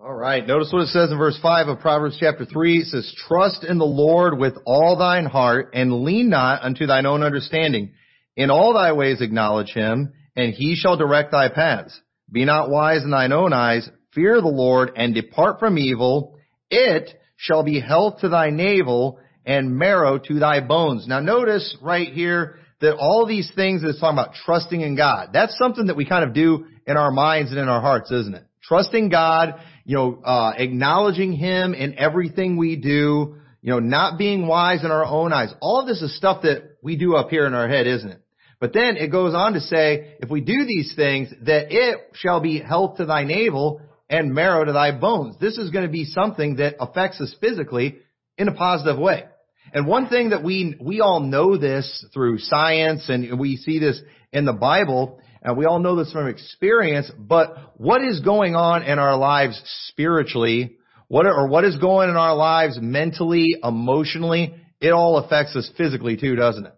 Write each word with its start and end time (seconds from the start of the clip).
All 0.00 0.12
right. 0.12 0.44
Notice 0.44 0.70
what 0.72 0.82
it 0.82 0.88
says 0.88 1.12
in 1.12 1.18
verse 1.18 1.38
5 1.40 1.68
of 1.68 1.78
Proverbs 1.78 2.16
chapter 2.18 2.44
3. 2.44 2.78
It 2.78 2.86
says, 2.86 3.14
Trust 3.28 3.64
in 3.64 3.78
the 3.78 3.84
Lord 3.84 4.36
with 4.36 4.54
all 4.66 4.96
thine 4.98 5.24
heart 5.24 5.70
and 5.72 6.02
lean 6.02 6.28
not 6.28 6.62
unto 6.62 6.86
thine 6.86 7.06
own 7.06 7.22
understanding. 7.22 7.92
In 8.36 8.50
all 8.50 8.74
thy 8.74 8.92
ways 8.92 9.20
acknowledge 9.20 9.70
him 9.70 10.12
and 10.34 10.52
he 10.52 10.74
shall 10.74 10.96
direct 10.96 11.30
thy 11.30 11.48
paths. 11.48 11.98
Be 12.30 12.44
not 12.44 12.70
wise 12.70 13.04
in 13.04 13.10
thine 13.10 13.32
own 13.32 13.52
eyes. 13.52 13.88
Fear 14.14 14.40
the 14.40 14.48
Lord 14.48 14.90
and 14.96 15.14
depart 15.14 15.60
from 15.60 15.78
evil. 15.78 16.38
It 16.70 17.10
shall 17.36 17.62
be 17.62 17.80
health 17.80 18.18
to 18.20 18.28
thy 18.28 18.50
navel 18.50 19.20
and 19.46 19.76
marrow 19.76 20.18
to 20.18 20.38
thy 20.40 20.60
bones. 20.60 21.06
Now 21.06 21.20
notice 21.20 21.76
right 21.80 22.12
here 22.12 22.58
that 22.80 22.96
all 22.96 23.26
these 23.26 23.50
things 23.54 23.82
it's 23.84 24.00
talking 24.00 24.18
about 24.18 24.34
trusting 24.44 24.80
in 24.80 24.96
God, 24.96 25.30
that's 25.32 25.56
something 25.56 25.86
that 25.86 25.96
we 25.96 26.04
kind 26.04 26.24
of 26.24 26.34
do 26.34 26.66
in 26.84 26.96
our 26.96 27.12
minds 27.12 27.52
and 27.52 27.60
in 27.60 27.68
our 27.68 27.80
hearts, 27.80 28.10
isn't 28.10 28.34
it? 28.34 28.44
Trusting 28.62 29.10
God, 29.10 29.54
you 29.84 29.96
know, 29.96 30.20
uh, 30.24 30.52
acknowledging 30.56 31.32
Him 31.32 31.74
in 31.74 31.98
everything 31.98 32.56
we 32.56 32.76
do, 32.76 33.36
you 33.60 33.70
know, 33.70 33.80
not 33.80 34.18
being 34.18 34.46
wise 34.46 34.84
in 34.84 34.90
our 34.90 35.04
own 35.04 35.32
eyes. 35.32 35.52
All 35.60 35.80
of 35.80 35.86
this 35.86 36.02
is 36.02 36.16
stuff 36.16 36.42
that 36.42 36.76
we 36.82 36.96
do 36.96 37.16
up 37.16 37.30
here 37.30 37.46
in 37.46 37.54
our 37.54 37.68
head, 37.68 37.86
isn't 37.86 38.10
it? 38.10 38.20
But 38.60 38.72
then 38.72 38.96
it 38.96 39.10
goes 39.10 39.34
on 39.34 39.54
to 39.54 39.60
say, 39.60 40.16
if 40.20 40.30
we 40.30 40.40
do 40.40 40.64
these 40.64 40.94
things, 40.96 41.28
that 41.42 41.66
it 41.70 41.98
shall 42.14 42.40
be 42.40 42.60
health 42.60 42.96
to 42.96 43.04
thy 43.04 43.24
navel 43.24 43.82
and 44.08 44.34
marrow 44.34 44.64
to 44.64 44.72
thy 44.72 44.92
bones. 44.98 45.36
This 45.38 45.58
is 45.58 45.70
going 45.70 45.84
to 45.86 45.92
be 45.92 46.04
something 46.04 46.56
that 46.56 46.76
affects 46.80 47.20
us 47.20 47.34
physically 47.40 47.96
in 48.38 48.48
a 48.48 48.54
positive 48.54 48.98
way. 48.98 49.24
And 49.72 49.86
one 49.86 50.08
thing 50.08 50.30
that 50.30 50.44
we, 50.44 50.76
we 50.80 51.00
all 51.00 51.20
know 51.20 51.56
this 51.56 52.06
through 52.14 52.38
science 52.38 53.08
and 53.08 53.38
we 53.38 53.56
see 53.56 53.78
this 53.78 54.00
in 54.32 54.44
the 54.44 54.52
Bible, 54.52 55.20
and 55.44 55.58
we 55.58 55.66
all 55.66 55.78
know 55.78 55.94
this 55.94 56.10
from 56.10 56.26
experience, 56.26 57.10
but 57.18 57.74
what 57.76 58.02
is 58.02 58.20
going 58.20 58.56
on 58.56 58.82
in 58.82 58.98
our 58.98 59.16
lives 59.16 59.60
spiritually, 59.88 60.78
what, 61.08 61.26
or 61.26 61.46
what 61.48 61.64
is 61.64 61.76
going 61.76 62.08
on 62.08 62.10
in 62.10 62.16
our 62.16 62.34
lives 62.34 62.78
mentally, 62.80 63.56
emotionally, 63.62 64.54
it 64.80 64.90
all 64.90 65.18
affects 65.18 65.54
us 65.54 65.70
physically 65.76 66.16
too, 66.16 66.34
doesn't 66.34 66.64
it? 66.64 66.74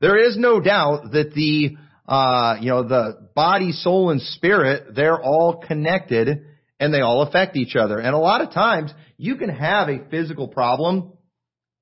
There 0.00 0.16
is 0.16 0.38
no 0.38 0.60
doubt 0.60 1.10
that 1.12 1.34
the, 1.34 1.76
uh, 2.06 2.56
you 2.60 2.68
know, 2.68 2.86
the 2.86 3.30
body, 3.34 3.72
soul, 3.72 4.10
and 4.10 4.22
spirit, 4.22 4.94
they're 4.94 5.20
all 5.20 5.64
connected 5.66 6.44
and 6.78 6.94
they 6.94 7.00
all 7.00 7.22
affect 7.22 7.56
each 7.56 7.74
other. 7.74 7.98
And 7.98 8.14
a 8.14 8.18
lot 8.18 8.42
of 8.42 8.52
times 8.52 8.92
you 9.16 9.34
can 9.36 9.48
have 9.48 9.88
a 9.88 10.08
physical 10.08 10.46
problem 10.46 11.14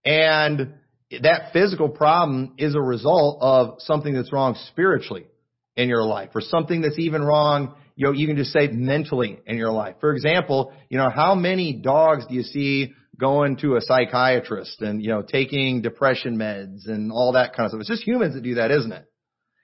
and 0.02 0.74
that 1.10 1.52
physical 1.52 1.90
problem 1.90 2.54
is 2.56 2.74
a 2.74 2.80
result 2.80 3.38
of 3.42 3.74
something 3.80 4.14
that's 4.14 4.32
wrong 4.32 4.56
spiritually 4.68 5.26
in 5.76 5.88
your 5.88 6.04
life 6.04 6.30
or 6.34 6.40
something 6.40 6.82
that's 6.82 6.98
even 6.98 7.22
wrong, 7.22 7.74
you 7.96 8.06
know, 8.06 8.12
you 8.12 8.26
can 8.26 8.36
just 8.36 8.52
say 8.52 8.68
mentally 8.68 9.40
in 9.46 9.56
your 9.56 9.72
life. 9.72 9.96
For 10.00 10.12
example, 10.14 10.72
you 10.88 10.98
know, 10.98 11.10
how 11.10 11.34
many 11.34 11.72
dogs 11.74 12.26
do 12.26 12.34
you 12.34 12.42
see 12.42 12.92
going 13.18 13.56
to 13.58 13.76
a 13.76 13.80
psychiatrist 13.80 14.80
and, 14.80 15.02
you 15.02 15.08
know, 15.08 15.22
taking 15.22 15.82
depression 15.82 16.36
meds 16.36 16.88
and 16.88 17.12
all 17.12 17.32
that 17.32 17.54
kind 17.54 17.66
of 17.66 17.70
stuff? 17.70 17.80
It's 17.80 17.90
just 17.90 18.06
humans 18.06 18.34
that 18.34 18.42
do 18.42 18.54
that, 18.54 18.70
isn't 18.70 18.92
it? 18.92 19.04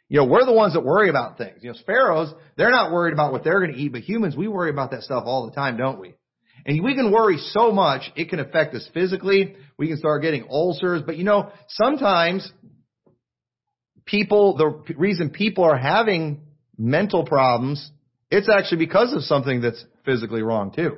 You 0.09 0.21
know, 0.21 0.27
we're 0.27 0.47
the 0.47 0.53
ones 0.53 0.73
that 0.73 0.81
worry 0.81 1.11
about 1.11 1.37
things. 1.37 1.59
You 1.63 1.71
know, 1.71 1.77
sparrows, 1.77 2.33
they're 2.57 2.71
not 2.71 2.93
worried 2.93 3.13
about 3.13 3.33
what 3.33 3.45
they're 3.45 3.61
going 3.61 3.73
to 3.73 3.79
eat, 3.79 3.93
but 3.93 4.01
humans, 4.01 4.37
we 4.37 4.49
worry 4.49 4.71
about 4.71 4.91
that 4.93 5.03
stuff 5.03 5.25
all 5.27 5.47
the 5.47 5.53
time, 5.53 5.77
don't 5.77 6.01
we? 6.01 6.15
And 6.65 6.83
we 6.83 6.95
can 6.95 7.13
worry 7.13 7.39
so 7.39 7.73
much, 7.73 8.11
it 8.17 8.29
can 8.31 8.41
affect 8.41 8.75
us 8.75 8.89
physically. 8.93 9.57
We 9.79 9.89
can 9.89 9.99
start 9.99 10.23
getting 10.23 10.47
ulcers. 10.51 11.03
But 11.03 11.17
you 11.17 11.25
know, 11.25 11.51
sometimes 11.69 12.51
people, 14.09 14.57
the 14.57 14.95
reason 14.95 15.31
people 15.31 15.65
are 15.65 15.77
having 15.77 16.41
mental 16.77 17.25
problems, 17.25 17.91
it's 18.31 18.49
actually 18.49 18.79
because 18.79 19.13
of 19.13 19.23
something 19.23 19.61
that's 19.61 19.85
physically 20.05 20.43
wrong 20.43 20.73
too. 20.73 20.97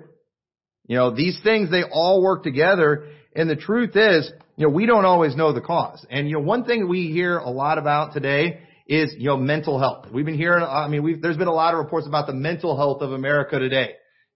You 0.87 0.97
know, 0.97 1.15
these 1.15 1.39
things, 1.43 1.71
they 1.71 1.83
all 1.83 2.23
work 2.23 2.43
together. 2.43 3.09
And 3.35 3.49
the 3.49 3.57
truth 3.57 3.95
is, 3.95 4.31
you 4.57 4.67
know, 4.67 4.73
we 4.73 4.87
don't 4.87 5.05
always 5.05 5.37
know 5.37 5.53
the 5.53 5.61
cause. 5.61 6.05
And 6.11 6.29
you 6.29 6.35
know, 6.35 6.43
one 6.43 6.65
thing 6.65 6.89
we 6.89 7.11
hear 7.11 7.39
a 7.39 7.51
lot 7.51 7.79
about 7.79 8.13
today 8.13 8.61
is, 8.87 9.15
you 9.17 9.27
know, 9.27 9.37
mental 9.37 9.79
health. 9.79 10.07
We've 10.13 10.25
been 10.25 10.37
hearing, 10.37 10.65
I 10.65 10.89
mean, 10.89 11.21
there's 11.21 11.37
been 11.37 11.49
a 11.49 11.53
lot 11.53 11.75
of 11.75 11.79
reports 11.79 12.07
about 12.07 12.27
the 12.27 12.33
mental 12.33 12.77
health 12.77 13.03
of 13.03 13.13
America 13.13 13.59
today. 13.59 13.95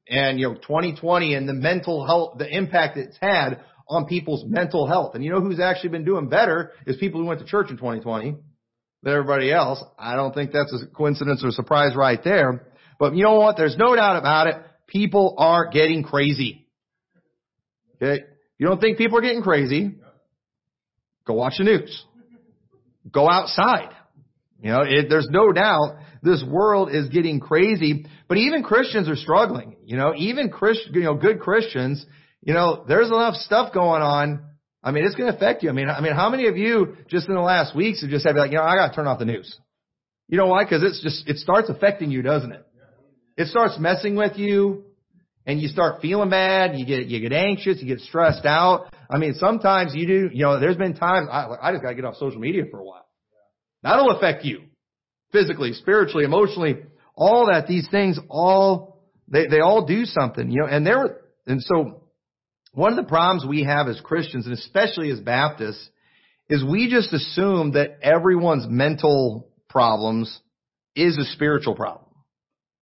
And, 0.08 0.38
you 0.38 0.48
know, 0.48 0.54
2020 0.54 1.34
and 1.34 1.48
the 1.48 1.54
mental 1.54 2.06
health, 2.06 2.38
the 2.38 2.48
impact 2.48 2.98
it's 2.98 3.16
had 3.20 3.60
on 3.88 4.06
people's 4.06 4.44
mental 4.46 4.86
health. 4.86 5.14
And 5.14 5.24
you 5.24 5.30
know 5.30 5.40
who's 5.40 5.60
actually 5.60 5.90
been 5.90 6.04
doing 6.04 6.28
better 6.28 6.72
is 6.86 6.96
people 6.96 7.20
who 7.20 7.26
went 7.26 7.40
to 7.40 7.46
church 7.46 7.70
in 7.70 7.76
2020 7.76 8.36
than 9.04 9.12
everybody 9.12 9.52
else. 9.52 9.82
I 9.98 10.16
don't 10.16 10.34
think 10.34 10.52
that's 10.52 10.72
a 10.72 10.86
coincidence 10.86 11.44
or 11.44 11.48
a 11.48 11.52
surprise 11.52 11.94
right 11.94 12.22
there. 12.24 12.66
But 12.98 13.14
you 13.14 13.22
know 13.22 13.34
what? 13.34 13.56
There's 13.56 13.76
no 13.76 13.94
doubt 13.94 14.16
about 14.16 14.46
it. 14.48 14.56
People 14.86 15.34
are 15.38 15.70
getting 15.70 16.02
crazy. 16.02 16.66
Okay? 17.96 18.24
You 18.58 18.66
don't 18.66 18.80
think 18.80 18.98
people 18.98 19.18
are 19.18 19.22
getting 19.22 19.42
crazy? 19.42 19.96
Go 21.26 21.34
watch 21.34 21.54
the 21.58 21.64
news. 21.64 22.04
Go 23.10 23.28
outside. 23.28 23.90
You 24.60 24.70
know, 24.70 24.82
it, 24.82 25.06
there's 25.10 25.28
no 25.30 25.52
doubt 25.52 25.96
this 26.22 26.42
world 26.46 26.90
is 26.90 27.08
getting 27.08 27.40
crazy, 27.40 28.06
but 28.28 28.38
even 28.38 28.62
Christians 28.62 29.08
are 29.08 29.16
struggling. 29.16 29.76
You 29.84 29.98
know, 29.98 30.14
even 30.16 30.50
Christ, 30.50 30.88
you 30.92 31.02
know, 31.02 31.14
good 31.14 31.40
Christians, 31.40 32.04
you 32.40 32.54
know, 32.54 32.84
there's 32.88 33.08
enough 33.08 33.34
stuff 33.34 33.74
going 33.74 34.00
on. 34.00 34.42
I 34.84 34.90
mean, 34.90 35.06
it's 35.06 35.14
going 35.14 35.30
to 35.30 35.36
affect 35.36 35.62
you. 35.62 35.70
I 35.70 35.72
mean, 35.72 35.88
I 35.88 36.02
mean, 36.02 36.12
how 36.12 36.28
many 36.28 36.46
of 36.46 36.58
you 36.58 36.98
just 37.08 37.26
in 37.26 37.34
the 37.34 37.40
last 37.40 37.74
weeks 37.74 38.02
have 38.02 38.10
just 38.10 38.26
had 38.26 38.36
like, 38.36 38.52
you 38.52 38.58
know, 38.58 38.64
I 38.64 38.76
got 38.76 38.90
to 38.90 38.94
turn 38.94 39.06
off 39.06 39.18
the 39.18 39.24
news. 39.24 39.58
You 40.28 40.36
know 40.36 40.46
why? 40.46 40.64
Because 40.64 40.82
it's 40.82 41.02
just, 41.02 41.26
it 41.26 41.38
starts 41.38 41.70
affecting 41.70 42.10
you, 42.10 42.20
doesn't 42.20 42.52
it? 42.52 42.66
It 43.38 43.48
starts 43.48 43.78
messing 43.78 44.14
with 44.14 44.36
you 44.36 44.84
and 45.46 45.58
you 45.58 45.68
start 45.68 46.02
feeling 46.02 46.28
bad. 46.28 46.78
You 46.78 46.84
get, 46.84 47.06
you 47.06 47.18
get 47.20 47.32
anxious. 47.32 47.80
You 47.80 47.88
get 47.88 48.00
stressed 48.00 48.44
out. 48.44 48.94
I 49.08 49.16
mean, 49.16 49.34
sometimes 49.34 49.94
you 49.94 50.06
do, 50.06 50.30
you 50.32 50.44
know, 50.44 50.60
there's 50.60 50.76
been 50.76 50.94
times 50.94 51.28
I, 51.32 51.48
I 51.62 51.72
just 51.72 51.82
got 51.82 51.90
to 51.90 51.94
get 51.94 52.04
off 52.04 52.16
social 52.16 52.40
media 52.40 52.64
for 52.70 52.78
a 52.78 52.84
while. 52.84 53.06
That'll 53.82 54.10
affect 54.10 54.44
you 54.44 54.64
physically, 55.32 55.72
spiritually, 55.72 56.24
emotionally, 56.24 56.76
all 57.14 57.46
that. 57.50 57.66
These 57.66 57.88
things 57.90 58.18
all, 58.28 59.02
they, 59.28 59.46
they 59.46 59.60
all 59.60 59.86
do 59.86 60.04
something, 60.04 60.50
you 60.50 60.60
know, 60.60 60.66
and 60.66 60.86
there, 60.86 61.20
and 61.46 61.62
so 61.62 62.03
one 62.74 62.92
of 62.92 62.96
the 62.96 63.08
problems 63.08 63.46
we 63.46 63.64
have 63.64 63.88
as 63.88 64.00
Christians 64.00 64.46
and 64.46 64.54
especially 64.54 65.10
as 65.10 65.20
Baptists 65.20 65.88
is 66.48 66.64
we 66.64 66.90
just 66.90 67.12
assume 67.12 67.72
that 67.72 67.98
everyone's 68.02 68.66
mental 68.68 69.48
problems 69.68 70.40
is 70.94 71.16
a 71.16 71.24
spiritual 71.24 71.74
problem. 71.74 72.04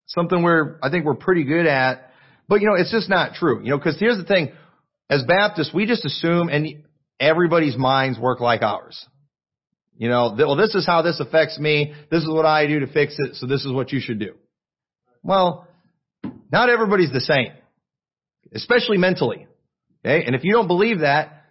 Something 0.06 0.42
where 0.42 0.78
I 0.82 0.90
think 0.90 1.04
we're 1.04 1.14
pretty 1.14 1.44
good 1.44 1.66
at, 1.66 2.10
but 2.48 2.60
you 2.60 2.66
know, 2.66 2.74
it's 2.74 2.90
just 2.90 3.08
not 3.08 3.34
true, 3.34 3.62
you 3.62 3.70
know, 3.70 3.78
cause 3.78 3.96
here's 3.98 4.18
the 4.18 4.24
thing, 4.24 4.52
as 5.08 5.22
Baptists, 5.24 5.72
we 5.72 5.86
just 5.86 6.04
assume 6.04 6.48
and 6.48 6.84
everybody's 7.20 7.76
minds 7.76 8.18
work 8.18 8.40
like 8.40 8.62
ours. 8.62 9.06
You 9.96 10.08
know, 10.08 10.34
well, 10.36 10.56
this 10.56 10.74
is 10.74 10.86
how 10.86 11.02
this 11.02 11.20
affects 11.20 11.58
me. 11.58 11.94
This 12.10 12.22
is 12.22 12.28
what 12.28 12.46
I 12.46 12.66
do 12.66 12.80
to 12.80 12.86
fix 12.86 13.14
it. 13.18 13.36
So 13.36 13.46
this 13.46 13.64
is 13.64 13.70
what 13.70 13.92
you 13.92 14.00
should 14.00 14.18
do. 14.18 14.34
Well, 15.22 15.68
not 16.50 16.70
everybody's 16.70 17.12
the 17.12 17.20
same, 17.20 17.52
especially 18.52 18.96
mentally. 18.96 19.46
Okay. 20.04 20.24
And 20.24 20.34
if 20.34 20.44
you 20.44 20.52
don't 20.52 20.66
believe 20.66 21.00
that, 21.00 21.44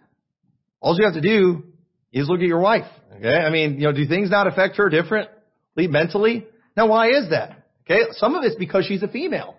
all 0.80 0.96
you 0.98 1.04
have 1.04 1.14
to 1.14 1.20
do 1.20 1.64
is 2.12 2.28
look 2.28 2.40
at 2.40 2.46
your 2.46 2.60
wife. 2.60 2.90
Okay. 3.16 3.34
I 3.34 3.50
mean, 3.50 3.74
you 3.74 3.84
know, 3.84 3.92
do 3.92 4.06
things 4.06 4.30
not 4.30 4.46
affect 4.46 4.76
her 4.76 4.88
differently 4.88 5.32
mentally? 5.76 6.46
Now, 6.76 6.88
why 6.88 7.10
is 7.10 7.30
that? 7.30 7.66
Okay. 7.84 8.00
Some 8.12 8.34
of 8.34 8.44
it's 8.44 8.56
because 8.56 8.86
she's 8.86 9.02
a 9.02 9.08
female 9.08 9.56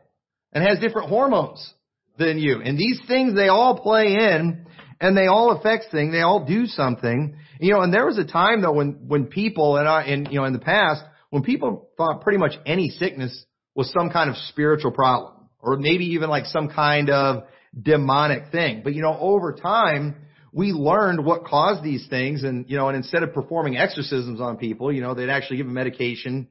and 0.52 0.64
has 0.64 0.80
different 0.80 1.10
hormones 1.10 1.74
than 2.18 2.38
you. 2.38 2.62
And 2.62 2.78
these 2.78 3.00
things, 3.08 3.36
they 3.36 3.48
all 3.48 3.80
play 3.80 4.14
in 4.14 4.66
and 5.02 5.18
they 5.18 5.28
all 5.28 5.52
affect 5.52 5.86
things. 5.92 6.14
They 6.14 6.22
all 6.22 6.46
do 6.46 6.66
something. 6.66 7.36
You 7.60 7.74
know, 7.74 7.82
and 7.82 7.94
there 7.94 8.06
was 8.06 8.18
a 8.18 8.26
time 8.26 8.62
though 8.62 8.74
when, 8.74 9.08
when 9.08 9.26
people 9.26 9.78
and 9.78 9.88
I, 9.88 10.06
in, 10.06 10.28
you 10.30 10.40
know, 10.40 10.46
in 10.46 10.54
the 10.54 10.60
past, 10.60 11.04
when 11.30 11.44
people 11.44 11.90
thought 11.98 12.22
pretty 12.22 12.38
much 12.38 12.54
any 12.66 12.90
sickness 12.90 13.46
was 13.74 13.92
some 13.92 14.12
kind 14.12 14.30
of 14.30 14.36
spiritual 14.50 14.92
problem 14.92 15.34
or 15.60 15.78
maybe 15.78 16.06
even 16.14 16.30
like 16.30 16.46
some 16.46 16.70
kind 16.70 17.10
of 17.10 17.44
demonic 17.80 18.52
thing. 18.52 18.82
But 18.84 18.94
you 18.94 19.02
know, 19.02 19.18
over 19.20 19.54
time, 19.54 20.16
we 20.52 20.72
learned 20.72 21.26
what 21.26 21.46
caused 21.46 21.84
these 21.84 22.08
things 22.08 22.44
and, 22.44 22.70
you 22.70 22.78
know, 22.78 22.88
and 22.88 22.96
instead 22.96 23.24
of 23.24 23.34
performing 23.34 23.76
exorcisms 23.76 24.40
on 24.40 24.58
people, 24.58 24.92
you 24.92 25.02
know, 25.02 25.16
they'd 25.16 25.30
actually 25.30 25.58
give 25.58 25.66
them 25.66 25.74
medication 25.74 26.48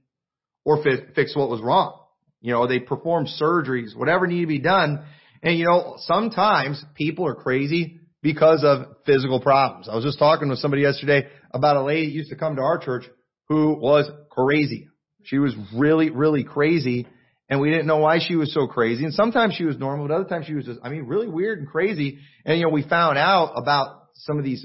or 0.65 0.83
fi- 0.83 1.07
fix 1.15 1.37
what 1.37 1.49
was 1.49 1.61
wrong. 1.61 2.01
You 2.41 2.53
know, 2.53 2.67
they 2.67 2.81
perform 2.81 3.27
surgeries, 3.27 3.97
whatever 3.97 4.27
needed 4.27 4.43
to 4.43 4.47
be 4.49 4.59
done. 4.59 5.05
And 5.43 5.57
you 5.57 5.67
know, 5.67 5.95
sometimes 5.99 6.85
people 6.97 7.27
are 7.27 7.35
crazy 7.35 8.01
because 8.23 8.65
of 8.65 8.97
physical 9.07 9.41
problems. 9.41 9.89
I 9.89 9.95
was 9.95 10.05
just 10.05 10.19
talking 10.19 10.49
with 10.49 10.59
somebody 10.59 10.83
yesterday 10.83 11.29
about 11.53 11.77
a 11.77 11.83
lady 11.83 12.07
that 12.07 12.13
used 12.13 12.31
to 12.31 12.37
come 12.37 12.57
to 12.57 12.63
our 12.63 12.79
church 12.79 13.05
who 13.49 13.75
was 13.75 14.11
crazy. 14.31 14.89
She 15.25 15.39
was 15.39 15.55
really, 15.77 16.11
really 16.11 16.43
crazy 16.43 17.07
and 17.53 17.61
we 17.61 17.69
didn't 17.69 17.87
know 17.87 17.99
why 17.99 18.19
she 18.19 18.35
was 18.35 18.51
so 18.55 18.67
crazy. 18.67 19.05
And 19.05 19.13
sometimes 19.13 19.53
she 19.57 19.65
was 19.65 19.77
normal, 19.77 20.09
but 20.09 20.15
other 20.15 20.25
times 20.25 20.47
she 20.47 20.55
was 20.55 20.65
just, 20.65 20.81
I 20.83 20.89
mean, 20.89 21.03
really 21.03 21.29
weird 21.29 21.59
and 21.59 21.69
crazy. 21.69 22.19
And 22.47 22.57
you 22.57 22.65
know, 22.65 22.71
we 22.71 22.83
found 22.83 23.19
out 23.19 23.53
about 23.57 24.05
some 24.15 24.39
of 24.39 24.45
these, 24.45 24.65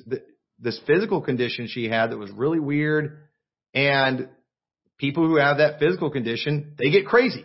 this 0.57 0.79
physical 0.87 1.19
condition 1.19 1.67
she 1.67 1.89
had 1.89 2.11
that 2.11 2.17
was 2.17 2.31
really 2.31 2.61
weird. 2.61 3.27
And 3.73 4.29
people 4.97 5.27
who 5.27 5.35
have 5.35 5.57
that 5.57 5.79
physical 5.79 6.09
condition, 6.11 6.75
they 6.77 6.89
get 6.89 7.05
crazy. 7.05 7.43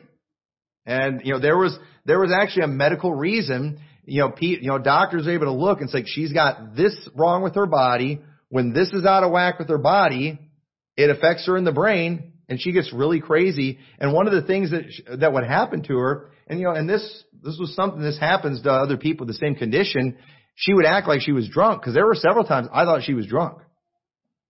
And, 0.87 1.23
you 1.25 1.33
know, 1.33 1.41
there 1.41 1.59
was, 1.59 1.77
there 2.05 2.21
was 2.21 2.31
actually 2.33 2.63
a 2.63 2.69
medical 2.69 3.13
reason, 3.13 3.81
you 4.05 4.21
know, 4.21 4.31
Pete, 4.31 4.63
you 4.63 4.69
know, 4.69 4.79
doctors 4.79 5.27
are 5.27 5.33
able 5.33 5.47
to 5.47 5.53
look 5.53 5.81
and 5.81 5.91
say, 5.91 6.05
she's 6.07 6.33
got 6.33 6.77
this 6.77 6.95
wrong 7.17 7.43
with 7.43 7.57
her 7.57 7.67
body. 7.67 8.21
When 8.49 8.73
this 8.73 8.93
is 8.93 9.05
out 9.05 9.25
of 9.25 9.33
whack 9.33 9.59
with 9.59 9.71
her 9.71 9.79
body, 9.79 10.39
it 10.97 11.11
affects 11.11 11.49
her 11.49 11.57
in 11.57 11.65
the 11.65 11.73
brain 11.73 12.32
and 12.53 12.61
she 12.61 12.71
gets 12.71 12.93
really 12.93 13.19
crazy. 13.19 13.79
And 13.99 14.13
one 14.13 14.27
of 14.27 14.35
the 14.35 14.43
things 14.43 14.73
that, 14.73 15.21
that 15.21 15.33
would 15.33 15.45
happen 15.45 15.83
to 15.85 15.97
her, 15.97 16.31
and 16.47 16.61
you 16.61 16.67
know, 16.67 16.73
and 16.73 16.87
this, 16.87 17.25
this 17.43 17.57
was 17.59 17.75
something, 17.75 18.03
this 18.03 18.19
happens 18.19 18.61
to 18.63 18.71
other 18.71 18.99
people 18.99 19.27
with 19.27 19.35
the 19.35 19.39
same 19.39 19.55
condition. 19.55 20.19
She 20.55 20.75
would 20.75 20.85
act 20.85 21.09
like 21.09 21.23
she 21.23 21.33
was 21.33 21.49
drunk 21.49 21.81
because 21.81 21.95
there 21.95 22.05
were 22.05 22.15
several 22.15 22.45
times 22.45 22.69
I 22.71 22.85
thought 22.85 23.05
she 23.05 23.15
was 23.15 23.27
drunk. 23.27 23.63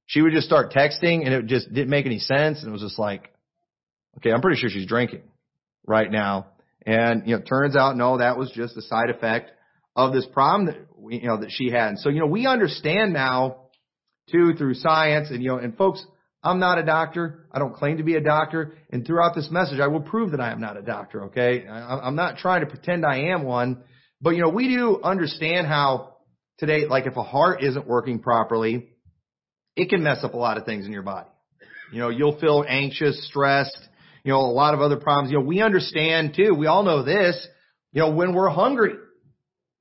She 0.07 0.21
would 0.21 0.33
just 0.33 0.49
start 0.49 0.73
texting 0.73 1.25
and 1.25 1.33
it 1.33 1.47
just 1.47 1.73
didn't 1.73 1.91
make 1.91 2.05
any 2.05 2.19
sense. 2.19 2.59
And 2.59 2.71
it 2.71 2.73
was 2.73 2.83
just 2.83 2.99
like, 2.99 3.33
okay, 4.17 4.33
I'm 4.33 4.41
pretty 4.41 4.61
sure 4.61 4.69
she's 4.69 4.89
drinking 4.89 5.23
right 5.87 6.11
now. 6.11 6.49
And, 6.85 7.29
you 7.29 7.37
know, 7.37 7.43
turns 7.43 7.77
out, 7.77 7.97
no, 7.97 8.19
that 8.19 8.37
was 8.37 8.51
just 8.51 8.77
a 8.77 8.83
side 8.83 9.11
effect 9.11 9.53
of 9.95 10.13
this 10.13 10.27
problem 10.27 10.67
that, 10.67 10.77
you 11.09 11.29
know, 11.29 11.39
that 11.41 11.53
she 11.53 11.71
had. 11.71 11.91
And 11.91 11.99
so, 12.01 12.09
you 12.09 12.19
know, 12.19 12.27
we 12.27 12.49
understand 12.49 13.13
now 13.13 13.69
too 14.29 14.55
through 14.55 14.75
science 14.75 15.31
and, 15.31 15.41
you 15.41 15.51
know, 15.51 15.59
and 15.59 15.77
folks, 15.77 16.05
I'm 16.43 16.59
not 16.59 16.79
a 16.79 16.83
doctor. 16.83 17.47
I 17.53 17.59
don't 17.59 17.75
claim 17.75 17.99
to 17.99 18.03
be 18.03 18.17
a 18.17 18.21
doctor. 18.21 18.73
And 18.91 19.07
throughout 19.07 19.35
this 19.35 19.49
message, 19.51 19.79
I 19.79 19.87
will 19.87 20.01
prove 20.01 20.33
that 20.33 20.41
I 20.41 20.51
am 20.51 20.61
not 20.61 20.77
a 20.77 20.83
doctor. 20.83 21.27
Okay. 21.27 21.67
I'm 21.67 22.17
not 22.17 22.39
trying 22.39 22.61
to 22.61 22.67
pretend 22.67 23.07
I 23.07 23.31
am 23.31 23.45
one, 23.45 23.85
but 24.21 24.31
you 24.31 24.43
know, 24.43 24.49
we 24.49 24.69
do 24.69 25.01
understand 25.03 25.67
how 25.67 26.17
today, 26.59 26.87
like 26.87 27.07
if 27.07 27.17
a 27.17 27.23
heart 27.23 27.63
isn't 27.63 27.87
working 27.87 28.19
properly, 28.19 28.89
it 29.77 29.89
can 29.89 30.03
mess 30.03 30.19
up 30.23 30.35
a 30.35 30.37
lot 30.37 30.59
of 30.59 30.65
things 30.65 30.85
in 30.85 30.93
your 30.93 31.03
body. 31.03 31.29
You 31.93 32.01
know, 32.01 32.09
you'll 32.09 32.39
feel 32.39 32.65
anxious, 32.69 33.27
stressed, 33.29 33.79
you 34.25 34.33
know, 34.33 34.41
a 34.41 34.53
lot 34.53 34.75
of 34.75 34.81
other 34.81 34.97
problems. 34.97 35.31
You 35.31 35.39
know, 35.39 35.45
we 35.45 35.61
understand 35.61 36.35
too, 36.35 36.55
we 36.55 36.67
all 36.67 36.83
know 36.83 37.05
this, 37.05 37.47
you 37.93 38.01
know, 38.01 38.11
when 38.11 38.35
we're 38.35 38.49
hungry, 38.49 38.95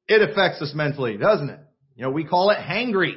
it 0.07 0.29
affects 0.29 0.61
us 0.61 0.73
mentally, 0.75 1.17
doesn't 1.17 1.49
it? 1.49 1.59
You 1.95 2.03
know, 2.03 2.11
we 2.11 2.25
call 2.25 2.49
it 2.49 2.57
hangry. 2.57 3.13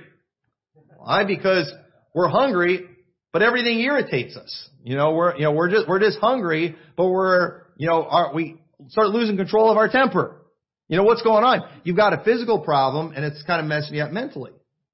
Why? 0.96 1.24
Because 1.24 1.72
we're 2.14 2.28
hungry, 2.28 2.86
but 3.34 3.42
everything 3.42 3.80
irritates 3.80 4.36
us. 4.36 4.70
You 4.84 4.94
know, 4.94 5.12
we're, 5.12 5.34
you 5.34 5.42
know, 5.42 5.50
we're 5.50 5.68
just, 5.68 5.88
we're 5.88 5.98
just 5.98 6.20
hungry, 6.20 6.76
but 6.96 7.08
we're, 7.08 7.62
you 7.76 7.88
know, 7.88 8.04
our, 8.04 8.32
we 8.32 8.60
start 8.90 9.08
losing 9.08 9.36
control 9.36 9.72
of 9.72 9.76
our 9.76 9.88
temper. 9.88 10.40
You 10.86 10.98
know, 10.98 11.02
what's 11.02 11.22
going 11.22 11.42
on? 11.42 11.68
You've 11.82 11.96
got 11.96 12.12
a 12.12 12.22
physical 12.22 12.60
problem 12.60 13.12
and 13.16 13.24
it's 13.24 13.42
kind 13.42 13.60
of 13.60 13.66
messing 13.66 13.96
you 13.96 14.04
up 14.04 14.12
mentally 14.12 14.52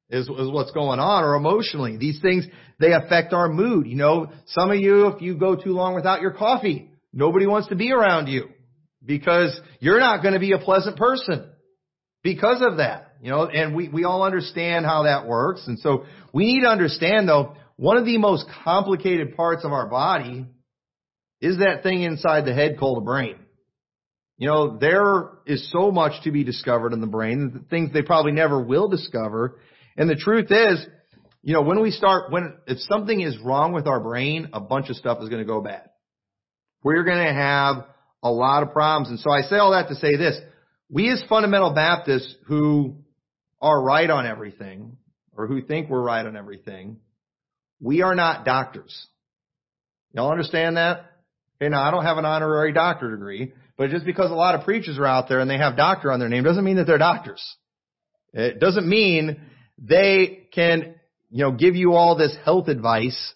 is, 0.08 0.26
is 0.26 0.50
what's 0.50 0.70
going 0.70 0.98
on 1.00 1.22
or 1.22 1.34
emotionally. 1.34 1.98
These 1.98 2.22
things, 2.22 2.46
they 2.78 2.94
affect 2.94 3.34
our 3.34 3.50
mood. 3.50 3.86
You 3.86 3.96
know, 3.96 4.32
some 4.46 4.70
of 4.70 4.78
you, 4.78 5.08
if 5.08 5.20
you 5.20 5.36
go 5.36 5.54
too 5.54 5.72
long 5.72 5.94
without 5.94 6.22
your 6.22 6.32
coffee, 6.32 6.88
nobody 7.12 7.46
wants 7.46 7.68
to 7.68 7.76
be 7.76 7.92
around 7.92 8.28
you 8.28 8.48
because 9.04 9.60
you're 9.80 10.00
not 10.00 10.22
going 10.22 10.32
to 10.32 10.40
be 10.40 10.52
a 10.52 10.58
pleasant 10.58 10.96
person 10.96 11.50
because 12.22 12.62
of 12.62 12.78
that. 12.78 13.16
You 13.20 13.32
know, 13.32 13.44
and 13.44 13.76
we, 13.76 13.90
we 13.90 14.04
all 14.04 14.22
understand 14.22 14.86
how 14.86 15.02
that 15.02 15.26
works. 15.26 15.66
And 15.66 15.78
so 15.78 16.06
we 16.32 16.54
need 16.54 16.62
to 16.62 16.68
understand 16.68 17.28
though, 17.28 17.54
one 17.80 17.96
of 17.96 18.04
the 18.04 18.18
most 18.18 18.44
complicated 18.62 19.34
parts 19.34 19.64
of 19.64 19.72
our 19.72 19.86
body 19.86 20.44
is 21.40 21.60
that 21.60 21.82
thing 21.82 22.02
inside 22.02 22.44
the 22.44 22.52
head 22.52 22.78
called 22.78 22.98
a 22.98 23.00
brain. 23.00 23.36
You 24.36 24.48
know, 24.48 24.76
there 24.76 25.30
is 25.46 25.70
so 25.72 25.90
much 25.90 26.22
to 26.24 26.30
be 26.30 26.44
discovered 26.44 26.92
in 26.92 27.00
the 27.00 27.06
brain, 27.06 27.64
things 27.70 27.90
they 27.90 28.02
probably 28.02 28.32
never 28.32 28.60
will 28.60 28.88
discover. 28.88 29.58
And 29.96 30.10
the 30.10 30.14
truth 30.14 30.48
is, 30.50 30.86
you 31.42 31.54
know, 31.54 31.62
when 31.62 31.80
we 31.80 31.90
start, 31.90 32.30
when, 32.30 32.58
if 32.66 32.80
something 32.80 33.18
is 33.18 33.38
wrong 33.38 33.72
with 33.72 33.86
our 33.86 33.98
brain, 33.98 34.50
a 34.52 34.60
bunch 34.60 34.90
of 34.90 34.96
stuff 34.96 35.16
is 35.22 35.30
going 35.30 35.40
to 35.40 35.48
go 35.48 35.62
bad. 35.62 35.88
We're 36.82 37.04
going 37.04 37.26
to 37.26 37.32
have 37.32 37.86
a 38.22 38.30
lot 38.30 38.62
of 38.62 38.72
problems. 38.72 39.08
And 39.08 39.18
so 39.20 39.30
I 39.30 39.40
say 39.48 39.56
all 39.56 39.70
that 39.70 39.88
to 39.88 39.94
say 39.94 40.16
this. 40.16 40.38
We 40.90 41.10
as 41.10 41.22
fundamental 41.30 41.72
Baptists 41.72 42.34
who 42.46 42.96
are 43.62 43.82
right 43.82 44.10
on 44.10 44.26
everything, 44.26 44.98
or 45.34 45.46
who 45.46 45.62
think 45.62 45.88
we're 45.88 46.02
right 46.02 46.26
on 46.26 46.36
everything, 46.36 46.98
we 47.80 48.02
are 48.02 48.14
not 48.14 48.44
doctors. 48.44 49.06
Y'all 50.12 50.30
understand 50.30 50.76
that? 50.76 51.06
Okay, 51.60 51.68
now 51.68 51.82
I 51.82 51.90
don't 51.90 52.04
have 52.04 52.18
an 52.18 52.24
honorary 52.24 52.72
doctor 52.72 53.10
degree, 53.10 53.52
but 53.76 53.90
just 53.90 54.04
because 54.04 54.30
a 54.30 54.34
lot 54.34 54.54
of 54.54 54.64
preachers 54.64 54.98
are 54.98 55.06
out 55.06 55.28
there 55.28 55.40
and 55.40 55.50
they 55.50 55.58
have 55.58 55.76
doctor 55.76 56.10
on 56.10 56.18
their 56.18 56.28
name 56.28 56.44
doesn't 56.44 56.64
mean 56.64 56.76
that 56.76 56.86
they're 56.86 56.98
doctors. 56.98 57.42
It 58.32 58.60
doesn't 58.60 58.88
mean 58.88 59.40
they 59.78 60.46
can, 60.52 60.94
you 61.30 61.44
know, 61.44 61.52
give 61.52 61.74
you 61.74 61.94
all 61.94 62.16
this 62.16 62.36
health 62.44 62.68
advice 62.68 63.34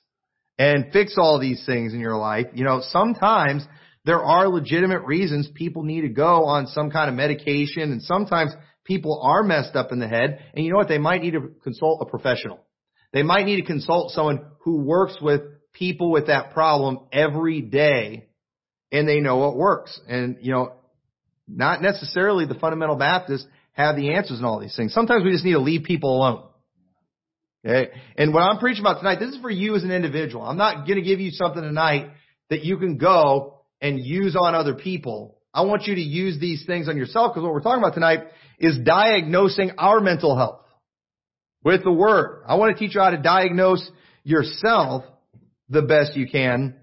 and 0.58 0.92
fix 0.92 1.16
all 1.18 1.40
these 1.40 1.64
things 1.66 1.92
in 1.94 2.00
your 2.00 2.16
life. 2.16 2.46
You 2.54 2.64
know, 2.64 2.80
sometimes 2.90 3.64
there 4.04 4.22
are 4.22 4.48
legitimate 4.48 5.02
reasons 5.02 5.48
people 5.54 5.82
need 5.82 6.02
to 6.02 6.08
go 6.08 6.44
on 6.44 6.66
some 6.68 6.90
kind 6.90 7.08
of 7.08 7.16
medication 7.16 7.90
and 7.92 8.02
sometimes 8.02 8.52
people 8.84 9.20
are 9.22 9.42
messed 9.42 9.74
up 9.74 9.92
in 9.92 9.98
the 9.98 10.08
head 10.08 10.40
and 10.54 10.64
you 10.64 10.70
know 10.70 10.76
what? 10.76 10.88
They 10.88 10.98
might 10.98 11.22
need 11.22 11.32
to 11.32 11.50
consult 11.62 12.02
a 12.02 12.06
professional. 12.06 12.60
They 13.14 13.22
might 13.22 13.46
need 13.46 13.60
to 13.60 13.66
consult 13.66 14.10
someone 14.10 14.44
who 14.64 14.82
works 14.82 15.16
with 15.22 15.42
people 15.72 16.10
with 16.10 16.26
that 16.26 16.52
problem 16.52 16.98
every 17.12 17.62
day 17.62 18.28
and 18.90 19.08
they 19.08 19.20
know 19.20 19.36
what 19.36 19.56
works. 19.56 19.98
And, 20.08 20.38
you 20.40 20.52
know, 20.52 20.72
not 21.46 21.80
necessarily 21.80 22.44
the 22.44 22.56
fundamental 22.56 22.96
Baptists 22.96 23.46
have 23.72 23.94
the 23.94 24.14
answers 24.14 24.40
in 24.40 24.44
all 24.44 24.58
these 24.58 24.74
things. 24.74 24.92
Sometimes 24.92 25.24
we 25.24 25.30
just 25.30 25.44
need 25.44 25.52
to 25.52 25.60
leave 25.60 25.84
people 25.84 26.16
alone. 26.16 26.48
Okay? 27.64 27.92
And 28.16 28.34
what 28.34 28.40
I'm 28.40 28.58
preaching 28.58 28.82
about 28.82 28.98
tonight, 28.98 29.20
this 29.20 29.30
is 29.30 29.40
for 29.40 29.50
you 29.50 29.76
as 29.76 29.84
an 29.84 29.92
individual. 29.92 30.44
I'm 30.44 30.56
not 30.56 30.86
going 30.86 30.98
to 30.98 31.02
give 31.02 31.20
you 31.20 31.30
something 31.30 31.62
tonight 31.62 32.10
that 32.50 32.64
you 32.64 32.78
can 32.78 32.98
go 32.98 33.60
and 33.80 33.98
use 33.98 34.34
on 34.36 34.56
other 34.56 34.74
people. 34.74 35.38
I 35.52 35.62
want 35.62 35.84
you 35.84 35.94
to 35.94 36.00
use 36.00 36.40
these 36.40 36.66
things 36.66 36.88
on 36.88 36.96
yourself 36.96 37.32
because 37.32 37.44
what 37.44 37.52
we're 37.52 37.62
talking 37.62 37.82
about 37.82 37.94
tonight 37.94 38.24
is 38.58 38.76
diagnosing 38.78 39.72
our 39.78 40.00
mental 40.00 40.36
health 40.36 40.63
with 41.64 41.82
the 41.82 41.92
Word. 41.92 42.42
I 42.46 42.56
want 42.56 42.76
to 42.76 42.78
teach 42.78 42.94
you 42.94 43.00
how 43.00 43.10
to 43.10 43.16
diagnose 43.16 43.88
yourself 44.22 45.04
the 45.68 45.82
best 45.82 46.16
you 46.16 46.28
can 46.28 46.76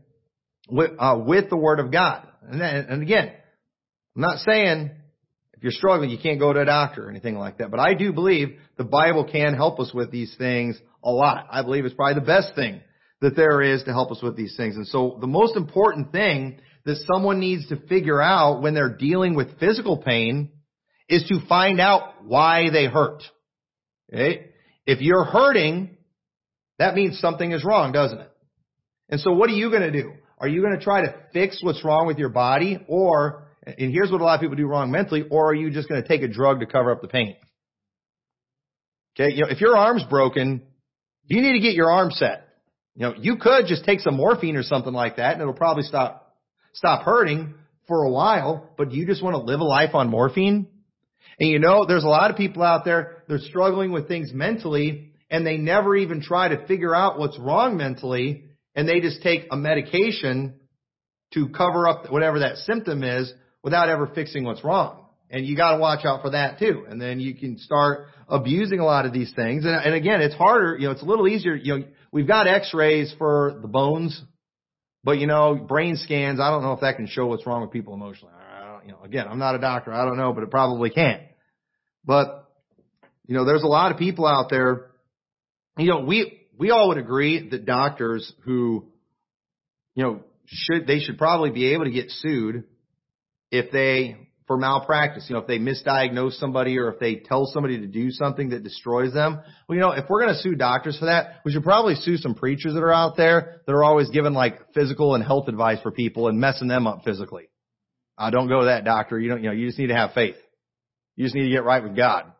with, 0.69 0.91
uh, 0.99 1.19
with 1.25 1.49
the 1.49 1.57
Word 1.57 1.79
of 1.79 1.91
God. 1.91 2.27
And, 2.49 2.59
then, 2.59 2.87
and 2.89 3.01
again, 3.01 3.31
I'm 4.15 4.21
not 4.21 4.39
saying 4.39 4.91
if 5.53 5.63
you're 5.63 5.71
struggling, 5.71 6.09
you 6.09 6.17
can't 6.17 6.39
go 6.39 6.51
to 6.51 6.61
a 6.61 6.65
doctor 6.65 7.05
or 7.05 7.09
anything 7.09 7.37
like 7.37 7.59
that. 7.59 7.69
But 7.69 7.79
I 7.79 7.93
do 7.93 8.11
believe 8.11 8.57
the 8.77 8.83
Bible 8.83 9.29
can 9.31 9.53
help 9.53 9.79
us 9.79 9.93
with 9.93 10.11
these 10.11 10.33
things 10.37 10.79
a 11.03 11.11
lot. 11.11 11.45
I 11.51 11.61
believe 11.61 11.85
it's 11.85 11.93
probably 11.93 12.19
the 12.19 12.25
best 12.25 12.55
thing 12.55 12.81
that 13.21 13.35
there 13.35 13.61
is 13.61 13.83
to 13.83 13.91
help 13.91 14.11
us 14.11 14.21
with 14.23 14.35
these 14.35 14.55
things. 14.57 14.75
And 14.75 14.87
so 14.87 15.19
the 15.21 15.27
most 15.27 15.55
important 15.55 16.11
thing 16.11 16.59
that 16.85 16.97
someone 17.13 17.39
needs 17.39 17.67
to 17.69 17.75
figure 17.87 18.19
out 18.19 18.63
when 18.63 18.73
they're 18.73 18.97
dealing 18.97 19.35
with 19.35 19.59
physical 19.59 19.97
pain 19.97 20.49
is 21.07 21.23
to 21.25 21.45
find 21.47 21.79
out 21.79 22.25
why 22.25 22.71
they 22.71 22.87
hurt. 22.87 23.21
Okay? 24.11 24.50
If 24.85 25.01
you're 25.01 25.23
hurting, 25.23 25.97
that 26.79 26.95
means 26.95 27.19
something 27.19 27.51
is 27.51 27.63
wrong, 27.63 27.91
doesn't 27.91 28.19
it? 28.19 28.31
And 29.09 29.19
so 29.19 29.33
what 29.33 29.49
are 29.49 29.53
you 29.53 29.69
going 29.69 29.83
to 29.83 29.91
do? 29.91 30.13
Are 30.39 30.47
you 30.47 30.61
going 30.61 30.77
to 30.77 30.83
try 30.83 31.01
to 31.01 31.13
fix 31.33 31.59
what's 31.61 31.83
wrong 31.85 32.07
with 32.07 32.17
your 32.17 32.29
body 32.29 32.79
or 32.87 33.47
and 33.63 33.91
here's 33.91 34.11
what 34.11 34.21
a 34.21 34.23
lot 34.23 34.35
of 34.35 34.41
people 34.41 34.55
do 34.55 34.65
wrong 34.65 34.89
mentally, 34.89 35.23
or 35.29 35.51
are 35.51 35.53
you 35.53 35.69
just 35.69 35.87
going 35.87 36.01
to 36.01 36.07
take 36.07 36.23
a 36.23 36.27
drug 36.27 36.61
to 36.61 36.65
cover 36.65 36.91
up 36.91 37.01
the 37.01 37.07
pain? 37.07 37.35
Okay, 39.15 39.35
you 39.35 39.41
know, 39.41 39.49
if 39.49 39.61
your 39.61 39.77
arm's 39.77 40.03
broken, 40.03 40.63
you 41.25 41.41
need 41.41 41.53
to 41.53 41.59
get 41.59 41.73
your 41.73 41.91
arm 41.91 42.09
set. 42.11 42.47
You 42.95 43.03
know, 43.03 43.13
you 43.17 43.37
could 43.37 43.67
just 43.67 43.85
take 43.85 43.99
some 43.99 44.15
morphine 44.15 44.55
or 44.55 44.63
something 44.63 44.93
like 44.93 45.17
that 45.17 45.33
and 45.33 45.41
it'll 45.41 45.53
probably 45.53 45.83
stop, 45.83 46.35
stop 46.73 47.03
hurting 47.03 47.53
for 47.87 48.03
a 48.03 48.11
while, 48.11 48.69
but 48.77 48.91
you 48.91 49.05
just 49.05 49.23
want 49.23 49.35
to 49.35 49.41
live 49.41 49.59
a 49.59 49.65
life 49.65 49.93
on 49.93 50.09
morphine? 50.09 50.67
And 51.41 51.49
you 51.49 51.57
know, 51.57 51.85
there's 51.87 52.03
a 52.03 52.07
lot 52.07 52.29
of 52.29 52.37
people 52.37 52.61
out 52.61 52.85
there, 52.85 53.23
they're 53.27 53.39
struggling 53.39 53.91
with 53.91 54.07
things 54.07 54.31
mentally 54.31 55.13
and 55.31 55.43
they 55.43 55.57
never 55.57 55.95
even 55.95 56.21
try 56.21 56.49
to 56.49 56.67
figure 56.67 56.93
out 56.93 57.17
what's 57.17 57.39
wrong 57.39 57.77
mentally 57.77 58.43
and 58.75 58.87
they 58.87 58.99
just 58.99 59.23
take 59.23 59.47
a 59.49 59.57
medication 59.57 60.53
to 61.33 61.49
cover 61.49 61.87
up 61.87 62.11
whatever 62.11 62.41
that 62.41 62.57
symptom 62.57 63.03
is 63.03 63.33
without 63.63 63.89
ever 63.89 64.05
fixing 64.13 64.43
what's 64.43 64.63
wrong. 64.63 65.07
And 65.31 65.43
you 65.43 65.57
gotta 65.57 65.79
watch 65.79 66.05
out 66.05 66.21
for 66.21 66.29
that 66.29 66.59
too. 66.59 66.85
And 66.87 67.01
then 67.01 67.19
you 67.19 67.33
can 67.33 67.57
start 67.57 68.09
abusing 68.29 68.77
a 68.77 68.85
lot 68.85 69.07
of 69.07 69.11
these 69.11 69.33
things. 69.35 69.65
And, 69.65 69.73
and 69.73 69.95
again, 69.95 70.21
it's 70.21 70.35
harder, 70.35 70.77
you 70.77 70.85
know, 70.85 70.91
it's 70.91 71.01
a 71.01 71.05
little 71.05 71.27
easier, 71.27 71.55
you 71.55 71.79
know, 71.79 71.85
we've 72.11 72.27
got 72.27 72.47
x-rays 72.47 73.15
for 73.17 73.57
the 73.63 73.67
bones, 73.67 74.21
but 75.03 75.17
you 75.17 75.25
know, 75.25 75.55
brain 75.55 75.95
scans, 75.95 76.39
I 76.39 76.51
don't 76.51 76.61
know 76.61 76.73
if 76.73 76.81
that 76.81 76.97
can 76.97 77.07
show 77.07 77.25
what's 77.25 77.47
wrong 77.47 77.61
with 77.63 77.71
people 77.71 77.95
emotionally. 77.95 78.35
you 78.85 78.91
know, 78.91 78.99
again, 79.03 79.25
I'm 79.27 79.39
not 79.39 79.55
a 79.55 79.59
doctor, 79.59 79.91
I 79.91 80.05
don't 80.05 80.17
know, 80.17 80.33
but 80.33 80.43
it 80.43 80.51
probably 80.51 80.91
can. 80.91 81.21
But, 82.03 82.49
you 83.27 83.35
know, 83.35 83.45
there's 83.45 83.63
a 83.63 83.67
lot 83.67 83.91
of 83.91 83.97
people 83.97 84.25
out 84.25 84.49
there, 84.49 84.91
you 85.77 85.87
know, 85.87 86.01
we, 86.01 86.41
we 86.57 86.71
all 86.71 86.89
would 86.89 86.97
agree 86.97 87.49
that 87.49 87.65
doctors 87.65 88.31
who, 88.43 88.87
you 89.95 90.03
know, 90.03 90.19
should, 90.45 90.87
they 90.87 90.99
should 90.99 91.17
probably 91.17 91.51
be 91.51 91.73
able 91.73 91.85
to 91.85 91.91
get 91.91 92.09
sued 92.09 92.63
if 93.51 93.71
they, 93.71 94.17
for 94.47 94.57
malpractice, 94.57 95.25
you 95.29 95.35
know, 95.35 95.41
if 95.41 95.47
they 95.47 95.59
misdiagnose 95.59 96.33
somebody 96.33 96.77
or 96.77 96.91
if 96.91 96.99
they 96.99 97.15
tell 97.15 97.45
somebody 97.45 97.79
to 97.79 97.87
do 97.87 98.11
something 98.11 98.49
that 98.49 98.63
destroys 98.63 99.13
them. 99.13 99.39
Well, 99.69 99.75
you 99.75 99.81
know, 99.81 99.91
if 99.91 100.09
we're 100.09 100.23
going 100.23 100.33
to 100.33 100.41
sue 100.41 100.55
doctors 100.55 100.97
for 100.99 101.05
that, 101.05 101.35
we 101.45 101.53
should 101.53 101.63
probably 101.63 101.95
sue 101.95 102.17
some 102.17 102.35
preachers 102.35 102.73
that 102.73 102.83
are 102.83 102.91
out 102.91 103.15
there 103.15 103.61
that 103.65 103.71
are 103.71 103.83
always 103.83 104.09
giving 104.09 104.33
like 104.33 104.73
physical 104.73 105.15
and 105.15 105.23
health 105.23 105.47
advice 105.47 105.79
for 105.81 105.91
people 105.91 106.27
and 106.27 106.39
messing 106.39 106.67
them 106.67 106.85
up 106.85 107.03
physically. 107.05 107.49
uh, 108.17 108.29
don't 108.29 108.47
go 108.47 108.59
to 108.59 108.65
that 108.65 108.83
doctor. 108.83 109.19
You 109.19 109.29
don't, 109.29 109.43
you 109.43 109.49
know, 109.49 109.55
you 109.55 109.67
just 109.67 109.79
need 109.79 109.87
to 109.87 109.95
have 109.95 110.11
faith. 110.13 110.35
You 111.15 111.25
just 111.25 111.35
need 111.35 111.43
to 111.43 111.49
get 111.49 111.63
right 111.63 111.83
with 111.83 111.95
God. 111.95 112.31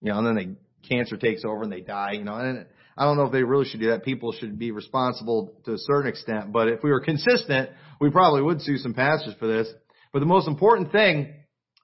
You 0.00 0.12
know, 0.12 0.18
and 0.18 0.26
then 0.26 0.34
the 0.36 0.88
cancer 0.88 1.16
takes 1.16 1.44
over 1.44 1.62
and 1.62 1.72
they 1.72 1.80
die, 1.80 2.12
you 2.12 2.24
know, 2.24 2.34
and 2.34 2.66
I 2.96 3.04
don't 3.04 3.16
know 3.16 3.24
if 3.24 3.32
they 3.32 3.42
really 3.42 3.66
should 3.66 3.80
do 3.80 3.88
that. 3.90 4.04
People 4.04 4.32
should 4.32 4.58
be 4.58 4.70
responsible 4.70 5.54
to 5.64 5.72
a 5.74 5.78
certain 5.78 6.08
extent, 6.08 6.52
but 6.52 6.68
if 6.68 6.82
we 6.82 6.90
were 6.90 7.00
consistent, 7.00 7.70
we 8.00 8.10
probably 8.10 8.42
would 8.42 8.60
sue 8.62 8.76
some 8.78 8.94
pastors 8.94 9.34
for 9.38 9.46
this. 9.46 9.68
But 10.12 10.20
the 10.20 10.26
most 10.26 10.48
important 10.48 10.92
thing 10.92 11.34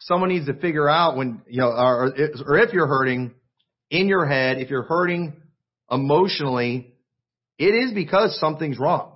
someone 0.00 0.28
needs 0.28 0.46
to 0.46 0.54
figure 0.54 0.88
out 0.88 1.16
when, 1.16 1.42
you 1.48 1.60
know, 1.60 1.68
or, 1.68 2.12
or 2.46 2.58
if 2.58 2.72
you're 2.72 2.86
hurting 2.86 3.34
in 3.90 4.08
your 4.08 4.26
head, 4.26 4.58
if 4.58 4.70
you're 4.70 4.82
hurting 4.82 5.34
emotionally, 5.90 6.94
it 7.58 7.74
is 7.74 7.92
because 7.92 8.38
something's 8.38 8.78
wrong. 8.78 9.12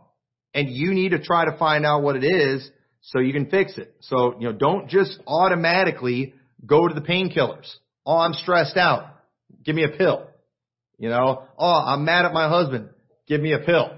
And 0.55 0.69
you 0.69 0.93
need 0.93 1.11
to 1.11 1.23
try 1.23 1.45
to 1.45 1.57
find 1.59 1.85
out 1.85 2.03
what 2.03 2.17
it 2.17 2.25
is 2.25 2.69
so 3.03 3.19
you 3.19 3.33
can 3.33 3.51
fix 3.51 3.79
it. 3.79 3.95
So, 4.01 4.37
you 4.39 4.49
know, 4.49 4.53
don't 4.53 4.89
just 4.89 5.19
automatically 5.27 6.35
go 6.65 6.89
to 6.89 6.95
the 6.95 7.01
painkillers. 7.01 7.71
Oh, 8.07 8.17
I'm 8.17 8.35
stressed 8.35 8.77
out. 8.77 9.15
Give 9.65 9.75
me 9.75 9.85
a 9.85 9.97
pill. 9.97 10.27
You 10.99 11.09
know, 11.09 11.45
oh, 11.59 11.85
I'm 11.87 12.05
mad 12.05 12.25
at 12.25 12.33
my 12.33 12.49
husband. 12.49 12.91
Give 13.27 13.41
me 13.41 13.53
a 13.53 13.59
pill. 13.59 13.97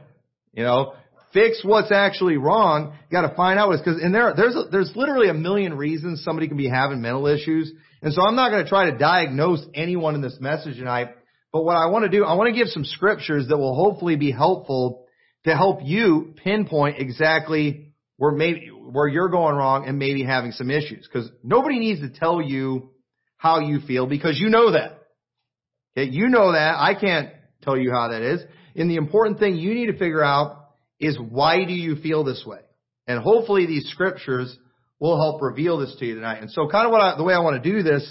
You 0.53 0.65
know, 0.65 0.95
fix 1.33 1.63
what's 1.65 1.91
actually 1.91 2.37
wrong. 2.37 2.97
You 3.11 3.21
got 3.21 3.29
to 3.29 3.35
find 3.35 3.59
out 3.59 3.69
what's 3.69 3.83
because 3.83 4.01
and 4.03 4.15
there 4.15 4.35
there's 4.37 4.55
a, 4.55 4.65
there's 4.71 4.93
literally 4.95 5.29
a 5.29 5.35
million 5.35 5.75
reasons 5.75 6.23
somebody 6.23 6.49
can 6.49 6.57
be 6.57 6.69
having 6.69 7.01
mental 7.01 7.27
issues. 7.27 7.73
And 8.03 8.13
so 8.13 8.23
I'm 8.23 8.37
not 8.37 8.51
going 8.51 8.65
to 8.65 8.69
try 8.69 8.91
to 8.91 8.99
diagnose 8.99 9.65
anyone 9.75 10.15
in 10.15 10.21
this 10.21 10.39
message 10.41 10.77
tonight. 10.77 11.09
But 11.53 11.65
what 11.65 11.77
I 11.77 11.87
want 11.87 12.05
to 12.05 12.11
do, 12.11 12.25
I 12.25 12.35
want 12.35 12.53
to 12.53 12.59
give 12.59 12.69
some 12.69 12.85
scriptures 12.85 13.49
that 13.49 13.57
will 13.57 13.75
hopefully 13.75 14.17
be 14.17 14.33
helpful 14.33 15.07
to 15.45 15.55
help 15.55 15.81
you 15.83 16.35
pinpoint 16.43 16.99
exactly 16.99 17.93
where 18.17 18.33
maybe 18.33 18.71
where 18.93 19.09
you're 19.09 19.29
going 19.29 19.57
wrong 19.57 19.87
and 19.87 19.99
maybe 19.99 20.25
having 20.25 20.53
some 20.53 20.71
issues. 20.71 21.09
Because 21.11 21.31
nobody 21.43 21.79
needs 21.79 22.01
to 22.01 22.11
tell 22.11 22.41
you 22.41 22.91
how 23.37 23.61
you 23.61 23.81
feel 23.81 24.07
because 24.07 24.39
you 24.39 24.49
know 24.49 24.73
that. 24.73 25.01
Okay, 25.97 26.11
you 26.11 26.29
know 26.29 26.53
that. 26.53 26.77
I 26.79 26.95
can't 26.99 27.31
tell 27.63 27.77
you 27.77 27.91
how 27.93 28.09
that 28.09 28.23
is. 28.23 28.41
And 28.77 28.91
the 28.91 28.97
important 28.97 29.39
thing 29.39 29.57
you 29.57 29.75
need 29.75 29.87
to 29.87 29.99
figure 29.99 30.23
out 30.23 30.71
is 31.01 31.19
why 31.19 31.65
do 31.65 31.73
you 31.73 31.97
feel 31.97 32.25
this 32.25 32.45
way? 32.47 32.61
And 33.07 33.21
hopefully 33.21 33.67
these 33.67 33.89
scriptures 33.91 34.57
will 35.01 35.17
help 35.17 35.43
reveal 35.43 35.79
this 35.79 35.97
to 35.99 36.07
you 36.07 36.15
tonight. 36.15 36.41
And 36.41 36.51
so 36.51 36.69
kind 36.69 36.87
of 36.87 36.93
what 36.93 37.01
I, 37.01 37.17
the 37.17 37.25
way 37.25 37.35
I 37.35 37.41
want 37.41 37.63
to 37.63 37.71
do 37.71 37.83
this 37.83 38.03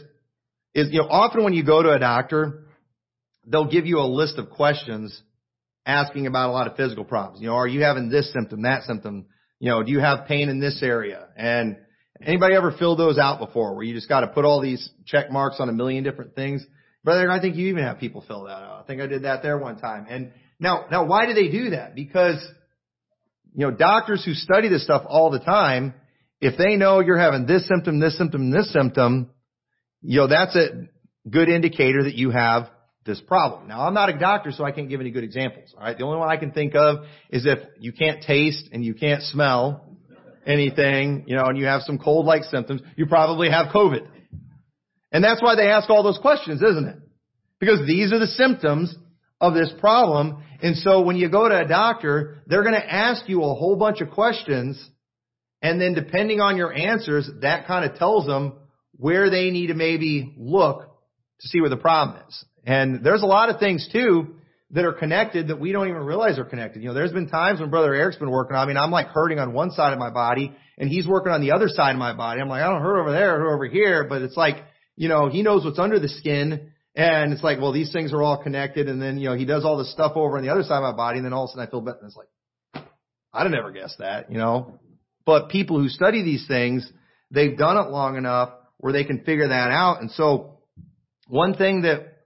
is, 0.76 0.90
you 0.92 1.00
know, 1.00 1.08
often 1.10 1.44
when 1.44 1.54
you 1.54 1.66
go 1.66 1.82
to 1.82 1.94
a 1.94 2.00
doctor, 2.00 2.66
they'll 3.48 3.70
give 3.70 3.86
you 3.86 4.00
a 4.00 4.08
list 4.08 4.38
of 4.38 4.50
questions 4.50 5.20
asking 5.86 6.28
about 6.28 6.50
a 6.50 6.54
lot 6.54 6.68
of 6.68 6.76
physical 6.76 7.06
problems. 7.06 7.42
You 7.42 7.48
know, 7.48 7.56
are 7.56 7.68
you 7.68 7.82
having 7.82 8.10
this 8.10 8.32
symptom, 8.34 8.64
that 8.64 8.84
symptom? 8.84 9.28
You 9.62 9.70
know, 9.70 9.84
do 9.84 9.92
you 9.92 10.00
have 10.00 10.26
pain 10.26 10.50
in 10.50 10.60
this 10.60 10.82
area? 10.82 11.28
And 11.38 11.78
anybody 12.20 12.56
ever 12.56 12.72
filled 12.72 12.98
those 12.98 13.20
out 13.20 13.38
before 13.38 13.76
where 13.76 13.84
you 13.84 13.94
just 13.94 14.10
got 14.10 14.22
to 14.22 14.28
put 14.28 14.44
all 14.44 14.60
these 14.60 14.90
check 15.06 15.32
marks 15.32 15.58
on 15.60 15.70
a 15.70 15.72
million 15.72 16.04
different 16.04 16.34
things? 16.34 16.66
Brother, 17.04 17.30
I 17.30 17.40
think 17.40 17.56
you 17.56 17.68
even 17.68 17.84
have 17.84 18.00
people 18.00 18.26
fill 18.28 18.46
that 18.46 18.54
out. 18.54 18.82
I 18.84 18.88
think 18.88 19.02
I 19.02 19.06
did 19.06 19.22
that 19.22 19.44
there 19.44 19.60
one 19.60 19.78
time. 19.78 20.08
And 20.10 20.32
now, 20.60 20.86
now 20.90 21.06
why 21.06 21.28
do 21.28 21.36
they 21.36 21.50
do 21.50 21.70
that? 21.70 21.94
Because, 21.94 22.44
you 23.54 23.68
know, 23.68 23.70
doctors 23.70 24.26
who 24.26 24.34
study 24.34 24.68
this 24.68 24.84
stuff 24.84 25.04
all 25.08 25.30
the 25.30 25.40
time, 25.40 25.94
if 26.40 26.58
they 26.58 26.76
know 26.76 27.00
you're 27.00 27.20
having 27.20 27.46
this 27.46 27.68
symptom, 27.68 28.00
this 28.00 28.18
symptom, 28.18 28.50
this 28.50 28.74
symptom, 28.74 29.30
you 30.02 30.22
know, 30.22 30.28
that's 30.28 30.56
a 30.56 30.88
good 31.30 31.50
indicator 31.50 32.06
that 32.06 32.16
you 32.16 32.32
have 32.32 32.68
this 33.06 33.20
problem. 33.22 33.68
Now, 33.68 33.82
I'm 33.88 33.94
not 33.94 34.10
a 34.10 34.18
doctor, 34.18 34.52
so 34.52 34.64
I 34.64 34.72
can't 34.72 34.90
give 34.90 35.02
any 35.02 35.12
good 35.12 35.24
examples. 35.24 35.74
All 35.76 35.84
right. 35.84 35.98
The 35.98 36.04
only 36.04 36.20
one 36.20 36.30
I 36.30 36.38
can 36.38 36.52
think 36.52 36.76
of 36.76 37.06
is 37.30 37.46
if 37.46 37.60
you 37.80 37.92
can't 37.92 38.22
taste 38.22 38.70
and 38.72 38.86
you 38.86 38.94
can't 38.94 39.24
smell 39.24 39.86
anything, 40.46 41.26
you 41.28 41.36
know, 41.36 41.46
and 41.46 41.58
you 41.58 41.66
have 41.66 41.82
some 41.82 41.98
cold-like 41.98 42.44
symptoms, 42.44 42.82
you 42.96 43.08
probably 43.08 43.50
have 43.50 43.68
COVID. 43.74 44.08
And 45.12 45.24
that's 45.24 45.42
why 45.42 45.56
they 45.56 45.70
ask 45.70 45.90
all 45.90 46.04
those 46.04 46.20
questions, 46.20 46.62
isn't 46.62 46.88
it? 46.88 46.98
Because 47.60 47.86
these 47.88 48.14
are 48.14 48.20
the 48.20 48.28
symptoms 48.28 48.96
of 49.40 49.54
this 49.54 49.72
problem. 49.80 50.44
And 50.62 50.78
so 50.78 51.02
when 51.02 51.16
you 51.16 51.30
go 51.30 51.50
to 51.50 51.60
a 51.60 51.68
doctor, 51.68 52.44
they're 52.48 52.64
going 52.64 52.76
to 52.76 52.94
ask 52.94 53.28
you 53.28 53.42
a 53.42 53.56
whole 53.56 53.76
bunch 53.76 54.02
of 54.02 54.12
questions. 54.12 54.84
And 55.62 55.82
then 55.82 55.94
depending 55.94 56.40
on 56.40 56.56
your 56.56 56.74
answers, 56.74 57.30
that 57.42 57.68
kind 57.68 57.90
of 57.90 57.98
tells 57.98 58.26
them 58.26 58.54
where 58.94 59.30
they 59.30 59.50
need 59.50 59.68
to 59.68 59.74
maybe 59.74 60.34
look 60.38 60.91
to 61.42 61.48
see 61.48 61.62
where 61.62 61.70
the 61.70 61.78
problem 61.78 62.22
is. 62.28 62.46
And 62.66 63.04
there's 63.04 63.24
a 63.24 63.28
lot 63.28 63.50
of 63.50 63.60
things 63.60 63.90
too 63.92 64.36
that 64.72 64.86
are 64.86 64.94
connected 64.94 65.50
that 65.50 65.60
we 65.60 65.72
don't 65.72 65.90
even 65.90 66.04
realize 66.04 66.40
are 66.40 66.46
connected. 66.46 66.82
You 66.82 66.90
know, 66.90 66.94
there's 66.94 67.12
been 67.12 67.28
times 67.28 67.60
when 67.60 67.70
Brother 67.70 67.94
Eric's 67.94 68.18
been 68.18 68.32
working 68.32 68.56
on 68.56 68.68
me 68.68 68.72
and 68.72 68.80
I'm 68.80 68.92
like 68.92 69.08
hurting 69.08 69.40
on 69.40 69.54
one 69.54 69.72
side 69.72 69.92
of 69.94 70.00
my 70.00 70.10
body 70.10 70.56
and 70.78 70.90
he's 70.90 71.08
working 71.08 71.32
on 71.32 71.42
the 71.42 71.52
other 71.52 71.68
side 71.68 71.92
of 71.92 71.98
my 71.98 72.14
body. 72.14 72.40
I'm 72.42 72.48
like, 72.48 72.64
I 72.64 72.70
don't 72.70 72.82
hurt 72.82 73.02
over 73.02 73.12
there, 73.12 73.36
I 73.36 73.40
hurt 73.40 73.54
over 73.54 73.68
here, 73.68 74.06
but 74.06 74.22
it's 74.22 74.38
like 74.38 74.58
you 74.96 75.08
know, 75.08 75.30
he 75.30 75.42
knows 75.42 75.66
what's 75.66 75.80
under 75.80 76.00
the 76.00 76.10
skin. 76.10 76.72
And 76.96 77.34
it's 77.34 77.44
like, 77.44 77.60
well, 77.60 77.72
these 77.72 77.92
things 77.92 78.14
are 78.14 78.22
all 78.22 78.44
connected. 78.44 78.88
And 78.88 79.02
then, 79.02 79.18
you 79.18 79.30
know, 79.30 79.36
he 79.36 79.46
does 79.46 79.64
all 79.64 79.78
this 79.78 79.92
stuff 79.92 80.14
over 80.16 80.38
on 80.38 80.44
the 80.44 80.50
other 80.50 80.64
side 80.64 80.78
of 80.78 80.84
my 80.84 80.96
body. 80.96 81.18
And 81.18 81.26
then 81.26 81.34
all 81.34 81.46
of 81.46 81.50
a 81.50 81.52
sudden 81.54 81.68
I 81.68 81.72
feel 81.72 81.82
better. 81.82 81.98
And 82.00 82.08
it's 82.08 82.18
like, 82.18 82.86
I'd 83.34 83.44
have 83.44 83.52
never 83.52 83.72
guessed 83.72 83.98
that, 84.00 84.32
you 84.32 84.38
know. 84.38 84.80
But 85.26 85.50
people 85.50 85.80
who 85.80 85.88
study 85.88 86.22
these 86.24 86.46
things, 86.48 86.88
they've 87.32 87.58
done 87.58 87.78
it 87.78 87.90
long 87.90 88.18
enough 88.18 88.50
where 88.78 88.92
they 88.92 89.06
can 89.06 89.24
figure 89.24 89.48
that 89.48 89.72
out. 89.72 90.02
And 90.02 90.12
so 90.12 90.60
one 91.28 91.56
thing 91.56 91.84
that 91.84 92.18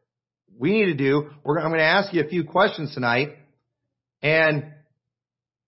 we 0.58 0.72
need 0.72 0.86
to 0.86 0.96
do, 0.96 1.30
we're, 1.44 1.60
I'm 1.60 1.70
going 1.70 1.80
to 1.80 1.86
ask 1.86 2.14
you 2.14 2.22
a 2.22 2.28
few 2.28 2.44
questions 2.44 2.94
tonight. 2.94 3.30
And 4.22 4.72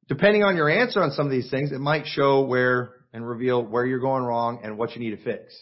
depending 0.08 0.44
on 0.44 0.56
your 0.56 0.70
answer 0.70 1.02
on 1.02 1.12
some 1.12 1.26
of 1.26 1.32
these 1.32 1.50
things, 1.50 1.72
it 1.72 1.80
might 1.80 2.06
show 2.06 2.42
where 2.42 2.94
and 3.14 3.28
reveal 3.28 3.64
where 3.64 3.86
you're 3.86 4.00
going 4.00 4.24
wrong 4.24 4.60
and 4.64 4.78
what 4.78 4.96
you 4.96 5.00
need 5.00 5.16
to 5.16 5.24
fix. 5.24 5.56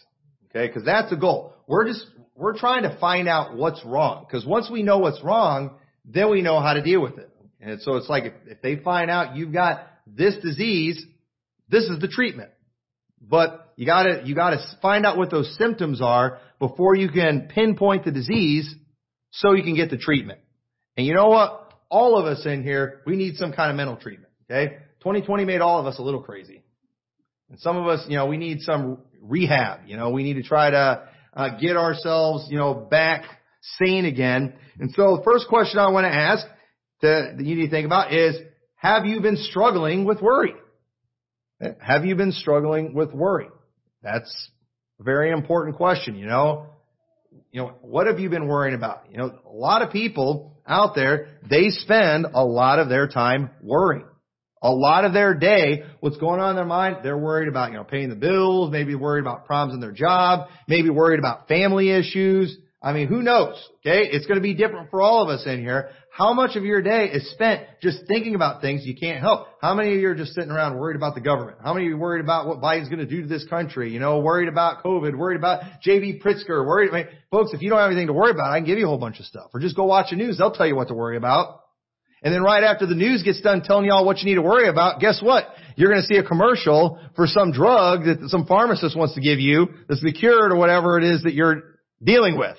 Okay, 0.50 0.66
because 0.66 0.84
that's 0.84 1.10
the 1.10 1.16
goal. 1.16 1.54
We're 1.66 1.86
just, 1.86 2.06
we're 2.34 2.56
trying 2.56 2.82
to 2.82 2.96
find 2.98 3.28
out 3.28 3.56
what's 3.56 3.84
wrong. 3.84 4.24
Because 4.26 4.46
once 4.46 4.70
we 4.70 4.82
know 4.82 4.98
what's 4.98 5.22
wrong, 5.22 5.76
then 6.04 6.30
we 6.30 6.42
know 6.42 6.60
how 6.60 6.74
to 6.74 6.82
deal 6.82 7.00
with 7.00 7.18
it. 7.18 7.30
And 7.60 7.80
so 7.82 7.96
it's 7.96 8.08
like 8.08 8.24
if, 8.24 8.32
if 8.46 8.62
they 8.62 8.76
find 8.76 9.10
out 9.10 9.36
you've 9.36 9.52
got 9.52 9.86
this 10.06 10.36
disease, 10.42 11.04
this 11.68 11.84
is 11.84 11.98
the 12.00 12.08
treatment. 12.08 12.50
But 13.28 13.72
you 13.76 13.86
gotta, 13.86 14.22
you 14.24 14.34
gotta 14.34 14.58
find 14.80 15.04
out 15.04 15.16
what 15.16 15.30
those 15.30 15.56
symptoms 15.58 16.00
are 16.00 16.38
before 16.58 16.94
you 16.94 17.08
can 17.08 17.48
pinpoint 17.52 18.04
the 18.04 18.12
disease 18.12 18.74
so 19.30 19.52
you 19.52 19.62
can 19.62 19.74
get 19.74 19.90
the 19.90 19.98
treatment. 19.98 20.40
And 20.96 21.06
you 21.06 21.14
know 21.14 21.28
what? 21.28 21.72
All 21.90 22.18
of 22.18 22.26
us 22.26 22.46
in 22.46 22.62
here, 22.62 23.02
we 23.06 23.16
need 23.16 23.36
some 23.36 23.52
kind 23.52 23.70
of 23.70 23.76
mental 23.76 23.96
treatment. 23.96 24.32
Okay? 24.50 24.76
2020 25.00 25.44
made 25.44 25.60
all 25.60 25.80
of 25.80 25.86
us 25.86 25.98
a 25.98 26.02
little 26.02 26.22
crazy. 26.22 26.62
And 27.50 27.58
some 27.60 27.76
of 27.76 27.86
us, 27.86 28.04
you 28.08 28.16
know, 28.16 28.26
we 28.26 28.38
need 28.38 28.60
some 28.60 28.98
rehab. 29.20 29.80
You 29.86 29.96
know, 29.96 30.10
we 30.10 30.22
need 30.22 30.34
to 30.34 30.42
try 30.42 30.70
to 30.70 31.08
uh, 31.34 31.58
get 31.60 31.76
ourselves, 31.76 32.46
you 32.50 32.58
know, 32.58 32.74
back 32.74 33.24
sane 33.78 34.04
again. 34.04 34.54
And 34.78 34.90
so 34.92 35.16
the 35.16 35.22
first 35.24 35.48
question 35.48 35.78
I 35.78 35.90
want 35.90 36.04
to 36.04 36.14
ask 36.14 36.46
that 37.02 37.36
you 37.38 37.56
need 37.56 37.66
to 37.66 37.70
think 37.70 37.86
about 37.86 38.12
is, 38.12 38.36
have 38.76 39.06
you 39.06 39.20
been 39.20 39.36
struggling 39.36 40.04
with 40.04 40.20
worry? 40.20 40.54
Have 41.80 42.04
you 42.04 42.16
been 42.16 42.32
struggling 42.32 42.94
with 42.94 43.12
worry? 43.12 43.48
That's 44.02 44.50
a 45.00 45.02
very 45.02 45.30
important 45.30 45.76
question, 45.76 46.16
you 46.16 46.26
know. 46.26 46.66
You 47.52 47.62
know, 47.62 47.74
what 47.82 48.06
have 48.06 48.18
you 48.18 48.28
been 48.30 48.46
worrying 48.46 48.74
about? 48.74 49.10
You 49.10 49.18
know, 49.18 49.38
a 49.46 49.52
lot 49.52 49.82
of 49.82 49.90
people 49.90 50.58
out 50.66 50.94
there, 50.94 51.28
they 51.48 51.68
spend 51.68 52.26
a 52.32 52.44
lot 52.44 52.78
of 52.78 52.88
their 52.88 53.08
time 53.08 53.50
worrying 53.62 54.06
a 54.62 54.70
lot 54.70 55.04
of 55.04 55.12
their 55.12 55.34
day, 55.34 55.84
what's 56.00 56.16
going 56.16 56.40
on 56.40 56.50
in 56.50 56.56
their 56.56 56.64
mind, 56.64 56.96
they're 57.02 57.16
worried 57.16 57.48
about, 57.48 57.70
you 57.70 57.76
know, 57.76 57.84
paying 57.84 58.08
the 58.08 58.16
bills, 58.16 58.70
maybe 58.70 58.94
worried 58.94 59.20
about 59.20 59.46
problems 59.46 59.74
in 59.74 59.80
their 59.80 59.92
job, 59.92 60.48
maybe 60.66 60.90
worried 60.90 61.18
about 61.18 61.46
family 61.46 61.90
issues. 61.90 62.56
I 62.86 62.92
mean, 62.92 63.08
who 63.08 63.20
knows? 63.20 63.56
Okay. 63.80 64.08
It's 64.12 64.26
going 64.26 64.36
to 64.36 64.42
be 64.42 64.54
different 64.54 64.90
for 64.90 65.02
all 65.02 65.20
of 65.20 65.28
us 65.28 65.44
in 65.44 65.58
here. 65.58 65.88
How 66.08 66.32
much 66.32 66.54
of 66.54 66.62
your 66.62 66.82
day 66.82 67.06
is 67.06 67.28
spent 67.32 67.62
just 67.82 68.06
thinking 68.06 68.36
about 68.36 68.60
things 68.60 68.86
you 68.86 68.94
can't 68.94 69.18
help? 69.18 69.48
How 69.60 69.74
many 69.74 69.96
of 69.96 70.00
you 70.00 70.08
are 70.10 70.14
just 70.14 70.34
sitting 70.34 70.52
around 70.52 70.78
worried 70.78 70.94
about 70.94 71.16
the 71.16 71.20
government? 71.20 71.58
How 71.64 71.74
many 71.74 71.86
of 71.86 71.90
you 71.90 71.96
are 71.96 71.98
worried 71.98 72.22
about 72.22 72.46
what 72.46 72.60
Biden's 72.60 72.88
going 72.88 73.00
to 73.00 73.06
do 73.06 73.22
to 73.22 73.26
this 73.26 73.44
country? 73.48 73.92
You 73.92 73.98
know, 73.98 74.20
worried 74.20 74.48
about 74.48 74.84
COVID, 74.84 75.18
worried 75.18 75.36
about 75.36 75.64
J.B. 75.82 76.20
Pritzker, 76.24 76.64
worried, 76.64 76.90
I 76.92 76.92
mean, 76.92 77.06
folks, 77.32 77.52
if 77.54 77.60
you 77.60 77.70
don't 77.70 77.80
have 77.80 77.90
anything 77.90 78.06
to 78.06 78.12
worry 78.12 78.30
about, 78.30 78.52
I 78.52 78.58
can 78.60 78.66
give 78.66 78.78
you 78.78 78.84
a 78.84 78.88
whole 78.88 78.98
bunch 78.98 79.18
of 79.18 79.24
stuff. 79.24 79.50
Or 79.52 79.58
just 79.58 79.74
go 79.74 79.84
watch 79.84 80.10
the 80.10 80.16
news. 80.16 80.38
They'll 80.38 80.52
tell 80.52 80.68
you 80.68 80.76
what 80.76 80.86
to 80.86 80.94
worry 80.94 81.16
about. 81.16 81.62
And 82.22 82.32
then 82.32 82.42
right 82.44 82.62
after 82.62 82.86
the 82.86 82.94
news 82.94 83.24
gets 83.24 83.40
done 83.40 83.62
telling 83.62 83.86
y'all 83.86 84.06
what 84.06 84.18
you 84.18 84.26
need 84.26 84.36
to 84.36 84.42
worry 84.42 84.68
about, 84.68 85.00
guess 85.00 85.20
what? 85.20 85.48
You're 85.74 85.90
going 85.90 86.02
to 86.02 86.06
see 86.06 86.18
a 86.18 86.22
commercial 86.22 87.00
for 87.16 87.26
some 87.26 87.50
drug 87.50 88.04
that 88.04 88.28
some 88.28 88.46
pharmacist 88.46 88.96
wants 88.96 89.16
to 89.16 89.20
give 89.20 89.40
you 89.40 89.66
that's 89.88 90.02
the 90.02 90.12
cure 90.12 90.50
to 90.50 90.54
whatever 90.54 90.98
it 90.98 91.04
is 91.04 91.24
that 91.24 91.34
you're 91.34 91.62
dealing 92.00 92.38
with. 92.38 92.56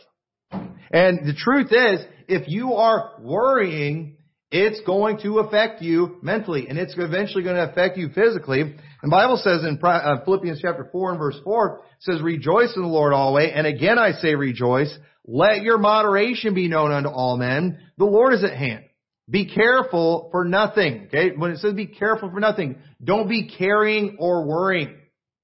And 0.52 1.28
the 1.28 1.36
truth 1.38 1.72
is, 1.72 2.06
if 2.28 2.48
you 2.48 2.74
are 2.74 3.14
worrying, 3.20 4.18
it's 4.50 4.80
going 4.86 5.20
to 5.20 5.40
affect 5.40 5.82
you 5.82 6.18
mentally 6.22 6.68
and 6.70 6.78
it's 6.78 6.96
eventually 6.98 7.44
going 7.44 7.58
to 7.58 7.70
affect 7.70 7.98
you 7.98 8.10
physically. 8.10 8.62
And 8.62 9.12
Bible 9.12 9.38
says 9.38 9.64
in 9.64 9.80
uh, 9.84 10.24
Philippians 10.24 10.60
chapter 10.62 10.88
4 10.92 11.12
and 11.12 11.20
verse 11.20 11.38
4, 11.44 11.82
says, 12.00 12.22
rejoice 12.22 12.74
in 12.76 12.82
the 12.82 12.88
Lord 12.88 13.14
always. 13.14 13.52
And 13.54 13.68
again 13.68 14.00
I 14.00 14.12
say 14.12 14.36
rejoice. 14.36 14.96
Let 15.26 15.62
your 15.64 15.78
moderation 15.78 16.54
be 16.54 16.70
known 16.70 16.92
unto 16.92 17.10
all 17.10 17.38
men. 17.38 17.80
The 17.98 18.06
Lord 18.06 18.34
is 18.34 18.44
at 18.44 18.56
hand. 18.56 18.86
Be 19.30 19.54
careful 19.54 20.30
for 20.32 20.46
nothing. 20.46 21.08
Okay. 21.08 21.36
When 21.36 21.52
it 21.52 21.58
says 21.58 21.74
be 21.74 21.88
careful 21.88 22.32
for 22.32 22.40
nothing, 22.40 22.78
don't 23.04 23.28
be 23.28 23.50
carrying 23.50 24.16
or 24.20 24.46
worrying. 24.46 24.98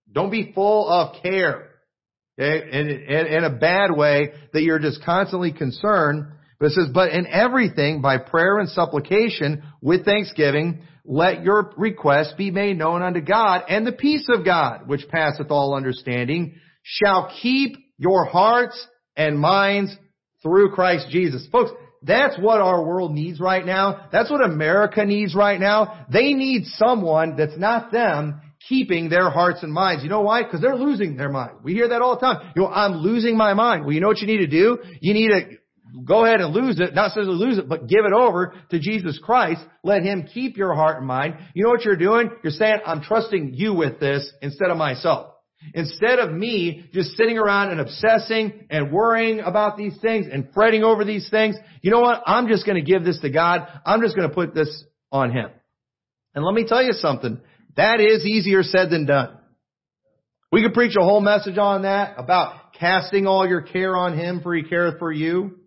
Don't 0.10 0.32
be 0.32 0.54
full 0.54 0.88
of 0.88 1.22
care. 1.22 1.73
Okay? 2.40 2.70
In, 2.72 2.90
in, 2.90 3.28
in 3.28 3.44
a 3.44 3.50
bad 3.50 3.92
way 3.92 4.32
that 4.54 4.62
you're 4.62 4.80
just 4.80 5.04
constantly 5.04 5.52
concerned. 5.52 6.26
But 6.60 6.68
it 6.68 6.72
says, 6.74 6.90
but 6.94 7.12
in 7.12 7.28
everything 7.28 8.02
by 8.02 8.18
prayer 8.18 8.60
and 8.60 8.70
supplication 8.70 9.64
with 9.82 10.06
thanksgiving, 10.06 10.84
let 11.06 11.44
your 11.44 11.74
requests 11.78 12.34
be 12.38 12.52
made 12.52 12.78
known 12.78 13.02
unto 13.02 13.20
God 13.22 13.64
and 13.68 13.86
the 13.86 13.92
peace 13.92 14.28
of 14.30 14.46
God, 14.46 14.88
which 14.88 15.08
passeth 15.10 15.52
all 15.52 15.76
understanding, 15.76 16.56
shall 16.82 17.34
keep 17.42 17.76
your 17.98 18.26
hearts 18.26 18.88
and 19.16 19.38
minds 19.38 19.96
through 20.42 20.72
Christ 20.72 21.08
Jesus. 21.10 21.48
Folks, 21.52 21.72
that's 22.02 22.38
what 22.38 22.60
our 22.60 22.84
world 22.86 23.14
needs 23.14 23.40
right 23.40 23.66
now. 23.66 24.08
That's 24.12 24.30
what 24.30 24.44
America 24.44 25.06
needs 25.06 25.34
right 25.34 25.60
now. 25.60 26.06
They 26.12 26.34
need 26.34 26.66
someone 26.66 27.36
that's 27.38 27.58
not 27.58 27.92
them 27.92 28.42
keeping 28.70 29.10
their 29.10 29.30
hearts 29.30 29.64
and 29.64 29.74
minds. 29.74 30.04
You 30.04 30.10
know 30.10 30.22
why? 30.22 30.44
Because 30.44 30.62
they're 30.62 30.76
losing 30.76 31.18
their 31.18 31.30
mind. 31.30 31.58
We 31.64 31.74
hear 31.74 31.90
that 31.90 32.02
all 32.02 32.16
the 32.16 32.22
time. 32.22 32.52
You 32.56 32.64
know, 32.64 32.68
I'm 32.70 32.94
losing 32.98 33.38
my 33.38 33.54
mind. 33.54 33.86
Well, 33.86 33.94
you 33.94 34.02
know 34.02 34.08
what 34.08 34.20
you 34.20 34.28
need 34.28 34.38
to 34.38 34.48
do? 34.48 34.80
You 35.02 35.14
need 35.14 35.30
to 35.30 35.58
go 36.06 36.26
ahead 36.26 36.42
and 36.42 36.54
lose 36.54 36.80
it. 36.80 36.94
Not 36.94 37.16
necessarily 37.16 37.34
lose 37.34 37.58
it, 37.58 37.68
but 37.68 37.88
give 37.88 38.06
it 38.06 38.14
over 38.14 38.54
to 38.72 38.80
Jesus 38.80 39.20
Christ. 39.22 39.62
Let 39.84 40.04
Him 40.04 40.28
keep 40.34 40.58
your 40.58 40.74
heart 40.74 40.98
and 40.98 41.08
mind. 41.08 41.36
You 41.54 41.64
know 41.64 41.70
what 41.70 41.84
you're 41.84 41.98
doing? 41.98 42.30
You're 42.44 42.52
saying, 42.52 42.80
I'm 42.86 43.02
trusting 43.02 43.54
you 43.54 43.74
with 43.74 44.00
this 44.00 44.32
instead 44.42 44.70
of 44.70 44.78
myself. 44.78 45.30
Instead 45.74 46.20
of 46.20 46.32
me 46.32 46.90
just 46.94 47.12
sitting 47.12 47.38
around 47.38 47.72
and 47.72 47.80
obsessing 47.80 48.66
and 48.70 48.92
worrying 48.92 49.40
about 49.40 49.78
these 49.78 49.98
things 50.02 50.26
and 50.32 50.50
fretting 50.54 50.84
over 50.84 51.06
these 51.06 51.30
things, 51.30 51.56
you 51.82 51.90
know 51.90 52.02
what? 52.02 52.22
I'm 52.26 52.48
just 52.48 52.66
going 52.66 52.84
to 52.84 52.92
give 52.92 53.06
this 53.06 53.20
to 53.22 53.30
God. 53.30 53.68
I'm 53.86 54.02
just 54.02 54.16
going 54.16 54.28
to 54.28 54.36
put 54.36 54.54
this 54.54 54.84
on 55.12 55.32
Him. 55.32 55.50
And 56.36 56.44
let 56.44 56.54
me 56.54 56.66
tell 56.68 56.84
you 56.84 56.94
something. 56.94 57.40
That 57.76 58.00
is 58.00 58.26
easier 58.26 58.64
said 58.64 58.90
than 58.90 59.06
done. 59.06 59.38
We 60.52 60.62
could 60.62 60.74
preach 60.74 60.96
a 60.96 61.04
whole 61.04 61.22
message 61.22 61.58
on 61.58 61.82
that 61.82 62.16
about 62.18 62.74
casting 62.74 63.26
all 63.26 63.48
your 63.48 63.62
care 63.62 63.96
on 63.96 64.18
Him 64.18 64.42
for 64.42 64.54
He 64.54 64.64
careth 64.64 65.00
for 65.00 65.12
you. 65.12 65.58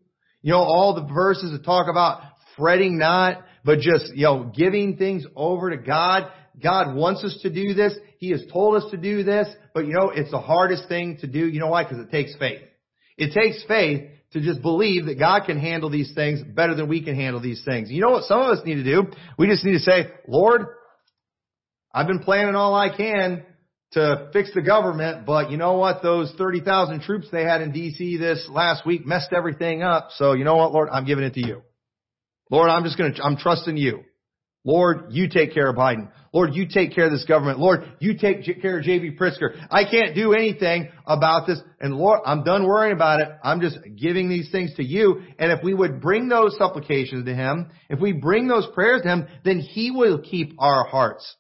You 0.43 0.53
know, 0.53 0.59
all 0.59 0.95
the 0.95 1.13
verses 1.13 1.51
that 1.51 1.65
talk 1.65 1.89
about 1.91 2.23
fretting 2.57 2.99
not, 2.99 3.43
but 3.65 3.81
just, 3.81 4.15
you 4.15 4.25
know, 4.25 4.53
giving 4.57 4.97
things 4.97 5.25
over 5.35 5.71
to 5.71 5.77
God. 5.77 6.31
God 6.63 6.95
wants 6.95 7.25
us 7.25 7.39
to 7.43 7.51
do 7.51 7.75
this. 7.75 7.95
He 8.19 8.31
has 8.31 8.45
told 8.53 8.83
us 8.83 8.91
to 8.93 8.97
do 8.97 9.25
this, 9.25 9.49
but 9.75 9.87
you 9.87 9.93
know, 9.93 10.11
it's 10.15 10.31
the 10.31 10.41
hardest 10.41 10.89
thing 10.89 11.19
to 11.21 11.27
do. 11.27 11.47
You 11.47 11.61
know 11.61 11.69
why? 11.69 11.83
Because 11.83 11.99
it 11.99 12.11
takes 12.11 12.35
faith. 12.37 12.61
It 13.19 13.35
takes 13.35 13.65
faith 13.67 14.09
to 14.33 14.41
just 14.41 14.63
believe 14.63 15.07
that 15.07 15.19
God 15.19 15.47
can 15.47 15.59
handle 15.59 15.91
these 15.91 16.13
things 16.15 16.43
better 16.43 16.75
than 16.75 16.89
we 16.89 17.03
can 17.03 17.15
handle 17.15 17.41
these 17.41 17.63
things. 17.65 17.91
You 17.91 18.03
know 18.03 18.11
what 18.11 18.25
some 18.25 18.41
of 18.41 18.51
us 18.57 18.65
need 18.65 18.77
to 18.77 18.85
do? 18.85 19.05
We 19.39 19.49
just 19.49 19.65
need 19.65 19.73
to 19.73 19.81
say, 19.81 20.09
Lord, 20.29 20.67
I've 21.97 22.07
been 22.07 22.19
planning 22.19 22.55
all 22.55 22.75
I 22.75 22.95
can 22.95 23.43
to 23.93 24.29
fix 24.35 24.51
the 24.55 24.61
government, 24.61 25.25
but 25.25 25.51
you 25.51 25.57
know 25.57 25.79
what? 25.79 26.03
Those 26.03 26.31
30,000 26.37 27.01
troops 27.01 27.29
they 27.33 27.43
had 27.43 27.63
in 27.63 27.73
DC 27.73 28.19
this 28.19 28.47
last 28.51 28.85
week 28.85 29.07
messed 29.07 29.33
everything 29.33 29.83
up. 29.83 30.11
So 30.17 30.35
you 30.35 30.45
know 30.45 30.57
what, 30.57 30.73
Lord? 30.73 30.91
I'm 30.93 31.07
giving 31.07 31.25
it 31.25 31.33
to 31.35 31.41
you. 31.41 31.63
Lord, 32.51 32.69
I'm 32.69 32.85
just 32.85 32.99
gonna, 32.99 33.15
I'm 33.23 33.39
trusting 33.39 33.79
you. 33.79 34.05
Lord, 34.63 35.07
you 35.13 35.31
take 35.31 35.55
care 35.55 35.71
of 35.71 35.77
Biden. 35.77 36.11
Lord, 36.35 36.55
you 36.55 36.67
take 36.69 36.95
care 36.95 37.07
of 37.07 37.13
this 37.13 37.25
government. 37.25 37.61
Lord, 37.61 37.91
you 37.99 38.19
take 38.19 38.45
care 38.61 38.77
of 38.77 38.85
J.B. 38.85 39.17
Pritzker. 39.19 39.57
I 39.71 39.91
can't 39.91 40.15
do 40.15 40.35
anything 40.35 40.91
about 41.07 41.47
this. 41.47 41.61
And 41.81 41.95
Lord, 41.95 42.21
I'm 42.27 42.45
done 42.45 42.67
worrying 42.67 42.95
about 42.95 43.21
it. 43.21 43.29
I'm 43.43 43.63
just 43.63 43.79
giving 43.97 44.29
these 44.29 44.51
things 44.51 44.75
to 44.75 44.85
you. 44.85 45.23
And 45.39 45.51
if 45.51 45.65
we 45.65 45.73
would 45.73 46.03
bring 46.03 46.29
those 46.29 46.59
supplications 46.59 47.25
to 47.25 47.35
Him, 47.35 47.71
if 47.89 48.01
we 48.01 48.13
bring 48.13 48.49
those 48.49 48.67
prayers 48.75 49.01
to 49.03 49.09
Him, 49.09 49.29
then 49.47 49.61
He 49.61 49.93
will 49.93 50.19
keep 50.19 50.57
our 50.59 50.85
hearts 50.85 51.37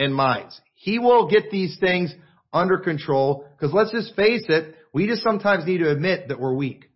and 0.00 0.14
minds. 0.14 0.60
He 0.74 0.98
will 0.98 1.28
get 1.28 1.50
these 1.50 1.76
things 1.78 2.12
under 2.52 2.78
control. 2.78 3.46
Because 3.56 3.72
let's 3.72 3.92
just 3.92 4.16
face 4.16 4.44
it, 4.48 4.74
we 4.92 5.06
just 5.06 5.22
sometimes 5.22 5.66
need 5.66 5.78
to 5.78 5.90
admit 5.90 6.28
that 6.28 6.40
we're 6.40 6.54
weak. 6.54 6.86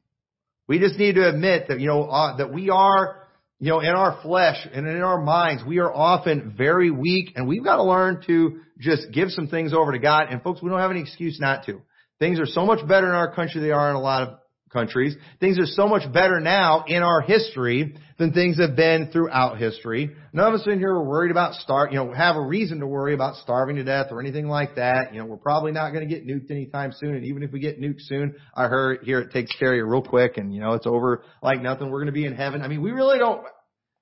We 0.66 0.78
just 0.78 0.98
need 0.98 1.14
to 1.14 1.28
admit 1.28 1.68
that, 1.68 1.78
you 1.78 1.86
know, 1.86 2.04
uh, 2.04 2.38
that 2.38 2.52
we 2.52 2.70
are 2.70 3.24
you 3.60 3.70
know, 3.70 3.80
in 3.80 3.90
our 3.90 4.20
flesh 4.22 4.66
and 4.72 4.86
in 4.86 5.00
our 5.00 5.22
minds, 5.22 5.62
we 5.66 5.78
are 5.78 5.90
often 5.90 6.54
very 6.56 6.90
weak 6.90 7.32
and 7.36 7.46
we've 7.46 7.64
got 7.64 7.76
to 7.76 7.84
learn 7.84 8.22
to 8.26 8.60
just 8.78 9.10
give 9.12 9.30
some 9.30 9.46
things 9.46 9.72
over 9.72 9.92
to 9.92 9.98
God. 9.98 10.26
And 10.28 10.42
folks, 10.42 10.60
we 10.60 10.68
don't 10.68 10.80
have 10.80 10.90
any 10.90 11.00
excuse 11.00 11.38
not 11.40 11.64
to. 11.66 11.80
Things 12.18 12.40
are 12.40 12.46
so 12.46 12.66
much 12.66 12.86
better 12.86 13.08
in 13.08 13.14
our 13.14 13.32
country 13.32 13.60
than 13.60 13.68
they 13.68 13.72
are 13.72 13.90
in 13.90 13.96
a 13.96 14.00
lot 14.00 14.28
of 14.28 14.38
countries. 14.70 15.16
Things 15.40 15.58
are 15.58 15.66
so 15.66 15.86
much 15.86 16.12
better 16.12 16.40
now 16.40 16.84
in 16.86 17.02
our 17.02 17.20
history 17.22 17.96
than 18.16 18.32
things 18.32 18.58
have 18.60 18.76
been 18.76 19.10
throughout 19.12 19.58
history. 19.58 20.14
None 20.32 20.46
of 20.46 20.60
us 20.60 20.66
in 20.66 20.78
here 20.78 20.92
are 20.92 21.02
worried 21.02 21.32
about 21.32 21.54
start, 21.54 21.90
you 21.90 21.98
know, 21.98 22.12
have 22.12 22.36
a 22.36 22.40
reason 22.40 22.78
to 22.80 22.86
worry 22.86 23.12
about 23.12 23.36
starving 23.36 23.76
to 23.76 23.84
death 23.84 24.06
or 24.10 24.20
anything 24.20 24.46
like 24.46 24.76
that. 24.76 25.12
You 25.12 25.20
know, 25.20 25.26
we're 25.26 25.36
probably 25.36 25.72
not 25.72 25.92
going 25.92 26.08
to 26.08 26.14
get 26.14 26.26
nuked 26.26 26.50
anytime 26.50 26.92
soon. 26.92 27.16
And 27.16 27.24
even 27.24 27.42
if 27.42 27.50
we 27.50 27.58
get 27.58 27.80
nuked 27.80 28.00
soon, 28.02 28.36
I 28.54 28.68
heard 28.68 29.00
here 29.02 29.20
it 29.20 29.32
takes 29.32 29.54
care 29.56 29.72
of 29.72 29.76
you 29.76 29.84
real 29.84 30.02
quick 30.02 30.36
and 30.36 30.54
you 30.54 30.60
know, 30.60 30.74
it's 30.74 30.86
over 30.86 31.24
like 31.42 31.60
nothing. 31.60 31.90
We're 31.90 32.00
going 32.00 32.06
to 32.06 32.12
be 32.12 32.26
in 32.26 32.34
heaven. 32.34 32.62
I 32.62 32.68
mean, 32.68 32.82
we 32.82 32.92
really 32.92 33.18
don't 33.18 33.44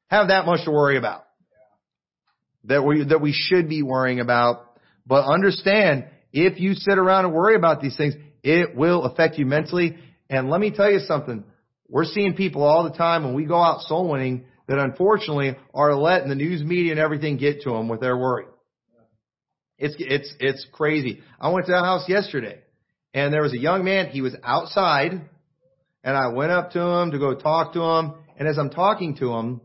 have 0.08 0.28
that 0.28 0.44
much 0.44 0.64
to 0.66 0.70
worry 0.70 0.98
about. 0.98 1.24
That 2.64 2.84
we, 2.84 3.04
that 3.04 3.20
we 3.20 3.32
should 3.32 3.68
be 3.68 3.82
worrying 3.82 4.20
about. 4.20 4.78
But 5.06 5.24
understand, 5.24 6.04
if 6.32 6.60
you 6.60 6.74
sit 6.74 6.98
around 6.98 7.24
and 7.24 7.34
worry 7.34 7.56
about 7.56 7.80
these 7.80 7.96
things, 7.96 8.14
it 8.42 8.76
will 8.76 9.04
affect 9.04 9.38
you 9.38 9.46
mentally 9.46 9.96
and 10.28 10.48
let 10.48 10.60
me 10.60 10.70
tell 10.70 10.90
you 10.90 11.00
something. 11.00 11.44
We're 11.92 12.06
seeing 12.06 12.32
people 12.32 12.62
all 12.62 12.84
the 12.84 12.96
time 12.96 13.22
when 13.22 13.34
we 13.34 13.44
go 13.44 13.62
out 13.62 13.82
soul 13.82 14.08
winning 14.08 14.46
that 14.66 14.78
unfortunately 14.78 15.56
are 15.74 15.94
letting 15.94 16.30
the 16.30 16.34
news 16.34 16.62
media 16.62 16.92
and 16.92 16.98
everything 16.98 17.36
get 17.36 17.60
to 17.62 17.70
them 17.70 17.86
with 17.86 18.00
their 18.00 18.16
worry. 18.16 18.46
It's, 19.76 19.94
it's, 19.98 20.34
it's 20.40 20.66
crazy. 20.72 21.20
I 21.38 21.50
went 21.50 21.66
to 21.66 21.74
a 21.74 21.80
house 21.80 22.08
yesterday 22.08 22.60
and 23.12 23.30
there 23.30 23.42
was 23.42 23.52
a 23.52 23.58
young 23.58 23.84
man, 23.84 24.08
he 24.08 24.22
was 24.22 24.34
outside 24.42 25.20
and 26.02 26.16
I 26.16 26.28
went 26.28 26.50
up 26.50 26.70
to 26.70 26.80
him 26.80 27.10
to 27.10 27.18
go 27.18 27.34
talk 27.34 27.74
to 27.74 27.82
him. 27.82 28.14
And 28.38 28.48
as 28.48 28.56
I'm 28.56 28.70
talking 28.70 29.16
to 29.16 29.30
him, 29.34 29.60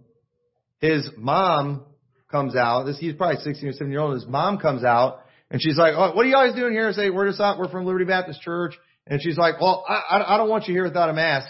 his 0.79 1.09
mom 1.15 1.85
comes 2.29 2.57
out. 2.57 2.83
This, 2.83 2.99
he's 2.99 3.13
probably 3.13 3.37
16 3.37 3.69
or 3.69 3.71
17 3.71 3.89
year 3.89 4.01
old. 4.01 4.15
His 4.15 4.27
mom 4.27 4.57
comes 4.57 4.83
out 4.83 5.21
and 5.49 5.61
she's 5.61 5.77
like, 5.77 5.93
oh, 5.95 6.13
what 6.13 6.25
are 6.25 6.29
you 6.29 6.35
guys 6.35 6.53
doing 6.55 6.73
here? 6.73 6.89
I 6.89 6.91
say, 6.91 7.09
we're 7.09 7.29
just 7.29 7.39
out. 7.39 7.57
We're 7.57 7.69
from 7.69 7.85
Liberty 7.85 8.03
Baptist 8.03 8.41
Church. 8.41 8.75
And 9.05 9.21
she's 9.21 9.37
like, 9.37 9.61
well, 9.61 9.85
I, 9.87 10.21
I 10.27 10.37
don't 10.37 10.49
want 10.49 10.67
you 10.67 10.73
here 10.73 10.83
without 10.83 11.09
a 11.09 11.13
mask. 11.13 11.47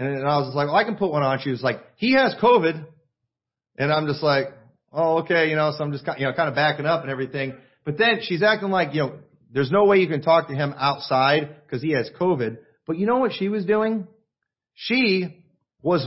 And 0.00 0.26
I 0.26 0.38
was 0.38 0.54
like, 0.54 0.68
well, 0.68 0.76
I 0.76 0.84
can 0.84 0.96
put 0.96 1.10
one 1.10 1.22
on. 1.22 1.40
She 1.40 1.50
was 1.50 1.62
like, 1.62 1.76
he 1.96 2.14
has 2.14 2.34
COVID. 2.42 2.86
And 3.76 3.92
I'm 3.92 4.06
just 4.06 4.22
like, 4.22 4.46
oh, 4.90 5.18
okay, 5.18 5.50
you 5.50 5.56
know, 5.56 5.72
so 5.76 5.84
I'm 5.84 5.92
just, 5.92 6.06
you 6.18 6.24
know, 6.24 6.32
kind 6.32 6.48
of 6.48 6.54
backing 6.54 6.86
up 6.86 7.02
and 7.02 7.10
everything. 7.10 7.52
But 7.84 7.98
then 7.98 8.20
she's 8.22 8.42
acting 8.42 8.70
like, 8.70 8.94
you 8.94 9.00
know, 9.02 9.18
there's 9.52 9.70
no 9.70 9.84
way 9.84 9.98
you 9.98 10.08
can 10.08 10.22
talk 10.22 10.48
to 10.48 10.54
him 10.54 10.74
outside 10.78 11.54
because 11.66 11.82
he 11.82 11.90
has 11.92 12.10
COVID. 12.18 12.56
But 12.86 12.96
you 12.96 13.06
know 13.06 13.18
what 13.18 13.32
she 13.34 13.50
was 13.50 13.66
doing? 13.66 14.06
She 14.74 15.44
was 15.82 16.06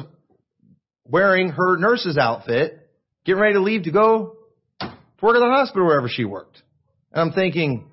wearing 1.06 1.49
her 1.49 1.77
nurse's 1.77 2.17
outfit, 2.17 2.89
getting 3.25 3.41
ready 3.41 3.53
to 3.53 3.62
leave 3.62 3.84
to 3.84 3.91
go 3.91 4.38
to 4.79 4.91
work 5.21 5.36
at 5.36 5.39
the 5.39 5.45
hospital 5.45 5.86
wherever 5.86 6.10
she 6.10 6.25
worked. 6.25 6.63
And 7.12 7.21
I'm 7.21 7.32
thinking, 7.32 7.91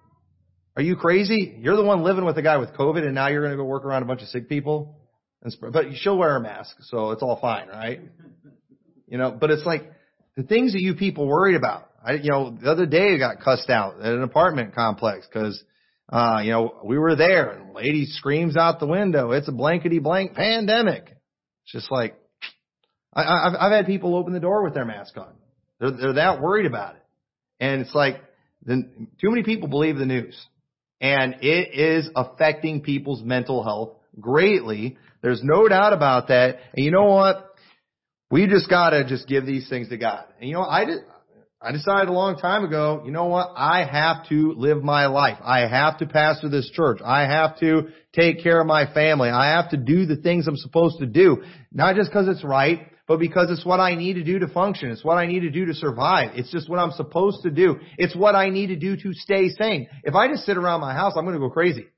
are 0.77 0.83
you 0.83 0.97
crazy? 0.97 1.59
You're 1.59 1.77
the 1.77 1.85
one 1.85 2.05
living 2.05 2.25
with 2.25 2.39
a 2.39 2.43
guy 2.43 2.57
with 2.57 2.71
COVID 2.71 3.05
and 3.05 3.15
now 3.15 3.29
you're 3.29 3.43
going 3.43 3.53
to 3.53 3.59
go 3.59 3.65
work 3.65 3.85
around 3.85 4.03
a 4.03 4.07
bunch 4.07 4.23
of 4.23 4.29
sick 4.29 4.49
people? 4.49 4.97
But 5.43 5.87
she'll 5.95 6.19
wear 6.19 6.37
a 6.37 6.41
mask, 6.41 6.77
so 6.83 7.13
it's 7.13 7.23
all 7.23 7.39
fine, 7.41 7.69
right? 7.69 8.01
You 9.09 9.19
know, 9.19 9.31
but 9.31 9.51
it's 9.51 9.65
like 9.65 9.91
the 10.37 10.43
things 10.43 10.73
that 10.73 10.81
you 10.81 10.95
people 10.95 11.27
worried 11.27 11.57
about. 11.57 11.89
I, 12.05 12.13
you 12.15 12.31
know, 12.31 12.51
the 12.51 12.71
other 12.71 12.87
day 12.87 13.15
I 13.15 13.19
got 13.19 13.41
cussed 13.41 13.71
out 13.71 14.01
at 14.01 14.13
an 14.13 14.23
apartment 14.23 14.75
complex 14.75 15.27
because, 15.27 15.63
uh, 16.11 16.41
you 16.43 16.51
know, 16.51 16.81
we 16.85 16.99
were 16.99 17.17
there 17.17 17.51
and 17.51 17.75
lady 17.75 18.07
screams 18.07 18.57
out 18.57 18.81
the 18.81 18.87
window, 18.87 19.33
it's 19.33 19.49
a 19.49 19.53
blankety 19.53 19.99
blank 19.99 20.35
pandemic. 20.35 21.05
It's 21.65 21.73
just 21.73 21.91
like, 21.91 22.17
I, 23.13 23.23
I've, 23.23 23.55
I've 23.59 23.73
had 23.73 23.87
people 23.87 24.17
open 24.17 24.33
the 24.33 24.41
door 24.41 24.63
with 24.63 24.75
their 24.75 24.85
mask 24.85 25.17
on. 25.17 25.33
They're, 25.79 25.91
they're 25.91 26.13
that 26.15 26.41
worried 26.41 26.67
about 26.67 26.97
it. 26.97 27.03
And 27.61 27.83
it's 27.83 27.95
like, 27.95 28.23
then 28.63 29.09
too 29.21 29.31
many 29.31 29.43
people 29.43 29.69
believe 29.69 29.97
the 29.97 30.07
news 30.07 30.39
and 31.01 31.37
it 31.41 31.75
is 31.75 32.09
affecting 32.15 32.83
people's 32.83 33.23
mental 33.23 33.65
health 33.65 33.97
greatly. 34.19 34.97
There's 35.23 35.43
no 35.43 35.69
doubt 35.69 35.93
about 35.93 36.29
that. 36.29 36.59
And 36.75 36.85
you 36.85 36.91
know 36.91 37.05
what? 37.05 37.55
We 38.31 38.47
just 38.47 38.71
gotta 38.71 39.05
just 39.05 39.29
give 39.29 39.45
these 39.45 39.69
things 39.69 39.89
to 39.89 39.97
God. 39.97 40.25
And 40.41 40.49
you 40.49 40.55
know, 40.55 40.63
I 40.63 40.85
did, 40.85 41.01
I 41.63 41.73
decided 41.73 42.09
a 42.09 42.13
long 42.13 42.37
time 42.37 42.65
ago, 42.65 43.03
you 43.05 43.11
know 43.11 43.27
what? 43.27 43.51
I 43.55 43.85
have 43.85 44.27
to 44.31 44.55
live 44.57 44.83
my 44.83 45.07
life. 45.07 45.37
I 45.43 45.67
have 45.69 45.99
to 45.99 46.07
pastor 46.07 46.49
this 46.49 46.71
church. 46.71 47.01
I 47.05 47.23
have 47.23 47.59
to 47.59 47.89
take 48.15 48.43
care 48.43 48.61
of 48.61 48.67
my 48.67 48.91
family. 48.95 49.29
I 49.29 49.57
have 49.57 49.71
to 49.71 49.77
do 49.77 50.07
the 50.07 50.17
things 50.17 50.47
I'm 50.47 50.57
supposed 50.57 51.01
to 51.01 51.07
do. 51.07 51.43
Not 51.71 51.97
just 51.97 52.11
because 52.11 52.29
it's 52.29 52.43
right, 52.43 52.91
but 53.07 53.19
because 53.19 53.51
it's 53.51 53.67
what 53.67 53.81
I 53.81 53.95
need 53.95 54.15
to 54.15 54.25
do 54.25 54.39
to 54.39 54.49
function. 54.49 54.91
It's 54.91 55.05
what 55.05 55.19
I 55.19 55.27
need 55.27 55.41
to 55.41 55.51
do 55.51 55.67
to 55.67 55.75
survive. 55.75 56.31
It's 56.35 56.51
just 56.51 56.71
what 56.71 56.79
I'm 56.79 56.93
supposed 56.93 57.43
to 57.43 57.51
do. 57.51 57.81
It's 57.99 58.17
what 58.17 58.35
I 58.35 58.49
need 58.49 58.69
to 58.69 58.77
do 58.77 58.97
to 58.97 59.13
stay 59.13 59.49
sane. 59.49 59.89
If 60.05 60.15
I 60.15 60.29
just 60.29 60.47
sit 60.47 60.57
around 60.57 60.81
my 60.81 60.95
house, 60.95 61.15
I'm 61.17 61.25
going 61.25 61.35
to 61.35 61.41
go 61.41 61.51
crazy 61.51 61.89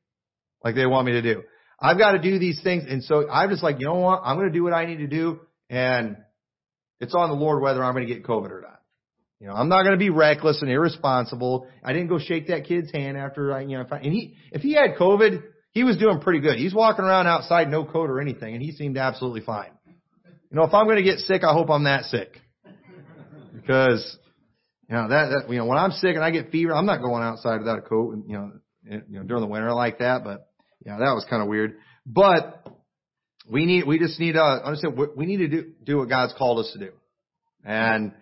like 0.64 0.74
they 0.74 0.86
want 0.86 1.06
me 1.06 1.12
to 1.12 1.22
do. 1.22 1.42
I've 1.82 1.98
got 1.98 2.12
to 2.12 2.18
do 2.20 2.38
these 2.38 2.60
things. 2.62 2.84
And 2.88 3.02
so 3.02 3.28
I'm 3.28 3.50
just 3.50 3.62
like, 3.62 3.80
you 3.80 3.86
know 3.86 3.96
what? 3.96 4.22
I'm 4.24 4.36
going 4.36 4.48
to 4.48 4.54
do 4.54 4.62
what 4.62 4.72
I 4.72 4.86
need 4.86 4.98
to 4.98 5.08
do. 5.08 5.40
And 5.68 6.16
it's 7.00 7.14
on 7.14 7.28
the 7.28 7.34
Lord 7.34 7.60
whether 7.60 7.82
I'm 7.82 7.92
going 7.92 8.06
to 8.06 8.14
get 8.14 8.24
COVID 8.24 8.50
or 8.50 8.60
not. 8.60 8.80
You 9.40 9.48
know, 9.48 9.54
I'm 9.54 9.68
not 9.68 9.82
going 9.82 9.94
to 9.94 9.98
be 9.98 10.10
reckless 10.10 10.62
and 10.62 10.70
irresponsible. 10.70 11.66
I 11.82 11.92
didn't 11.92 12.06
go 12.06 12.20
shake 12.20 12.46
that 12.46 12.66
kid's 12.66 12.92
hand 12.92 13.16
after 13.16 13.52
I, 13.52 13.62
you 13.62 13.76
know, 13.76 13.84
and 13.90 14.12
he, 14.12 14.36
if 14.52 14.62
he 14.62 14.74
had 14.74 14.94
COVID, 14.96 15.42
he 15.72 15.82
was 15.82 15.96
doing 15.96 16.20
pretty 16.20 16.38
good. 16.38 16.56
He's 16.56 16.72
walking 16.72 17.04
around 17.04 17.26
outside, 17.26 17.68
no 17.68 17.84
coat 17.84 18.08
or 18.08 18.20
anything, 18.20 18.54
and 18.54 18.62
he 18.62 18.70
seemed 18.70 18.96
absolutely 18.96 19.40
fine. 19.40 19.72
You 20.24 20.58
know, 20.58 20.62
if 20.62 20.72
I'm 20.72 20.84
going 20.84 20.98
to 20.98 21.02
get 21.02 21.18
sick, 21.18 21.42
I 21.42 21.52
hope 21.52 21.70
I'm 21.70 21.84
that 21.84 22.04
sick. 22.04 22.38
Because, 23.52 24.16
you 24.88 24.94
know, 24.94 25.08
that, 25.08 25.30
that, 25.30 25.50
you 25.52 25.58
know, 25.58 25.64
when 25.64 25.78
I'm 25.78 25.90
sick 25.90 26.14
and 26.14 26.22
I 26.22 26.30
get 26.30 26.50
fever, 26.50 26.72
I'm 26.72 26.86
not 26.86 27.02
going 27.02 27.24
outside 27.24 27.58
without 27.58 27.78
a 27.78 27.82
coat, 27.82 28.14
and, 28.14 28.24
you 28.28 28.34
know, 28.34 28.52
and, 28.88 29.02
you 29.08 29.18
know, 29.18 29.24
during 29.24 29.40
the 29.40 29.48
winter 29.48 29.72
like 29.72 29.98
that, 29.98 30.22
but, 30.22 30.51
yeah, 30.84 30.98
that 30.98 31.12
was 31.14 31.26
kind 31.28 31.42
of 31.42 31.48
weird. 31.48 31.76
But, 32.06 32.66
we 33.50 33.66
need, 33.66 33.86
we 33.86 33.98
just 33.98 34.18
need 34.20 34.32
to 34.32 34.42
understand, 34.42 34.98
we 35.16 35.26
need 35.26 35.38
to 35.38 35.48
do, 35.48 35.72
do 35.84 35.98
what 35.98 36.08
God's 36.08 36.34
called 36.36 36.58
us 36.60 36.70
to 36.72 36.78
do. 36.78 36.92
And, 37.64 38.12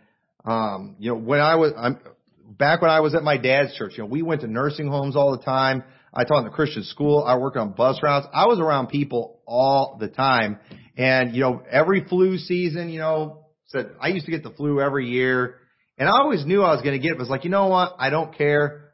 um, 0.45 0.97
you 0.99 1.11
know, 1.11 1.19
when 1.19 1.41
I 1.41 1.57
was, 1.57 1.73
I'm, 1.77 1.99
back 2.47 2.83
when 2.83 2.91
I 2.91 3.01
was 3.01 3.15
at 3.15 3.23
my 3.23 3.37
dad's 3.37 3.75
church, 3.77 3.93
you 3.97 4.05
know, 4.05 4.09
we 4.09 4.23
went 4.23 4.41
to 4.43 4.47
nursing 4.47 4.89
homes 4.89 5.17
all 5.17 5.37
the 5.37 5.43
time. 5.43 5.85
I 6.13 6.25
taught 6.25 6.39
in 6.39 6.45
the 6.45 6.51
Christian 6.51 6.85
school. 6.85 7.23
I 7.23 7.37
worked 7.37 7.57
on 7.57 7.73
bus 7.73 8.01
routes. 8.03 8.27
I 8.33 8.47
was 8.47 8.59
around 8.59 8.89
people 8.89 9.41
all 9.47 9.97
the 10.01 10.09
time. 10.09 10.59
And, 10.97 11.35
you 11.35 11.43
know, 11.43 11.63
every 11.71 12.05
flu 12.05 12.37
season, 12.37 12.89
you 12.89 12.99
know, 12.99 13.45
said 13.67 13.91
I 14.01 14.09
used 14.09 14.27
to 14.27 14.33
get 14.33 14.43
the 14.43 14.51
flu 14.51 14.81
every 14.81 15.09
year. 15.09 15.57
And 15.97 16.09
I 16.09 16.13
always 16.13 16.45
knew 16.45 16.63
I 16.63 16.73
was 16.73 16.83
going 16.83 16.99
to 16.99 17.03
get 17.03 17.13
it. 17.13 17.17
It 17.17 17.19
was 17.19 17.29
like, 17.29 17.45
you 17.45 17.51
know 17.51 17.69
what? 17.69 17.95
I 17.99 18.11
don't 18.11 18.37
care. 18.37 18.91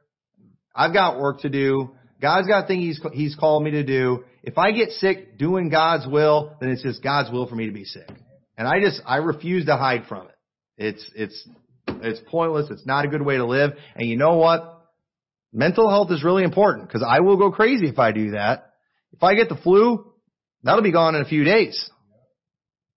I've 0.75 0.93
got 0.93 1.19
work 1.19 1.41
to 1.41 1.49
do. 1.49 1.96
God's 2.21 2.49
got 2.49 2.65
a 2.65 2.67
thing 2.67 2.81
he's, 2.81 3.01
he's 3.13 3.35
called 3.35 3.63
me 3.63 3.73
to 3.73 3.83
do. 3.83 4.25
If 4.43 4.59
I 4.59 4.73
get 4.73 4.91
sick 4.91 5.37
doing 5.39 5.69
God's 5.69 6.07
will, 6.07 6.57
then 6.61 6.71
it's 6.71 6.83
just 6.83 7.03
God's 7.03 7.31
will 7.31 7.47
for 7.47 7.55
me 7.55 7.67
to 7.67 7.73
be 7.73 7.85
sick. 7.85 8.09
And 8.57 8.67
I 8.67 8.81
just, 8.81 9.03
I 9.05 9.17
refuse 9.17 9.67
to 9.67 9.77
hide 9.77 10.07
from 10.09 10.29
it. 10.29 10.35
It's, 10.79 11.11
it's, 11.15 11.49
it's 11.89 12.21
pointless. 12.31 12.71
It's 12.71 12.87
not 12.87 13.05
a 13.05 13.09
good 13.09 13.23
way 13.23 13.37
to 13.37 13.45
live. 13.45 13.73
And 13.95 14.09
you 14.09 14.17
know 14.17 14.37
what? 14.37 14.73
Mental 15.53 15.89
health 15.89 16.11
is 16.11 16.25
really 16.25 16.43
important 16.43 16.89
because 16.89 17.05
I 17.07 17.21
will 17.21 17.37
go 17.37 17.51
crazy 17.51 17.87
if 17.87 17.99
I 17.99 18.13
do 18.13 18.33
that. 18.33 18.73
If 19.13 19.23
I 19.23 19.35
get 19.35 19.49
the 19.49 19.57
flu, 19.57 20.13
that'll 20.63 20.83
be 20.83 20.93
gone 20.93 21.15
in 21.15 21.23
a 21.23 21.27
few 21.27 21.45
days. 21.45 21.91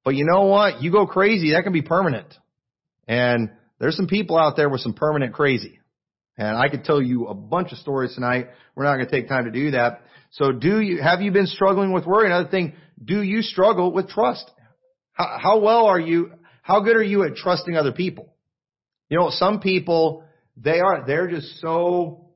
But 0.03 0.15
you 0.15 0.25
know 0.25 0.45
what? 0.45 0.81
You 0.81 0.91
go 0.91 1.05
crazy, 1.05 1.51
that 1.51 1.63
can 1.63 1.73
be 1.73 1.81
permanent. 1.81 2.33
And 3.07 3.51
there's 3.79 3.95
some 3.95 4.07
people 4.07 4.37
out 4.37 4.55
there 4.55 4.69
with 4.69 4.81
some 4.81 4.93
permanent 4.93 5.33
crazy. 5.33 5.78
And 6.39 6.57
I 6.57 6.69
could 6.69 6.85
tell 6.85 7.01
you 7.01 7.27
a 7.27 7.33
bunch 7.33 7.73
of 7.73 7.79
stories 7.79 8.15
tonight. 8.15 8.47
We're 8.73 8.85
not 8.85 8.95
going 8.95 9.05
to 9.07 9.11
take 9.11 9.27
time 9.27 9.43
to 9.43 9.51
do 9.51 9.71
that. 9.71 10.01
So 10.31 10.53
do 10.53 10.79
you, 10.79 11.01
have 11.01 11.19
you 11.19 11.31
been 11.31 11.47
struggling 11.47 11.91
with 11.91 12.05
worry? 12.05 12.27
Another 12.27 12.47
thing, 12.47 12.73
do 13.03 13.21
you 13.21 13.41
struggle 13.41 13.91
with 13.91 14.07
trust? 14.07 14.49
How, 15.11 15.37
how 15.37 15.59
well 15.59 15.85
are 15.87 15.99
you, 15.99 16.31
how 16.61 16.79
good 16.79 16.95
are 16.95 17.03
you 17.03 17.25
at 17.25 17.35
trusting 17.35 17.75
other 17.75 17.91
people? 17.91 18.33
You 19.09 19.19
know, 19.19 19.31
some 19.31 19.59
people, 19.59 20.23
they 20.55 20.79
are, 20.79 21.03
they're 21.05 21.27
just 21.27 21.59
so 21.59 22.29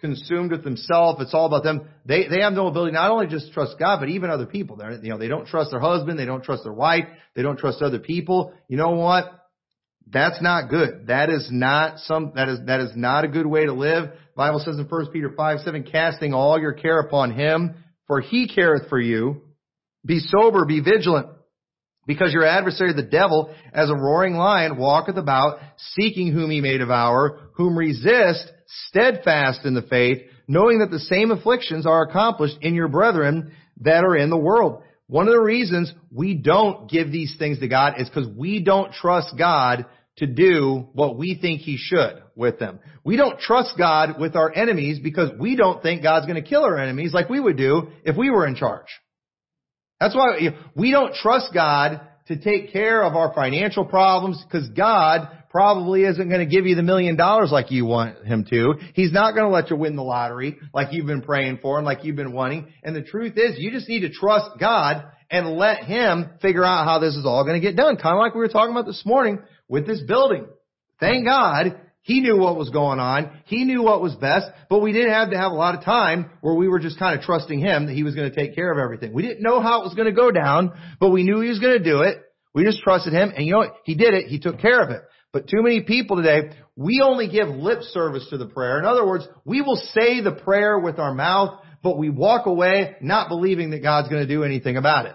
consumed 0.00 0.50
with 0.50 0.64
themselves. 0.64 1.22
It's 1.22 1.34
all 1.34 1.46
about 1.46 1.62
them. 1.62 1.88
They, 2.06 2.26
they 2.26 2.40
have 2.40 2.54
no 2.54 2.66
ability 2.66 2.92
not 2.92 3.10
only 3.12 3.28
just 3.28 3.48
to 3.48 3.52
trust 3.52 3.76
God, 3.78 4.00
but 4.00 4.08
even 4.08 4.30
other 4.30 4.46
people. 4.46 4.74
They're, 4.74 5.00
you 5.00 5.10
know, 5.10 5.18
they 5.18 5.28
don't 5.28 5.46
trust 5.46 5.70
their 5.70 5.80
husband. 5.80 6.18
They 6.18 6.24
don't 6.24 6.42
trust 6.42 6.64
their 6.64 6.72
wife. 6.72 7.04
They 7.36 7.42
don't 7.42 7.58
trust 7.58 7.82
other 7.82 8.00
people. 8.00 8.52
You 8.66 8.78
know 8.78 8.90
what? 8.90 9.37
That's 10.10 10.40
not 10.40 10.70
good. 10.70 11.08
That 11.08 11.28
is 11.28 11.48
not 11.50 11.98
some, 12.00 12.32
that 12.34 12.48
is, 12.48 12.60
that 12.66 12.80
is 12.80 12.92
not 12.94 13.24
a 13.24 13.28
good 13.28 13.46
way 13.46 13.66
to 13.66 13.72
live. 13.72 14.10
Bible 14.34 14.62
says 14.64 14.78
in 14.78 14.86
1 14.86 15.10
Peter 15.12 15.32
5, 15.36 15.60
7, 15.60 15.82
casting 15.82 16.32
all 16.32 16.58
your 16.58 16.72
care 16.72 17.00
upon 17.00 17.32
him, 17.32 17.74
for 18.06 18.20
he 18.20 18.48
careth 18.48 18.88
for 18.88 19.00
you. 19.00 19.42
Be 20.06 20.20
sober, 20.20 20.64
be 20.64 20.80
vigilant. 20.80 21.28
Because 22.06 22.32
your 22.32 22.46
adversary, 22.46 22.94
the 22.94 23.02
devil, 23.02 23.54
as 23.74 23.90
a 23.90 23.94
roaring 23.94 24.34
lion, 24.34 24.78
walketh 24.78 25.18
about, 25.18 25.58
seeking 25.76 26.32
whom 26.32 26.50
he 26.50 26.62
may 26.62 26.78
devour, 26.78 27.50
whom 27.54 27.76
resist, 27.76 28.50
steadfast 28.86 29.66
in 29.66 29.74
the 29.74 29.82
faith, 29.82 30.22
knowing 30.46 30.78
that 30.78 30.90
the 30.90 31.00
same 31.00 31.30
afflictions 31.30 31.86
are 31.86 32.02
accomplished 32.02 32.56
in 32.62 32.74
your 32.74 32.88
brethren 32.88 33.52
that 33.82 34.04
are 34.04 34.16
in 34.16 34.30
the 34.30 34.38
world. 34.38 34.82
One 35.06 35.26
of 35.26 35.34
the 35.34 35.40
reasons 35.40 35.92
we 36.10 36.34
don't 36.34 36.90
give 36.90 37.12
these 37.12 37.34
things 37.38 37.58
to 37.60 37.68
God 37.68 37.94
is 37.98 38.08
because 38.08 38.28
we 38.28 38.62
don't 38.62 38.92
trust 38.92 39.36
God 39.36 39.84
to 40.18 40.26
do 40.26 40.88
what 40.92 41.16
we 41.16 41.38
think 41.40 41.60
He 41.60 41.76
should 41.76 42.22
with 42.36 42.58
them. 42.58 42.78
We 43.04 43.16
don't 43.16 43.38
trust 43.40 43.74
God 43.76 44.20
with 44.20 44.36
our 44.36 44.52
enemies 44.54 44.98
because 45.02 45.30
we 45.38 45.56
don't 45.56 45.82
think 45.82 46.02
God's 46.02 46.26
going 46.26 46.42
to 46.42 46.48
kill 46.48 46.62
our 46.62 46.78
enemies 46.78 47.12
like 47.12 47.28
we 47.28 47.40
would 47.40 47.56
do 47.56 47.88
if 48.04 48.16
we 48.16 48.30
were 48.30 48.46
in 48.46 48.54
charge. 48.54 48.86
That's 50.00 50.14
why 50.14 50.38
we 50.76 50.90
don't 50.92 51.14
trust 51.14 51.52
God 51.52 52.00
to 52.28 52.38
take 52.38 52.72
care 52.72 53.02
of 53.02 53.16
our 53.16 53.32
financial 53.34 53.84
problems 53.84 54.42
because 54.44 54.68
God 54.68 55.28
probably 55.50 56.04
isn't 56.04 56.28
going 56.28 56.46
to 56.46 56.54
give 56.54 56.66
you 56.66 56.74
the 56.74 56.82
million 56.82 57.16
dollars 57.16 57.50
like 57.50 57.70
you 57.70 57.86
want 57.86 58.24
him 58.24 58.44
to. 58.50 58.74
He's 58.94 59.12
not 59.12 59.32
going 59.34 59.46
to 59.46 59.52
let 59.52 59.70
you 59.70 59.76
win 59.76 59.96
the 59.96 60.02
lottery 60.02 60.58
like 60.74 60.92
you've 60.92 61.06
been 61.06 61.22
praying 61.22 61.58
for 61.62 61.78
and 61.78 61.86
like 61.86 62.04
you've 62.04 62.16
been 62.16 62.32
wanting. 62.32 62.72
And 62.82 62.94
the 62.94 63.02
truth 63.02 63.32
is 63.36 63.58
you 63.58 63.70
just 63.70 63.88
need 63.88 64.00
to 64.00 64.10
trust 64.10 64.50
God 64.60 65.04
and 65.30 65.56
let 65.56 65.84
him 65.84 66.30
figure 66.40 66.64
out 66.64 66.84
how 66.84 66.98
this 66.98 67.16
is 67.16 67.24
all 67.24 67.44
going 67.44 67.60
to 67.60 67.66
get 67.66 67.76
done. 67.76 67.96
Kind 67.96 68.14
of 68.14 68.18
like 68.18 68.34
we 68.34 68.40
were 68.40 68.48
talking 68.48 68.72
about 68.72 68.86
this 68.86 69.02
morning 69.04 69.38
with 69.68 69.86
this 69.86 70.00
building. 70.02 70.46
Thank 71.00 71.26
God 71.26 71.80
he 72.08 72.20
knew 72.20 72.38
what 72.38 72.56
was 72.56 72.70
going 72.70 73.00
on. 73.00 73.30
He 73.44 73.64
knew 73.64 73.82
what 73.82 74.00
was 74.00 74.14
best, 74.14 74.46
but 74.70 74.80
we 74.80 74.92
didn't 74.92 75.12
have 75.12 75.30
to 75.30 75.36
have 75.36 75.52
a 75.52 75.54
lot 75.54 75.74
of 75.74 75.84
time 75.84 76.30
where 76.40 76.54
we 76.54 76.66
were 76.66 76.78
just 76.78 76.98
kind 76.98 77.18
of 77.18 77.22
trusting 77.22 77.60
him 77.60 77.86
that 77.86 77.92
he 77.92 78.02
was 78.02 78.14
going 78.14 78.30
to 78.30 78.34
take 78.34 78.54
care 78.54 78.72
of 78.72 78.78
everything. 78.78 79.12
We 79.12 79.22
didn't 79.22 79.42
know 79.42 79.60
how 79.60 79.82
it 79.82 79.84
was 79.84 79.94
going 79.94 80.06
to 80.06 80.12
go 80.12 80.30
down, 80.30 80.72
but 81.00 81.10
we 81.10 81.22
knew 81.22 81.40
he 81.40 81.50
was 81.50 81.58
going 81.58 81.76
to 81.76 81.84
do 81.84 82.00
it. 82.00 82.18
We 82.54 82.64
just 82.64 82.80
trusted 82.80 83.12
him 83.12 83.32
and 83.36 83.44
you 83.44 83.52
know 83.52 83.58
what? 83.58 83.74
He 83.84 83.94
did 83.94 84.14
it. 84.14 84.28
He 84.28 84.40
took 84.40 84.58
care 84.58 84.80
of 84.80 84.88
it. 84.88 85.02
But 85.34 85.48
too 85.48 85.62
many 85.62 85.82
people 85.82 86.16
today, 86.16 86.56
we 86.74 87.02
only 87.04 87.28
give 87.28 87.48
lip 87.48 87.82
service 87.82 88.26
to 88.30 88.38
the 88.38 88.46
prayer. 88.46 88.78
In 88.78 88.86
other 88.86 89.06
words, 89.06 89.28
we 89.44 89.60
will 89.60 89.76
say 89.76 90.22
the 90.22 90.32
prayer 90.32 90.78
with 90.78 90.98
our 90.98 91.12
mouth, 91.12 91.60
but 91.82 91.98
we 91.98 92.08
walk 92.08 92.46
away 92.46 92.96
not 93.02 93.28
believing 93.28 93.70
that 93.70 93.82
God's 93.82 94.08
going 94.08 94.26
to 94.26 94.34
do 94.34 94.44
anything 94.44 94.78
about 94.78 95.04
it. 95.04 95.14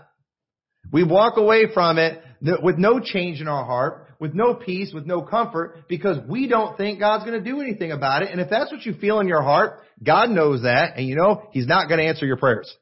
We 0.92 1.04
walk 1.04 1.38
away 1.38 1.74
from 1.74 1.98
it 1.98 2.22
with 2.62 2.78
no 2.78 3.00
change 3.00 3.42
in 3.42 3.48
our 3.48 3.66
heart 3.66 4.03
with 4.20 4.34
no 4.34 4.54
peace, 4.54 4.92
with 4.94 5.06
no 5.06 5.22
comfort, 5.22 5.88
because 5.88 6.18
we 6.28 6.48
don't 6.48 6.78
think 6.78 7.00
God's 7.00 7.26
going 7.26 7.42
to 7.44 7.50
do 7.50 7.62
anything 7.62 7.92
about 7.92 8.24
it. 8.24 8.30
And 8.32 8.40
if 8.40 8.50
that's 8.50 8.72
what 8.72 8.86
you 8.86 8.94
feel 8.94 9.20
in 9.20 9.28
your 9.28 9.42
heart, 9.42 9.80
God 10.04 10.30
knows 10.30 10.64
that, 10.64 10.98
and 10.98 11.08
you 11.08 11.16
know 11.16 11.48
He's 11.52 11.68
not 11.68 11.88
going 11.88 12.00
to 12.00 12.06
answer 12.06 12.26
your 12.26 12.38
prayers. 12.38 12.74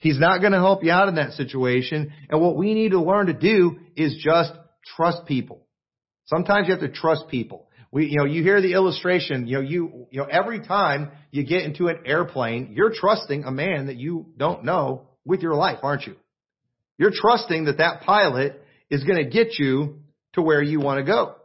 He's 0.00 0.18
not 0.20 0.40
going 0.40 0.52
to 0.52 0.58
help 0.58 0.84
you 0.84 0.90
out 0.90 1.08
in 1.08 1.14
that 1.14 1.32
situation. 1.32 2.12
And 2.28 2.40
what 2.40 2.56
we 2.56 2.74
need 2.74 2.90
to 2.90 3.00
learn 3.00 3.26
to 3.26 3.32
do 3.32 3.78
is 3.96 4.22
just 4.22 4.52
trust 4.96 5.24
people. 5.26 5.66
Sometimes 6.26 6.68
you 6.68 6.74
have 6.74 6.82
to 6.82 6.92
trust 6.92 7.28
people. 7.28 7.68
We, 7.90 8.08
you 8.08 8.18
know, 8.18 8.24
you 8.24 8.42
hear 8.42 8.60
the 8.60 8.72
illustration, 8.72 9.46
you 9.46 9.54
know, 9.54 9.60
you, 9.62 10.06
you 10.10 10.20
know, 10.20 10.26
every 10.26 10.60
time 10.60 11.12
you 11.30 11.46
get 11.46 11.62
into 11.62 11.86
an 11.86 12.00
airplane, 12.04 12.72
you're 12.72 12.92
trusting 12.92 13.44
a 13.44 13.50
man 13.50 13.86
that 13.86 13.96
you 13.96 14.26
don't 14.36 14.64
know 14.64 15.08
with 15.24 15.42
your 15.42 15.54
life, 15.54 15.78
aren't 15.82 16.06
you? 16.06 16.16
You're 16.98 17.12
trusting 17.14 17.64
that 17.64 17.78
that 17.78 18.02
pilot 18.02 18.60
is 18.90 19.04
going 19.04 19.24
to 19.24 19.30
get 19.30 19.58
you 19.58 20.00
to 20.34 20.42
where 20.42 20.62
you 20.62 20.80
want 20.80 20.98
to 20.98 21.04
go. 21.04 21.36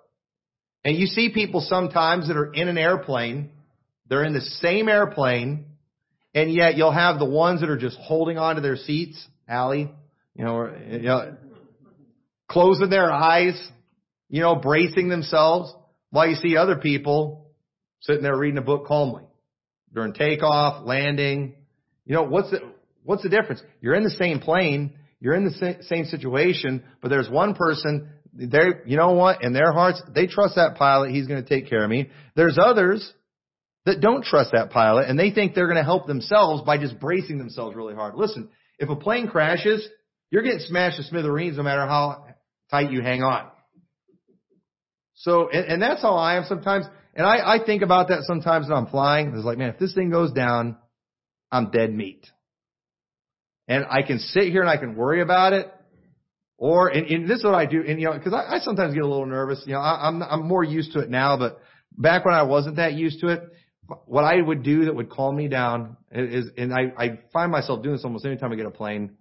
And 0.84 0.96
you 0.96 1.08
see 1.08 1.30
people 1.34 1.62
sometimes 1.62 2.28
that 2.28 2.38
are 2.38 2.52
in 2.54 2.68
an 2.68 2.78
airplane, 2.78 3.52
they're 4.08 4.24
in 4.24 4.34
the 4.34 4.42
same 4.42 4.88
airplane, 4.88 5.66
and 6.34 6.52
yet 6.52 6.78
you'll 6.78 6.92
have 6.92 7.20
the 7.20 7.26
ones 7.26 7.62
that 7.62 7.70
are 7.70 7.78
just 7.78 7.98
holding 7.98 8.38
on 8.38 8.56
to 8.56 8.62
their 8.62 8.78
seats, 8.78 9.26
Allie, 9.48 9.92
you 10.36 10.46
know, 10.46 10.56
or, 10.56 10.78
you 10.78 11.00
know 11.00 11.36
closing 12.50 12.90
their 12.90 13.12
eyes, 13.12 13.56
you 14.28 14.42
know, 14.42 14.56
bracing 14.56 15.08
themselves, 15.08 15.74
while 16.10 16.28
you 16.28 16.36
see 16.36 16.58
other 16.58 16.76
people 16.76 17.52
sitting 18.02 18.24
there 18.24 18.36
reading 18.36 18.58
a 18.58 18.64
book 18.64 18.88
calmly 18.88 19.24
during 19.94 20.14
takeoff, 20.14 20.86
landing. 20.86 21.56
You 22.06 22.16
know, 22.16 22.24
what's 22.24 22.50
the, 22.50 22.60
what's 23.04 23.24
the 23.24 23.30
difference? 23.30 23.62
You're 23.82 23.96
in 23.96 24.04
the 24.04 24.10
same 24.10 24.40
plane, 24.40 24.96
you're 25.22 25.36
in 25.36 25.46
the 25.46 25.78
same 25.82 26.06
situation, 26.06 26.84
but 27.02 27.10
there's 27.10 27.30
one 27.30 27.54
person 27.54 28.10
they, 28.48 28.60
you 28.86 28.96
know 28.96 29.12
what? 29.12 29.44
In 29.44 29.54
their 29.54 29.74
hearts, 29.74 30.02
they 30.16 30.28
trust 30.28 30.56
that 30.56 30.76
pilot. 30.78 31.12
He's 31.12 31.28
going 31.28 31.44
to 31.44 31.48
take 31.48 31.70
care 31.70 31.84
of 31.84 31.90
me. 31.90 32.10
There's 32.36 32.58
others 32.58 33.14
that 33.86 34.00
don't 34.00 34.24
trust 34.24 34.52
that 34.54 34.70
pilot 34.72 35.10
and 35.10 35.20
they 35.20 35.32
think 35.32 35.54
they're 35.54 35.68
going 35.68 35.78
to 35.78 35.84
help 35.84 36.08
themselves 36.08 36.64
by 36.64 36.78
just 36.78 37.00
bracing 37.00 37.38
themselves 37.38 37.76
really 37.76 37.96
hard. 37.96 38.16
Listen, 38.16 38.50
if 38.78 38.90
a 38.90 38.96
plane 38.96 39.28
crashes, 39.28 39.88
you're 40.32 40.44
getting 40.44 40.60
smashed 40.60 40.98
to 40.98 41.04
smithereens 41.04 41.58
no 41.58 41.64
matter 41.64 41.82
how 41.82 42.26
tight 42.72 42.92
you 42.92 43.02
hang 43.02 43.24
on. 43.24 43.50
So, 45.16 45.50
and, 45.50 45.66
and 45.66 45.82
that's 45.82 46.02
how 46.02 46.16
I 46.16 46.38
am 46.38 46.46
sometimes. 46.48 46.86
And 47.14 47.26
I, 47.26 47.56
I 47.56 47.66
think 47.66 47.82
about 47.82 48.08
that 48.08 48.24
sometimes 48.24 48.70
when 48.70 48.78
I'm 48.78 48.88
flying. 48.88 49.34
It's 49.36 49.44
like, 49.44 49.58
man, 49.58 49.70
if 49.70 49.80
this 49.80 49.94
thing 49.94 50.12
goes 50.12 50.32
down, 50.32 50.78
I'm 51.52 51.72
dead 51.72 51.94
meat. 51.94 52.26
And 53.68 53.86
I 53.90 54.02
can 54.04 54.20
sit 54.20 54.46
here 54.46 54.62
and 54.62 54.70
I 54.70 54.78
can 54.78 54.96
worry 54.96 55.22
about 55.22 55.54
it 55.54 55.72
or, 56.60 56.90
and, 56.90 57.08
and 57.08 57.28
this 57.28 57.38
is 57.38 57.44
what 57.46 57.56
I 57.56 57.66
do, 57.66 57.82
and 57.88 58.02
you 58.02 58.08
know, 58.08 58.14
because 58.14 58.34
I, 58.34 58.58
I 58.58 58.60
sometimes 58.60 58.94
get 58.94 59.02
a 59.02 59.08
little 59.08 59.26
nervous. 59.26 59.64
You 59.66 59.74
know, 59.74 59.80
I, 59.80 60.08
I'm 60.08 60.22
I'm 60.22 60.46
more 60.46 60.64
used 60.64 60.92
to 60.92 61.00
it 61.00 61.10
now, 61.10 61.38
but 61.38 61.62
back 61.98 62.26
when 62.26 62.36
I 62.36 62.44
wasn't 62.44 62.76
that 62.76 62.94
used 62.94 63.22
to 63.22 63.30
it, 63.30 63.44
what 64.06 64.26
I 64.26 64.42
would 64.42 64.62
do 64.62 64.86
that 64.86 64.94
would 64.94 65.10
calm 65.10 65.38
me 65.38 65.48
down 65.48 65.96
is, 66.12 66.48
and 66.58 66.74
I, 66.74 66.92
I 66.98 67.20
find 67.32 67.50
myself 67.50 67.82
doing 67.82 67.96
this 67.96 68.04
almost 68.04 68.26
any 68.26 68.36
time 68.36 68.52
I 68.52 68.56
get 68.56 68.66
a 68.66 68.72
plane. 68.72 69.12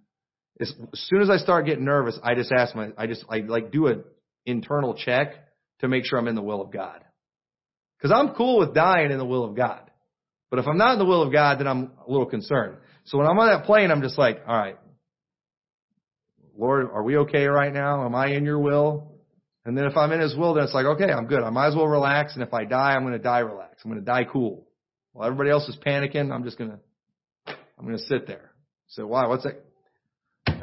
Is 0.59 0.75
as 0.93 1.01
soon 1.09 1.23
as 1.23 1.31
I 1.31 1.37
start 1.37 1.65
getting 1.67 1.85
nervous, 1.85 2.19
I 2.25 2.35
just 2.35 2.51
ask 2.51 2.75
my, 2.75 2.89
I 2.99 3.07
just 3.07 3.25
I 3.31 3.39
like 3.39 3.71
do 3.71 3.87
an 3.87 4.03
internal 4.45 4.95
check 4.95 5.35
to 5.79 5.87
make 5.87 6.07
sure 6.07 6.19
I'm 6.19 6.27
in 6.27 6.35
the 6.35 6.43
will 6.43 6.61
of 6.61 6.73
God. 6.73 7.05
Cause 8.03 8.13
I'm 8.15 8.35
cool 8.35 8.59
with 8.59 8.75
dying 8.75 9.13
in 9.13 9.19
the 9.19 9.25
will 9.25 9.45
of 9.45 9.57
God. 9.57 9.89
But 10.51 10.59
if 10.59 10.67
I'm 10.67 10.79
not 10.79 10.95
in 10.95 10.99
the 10.99 11.05
will 11.05 11.23
of 11.23 11.33
God, 11.33 11.61
then 11.61 11.69
I'm 11.69 11.93
a 12.05 12.11
little 12.11 12.27
concerned. 12.27 12.79
So 13.05 13.19
when 13.19 13.27
I'm 13.27 13.39
on 13.39 13.49
that 13.49 13.65
plane, 13.65 13.91
I'm 13.91 14.03
just 14.03 14.19
like, 14.19 14.41
all 14.47 14.57
right, 14.57 14.77
Lord, 16.59 16.91
are 16.93 17.05
we 17.05 17.17
okay 17.19 17.47
right 17.47 17.73
now? 17.73 18.05
Am 18.05 18.15
I 18.17 18.33
in 18.33 18.45
your 18.45 18.59
will? 18.59 19.13
And 19.65 19.79
then 19.79 19.85
if 19.85 19.97
I'm 19.97 20.11
in 20.13 20.21
his 20.21 20.37
will, 20.37 20.55
then 20.55 20.65
it's 20.65 20.75
like, 20.75 20.87
okay, 20.87 21.13
I'm 21.13 21.27
good. 21.27 21.43
I 21.43 21.51
might 21.51 21.69
as 21.69 21.77
well 21.77 21.87
relax. 21.87 22.35
And 22.35 22.43
if 22.43 22.53
I 22.53 22.65
die, 22.65 22.95
I'm 22.95 23.03
going 23.03 23.13
to 23.13 23.19
die 23.19 23.41
relaxed. 23.41 23.83
I'm 23.85 23.91
going 23.91 24.03
to 24.03 24.07
die 24.07 24.25
cool. 24.25 24.67
While 25.13 25.27
everybody 25.27 25.51
else 25.51 25.69
is 25.69 25.77
panicking, 25.77 26.33
I'm 26.33 26.43
just 26.43 26.59
going 26.59 26.71
to, 26.71 26.79
I'm 27.79 27.85
going 27.85 27.97
to 27.97 28.03
sit 28.05 28.27
there. 28.27 28.51
So 28.89 29.07
why? 29.07 29.27
What's 29.27 29.45
that? 29.45 29.63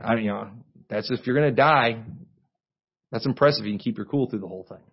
I 0.03 0.15
mean, 0.15 0.25
you 0.25 0.31
know, 0.31 0.49
that's 0.89 1.09
if 1.11 1.25
you're 1.25 1.35
going 1.35 1.49
to 1.49 1.55
die, 1.55 2.03
that's 3.11 3.25
impressive. 3.25 3.65
You 3.65 3.71
can 3.71 3.79
keep 3.79 3.97
your 3.97 4.05
cool 4.05 4.29
through 4.29 4.39
the 4.39 4.47
whole 4.47 4.65
thing. 4.67 4.83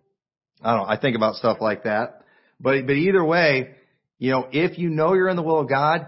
I 0.61 0.71
don't 0.71 0.83
know. 0.83 0.89
I 0.89 0.97
think 0.97 1.17
about 1.17 1.35
stuff 1.35 1.57
like 1.59 1.83
that. 1.83 2.21
But, 2.61 2.85
but 2.85 2.93
either 2.93 3.23
way, 3.23 3.75
you 4.19 4.31
know, 4.31 4.47
if 4.51 4.77
you 4.77 4.89
know 4.89 5.13
you're 5.15 5.27
in 5.27 5.35
the 5.35 5.43
will 5.43 5.59
of 5.59 5.67
God, 5.67 6.07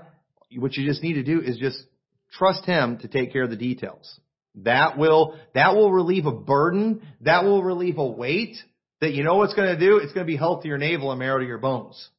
what 0.55 0.73
you 0.77 0.88
just 0.88 1.03
need 1.03 1.15
to 1.15 1.23
do 1.23 1.41
is 1.41 1.58
just 1.58 1.84
trust 2.31 2.65
Him 2.65 2.99
to 2.99 3.10
take 3.10 3.34
care 3.34 3.43
of 3.43 3.49
the 3.49 3.58
details. 3.58 4.19
That 4.63 4.98
will, 4.98 5.38
that 5.54 5.76
will 5.76 5.91
relieve 5.91 6.26
a 6.26 6.32
burden. 6.32 7.02
That 7.22 7.44
will 7.44 7.63
relieve 7.63 7.98
a 7.98 8.06
weight 8.06 8.58
that 9.02 9.13
you 9.13 9.24
know 9.24 9.36
what's 9.36 9.54
going 9.54 9.68
to 9.68 9.80
do? 9.80 9.98
It's 9.98 10.13
going 10.13 10.26
to 10.26 10.32
be 10.32 10.38
health 10.38 10.63
to 10.63 10.68
your 10.68 10.78
navel 10.78 11.12
and 11.12 11.20
marrow 11.20 11.39
to 11.39 11.46
your 11.46 11.58
bones. 11.58 12.10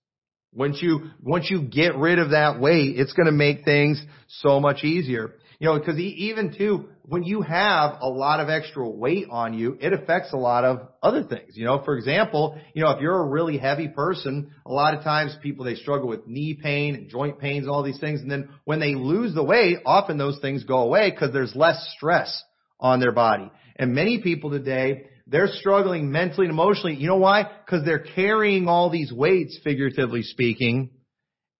Once 0.54 0.78
you, 0.80 1.10
once 1.22 1.50
you 1.50 1.62
get 1.62 1.96
rid 1.96 2.18
of 2.18 2.30
that 2.30 2.60
weight, 2.60 2.98
it's 2.98 3.12
going 3.12 3.26
to 3.26 3.32
make 3.32 3.64
things 3.64 4.02
so 4.28 4.60
much 4.60 4.84
easier. 4.84 5.32
You 5.58 5.68
know, 5.68 5.78
because 5.78 5.98
even 5.98 6.54
too, 6.56 6.88
when 7.02 7.22
you 7.22 7.40
have 7.40 7.98
a 8.00 8.08
lot 8.08 8.40
of 8.40 8.48
extra 8.48 8.86
weight 8.86 9.28
on 9.30 9.54
you, 9.54 9.78
it 9.80 9.92
affects 9.92 10.32
a 10.32 10.36
lot 10.36 10.64
of 10.64 10.88
other 11.02 11.22
things. 11.22 11.56
You 11.56 11.64
know, 11.64 11.82
for 11.82 11.96
example, 11.96 12.58
you 12.74 12.82
know, 12.82 12.90
if 12.90 13.00
you're 13.00 13.20
a 13.20 13.26
really 13.26 13.56
heavy 13.56 13.88
person, 13.88 14.50
a 14.66 14.72
lot 14.72 14.94
of 14.94 15.02
times 15.02 15.36
people, 15.42 15.64
they 15.64 15.76
struggle 15.76 16.08
with 16.08 16.26
knee 16.26 16.58
pain 16.60 16.94
and 16.94 17.08
joint 17.08 17.38
pains 17.38 17.68
all 17.68 17.82
these 17.82 18.00
things. 18.00 18.20
And 18.20 18.30
then 18.30 18.50
when 18.64 18.80
they 18.80 18.94
lose 18.94 19.34
the 19.34 19.44
weight, 19.44 19.78
often 19.86 20.18
those 20.18 20.38
things 20.40 20.64
go 20.64 20.78
away 20.78 21.10
because 21.10 21.32
there's 21.32 21.56
less 21.56 21.94
stress 21.96 22.42
on 22.78 23.00
their 23.00 23.12
body. 23.12 23.50
And 23.76 23.94
many 23.94 24.20
people 24.20 24.50
today, 24.50 25.06
they're 25.26 25.48
struggling 25.48 26.10
mentally 26.10 26.46
and 26.46 26.52
emotionally. 26.52 26.96
You 26.96 27.08
know 27.08 27.16
why? 27.16 27.50
Because 27.64 27.84
they're 27.84 28.04
carrying 28.14 28.68
all 28.68 28.90
these 28.90 29.12
weights, 29.12 29.58
figuratively 29.64 30.22
speaking, 30.22 30.90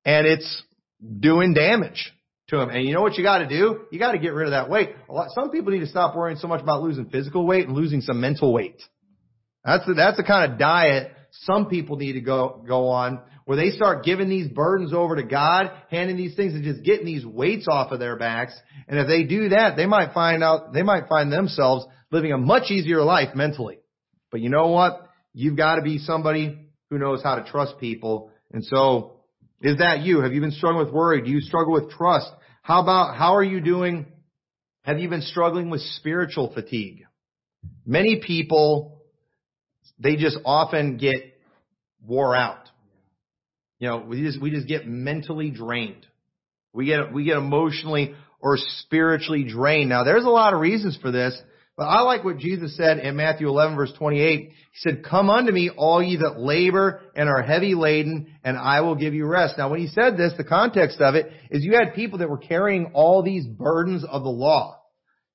and 0.05 0.27
it's 0.27 0.63
doing 1.21 1.55
damage 1.55 2.13
to 2.49 2.57
them. 2.59 2.71
And 2.71 2.85
you 2.87 2.95
know 2.95 3.03
what 3.03 3.17
you 3.17 3.25
got 3.25 3.39
to 3.39 3.49
do? 3.49 3.87
You 3.91 3.99
got 3.99 4.13
to 4.13 4.19
get 4.19 4.33
rid 4.33 4.47
of 4.47 4.53
that 4.53 4.69
weight. 4.69 4.91
Lot, 5.09 5.31
some 5.35 5.51
people 5.51 5.73
need 5.73 5.81
to 5.81 5.87
stop 5.87 6.15
worrying 6.15 6.39
so 6.39 6.49
much 6.49 6.61
about 6.61 6.83
losing 6.83 7.07
physical 7.07 7.47
weight 7.47 7.67
and 7.67 7.77
losing 7.77 8.01
some 8.01 8.21
mental 8.21 8.53
weight. 8.53 8.81
That's 9.65 9.85
the, 9.87 9.95
that's 9.95 10.17
the 10.17 10.23
kind 10.23 10.53
of 10.53 10.59
diet 10.59 11.13
some 11.43 11.67
people 11.67 11.97
need 11.97 12.15
to 12.15 12.21
go 12.21 12.63
go 12.67 12.89
on 12.89 13.21
where 13.45 13.57
they 13.57 13.71
start 13.71 14.05
giving 14.05 14.29
these 14.29 14.49
burdens 14.49 14.93
over 14.93 15.17
to 15.17 15.23
God, 15.23 15.71
handing 15.91 16.17
these 16.17 16.35
things 16.35 16.55
and 16.55 16.65
just 16.65 16.83
getting 16.83 17.07
these 17.07 17.25
weights 17.25 17.67
off 17.69 17.93
of 17.93 18.01
their 18.01 18.17
backs. 18.17 18.59
And 18.89 18.99
if 18.99 19.07
they 19.07 19.23
do 19.23 19.51
that, 19.51 19.77
they 19.77 19.87
might 19.87 20.13
find 20.13 20.43
out 20.43 20.73
they 20.73 20.83
might 20.83 21.09
find 21.09 21.33
themselves 21.33 21.87
living 22.11 22.33
a 22.33 22.39
much 22.39 22.71
easier 22.71 23.03
life 23.03 23.35
mentally. 23.35 23.79
But 24.31 24.41
you 24.41 24.51
know 24.51 24.69
what? 24.69 25.09
You've 25.33 25.57
got 25.57 25.77
to 25.77 25.83
be 25.83 25.99
somebody 25.99 26.71
who 26.91 26.99
knows 26.99 27.23
how 27.23 27.37
to 27.37 27.45
trust 27.45 27.79
people. 27.79 28.31
And 28.53 28.65
so 28.65 29.16
is 29.61 29.79
that 29.79 30.01
you? 30.01 30.21
Have 30.21 30.33
you 30.33 30.41
been 30.41 30.53
struggling 30.53 30.85
with 30.85 30.95
worry? 30.95 31.23
Do 31.23 31.31
you 31.31 31.41
struggle 31.41 31.73
with 31.73 31.91
trust? 31.91 32.29
How 32.63 32.83
about, 32.83 33.17
how 33.17 33.37
are 33.37 33.45
you 33.45 33.61
doing? 33.61 34.07
Have 34.83 34.99
you 34.99 35.09
been 35.09 35.23
struggling 35.23 35.71
with 35.71 35.81
spiritual 35.81 36.53
fatigue? 36.53 37.05
Many 37.85 38.23
people, 38.25 39.03
they 39.99 40.17
just 40.17 40.39
often 40.45 40.97
get 40.97 41.17
wore 42.05 42.37
out. 42.37 42.69
You 43.79 43.89
know, 43.89 43.99
we 43.99 44.23
just, 44.23 44.41
we 44.41 44.51
just 44.51 44.69
get 44.69 44.87
mentally 44.87 45.51
drained. 45.51 46.07
We 46.73 46.87
get, 46.87 47.13
we 47.13 47.25
get 47.25 47.37
emotionally 47.37 48.15
or 48.41 48.57
spiritually 48.57 49.45
drained. 49.45 49.89
Now 49.89 50.05
there's 50.05 50.25
a 50.25 50.31
lot 50.31 50.55
of 50.55 50.61
reasons 50.61 50.99
for 51.01 51.11
this. 51.11 51.37
But 51.77 51.85
I 51.85 52.01
like 52.03 52.25
what 52.25 52.39
Jesus 52.39 52.75
said 52.77 52.99
in 52.99 53.17
Matthew 53.17 53.49
11 53.49 53.77
verse 53.77 53.93
28. 53.99 54.49
He 54.49 54.55
said, 54.77 55.05
come 55.05 55.29
unto 55.29 55.53
me 55.53 55.69
all 55.69 56.03
ye 56.03 56.17
that 56.17 56.41
labor 56.41 57.03
and 57.15 57.29
are 57.29 57.43
heavy 57.43 57.75
laden 57.75 58.35
and 58.43 58.57
I 58.57 58.81
will 58.81 58.95
give 58.95 59.13
you 59.13 59.27
rest. 59.27 59.59
Now 59.59 59.71
when 59.71 59.81
he 59.81 59.89
said 59.89 60.17
this, 60.17 60.33
the 60.39 60.45
context 60.45 61.01
of 61.01 61.15
it 61.15 61.31
is 61.51 61.65
you 61.65 61.75
had 61.75 61.95
people 61.95 62.19
that 62.21 62.31
were 62.31 62.39
carrying 62.39 62.93
all 62.95 63.23
these 63.23 63.47
burdens 63.47 64.05
of 64.05 64.23
the 64.23 64.31
law. 64.31 64.81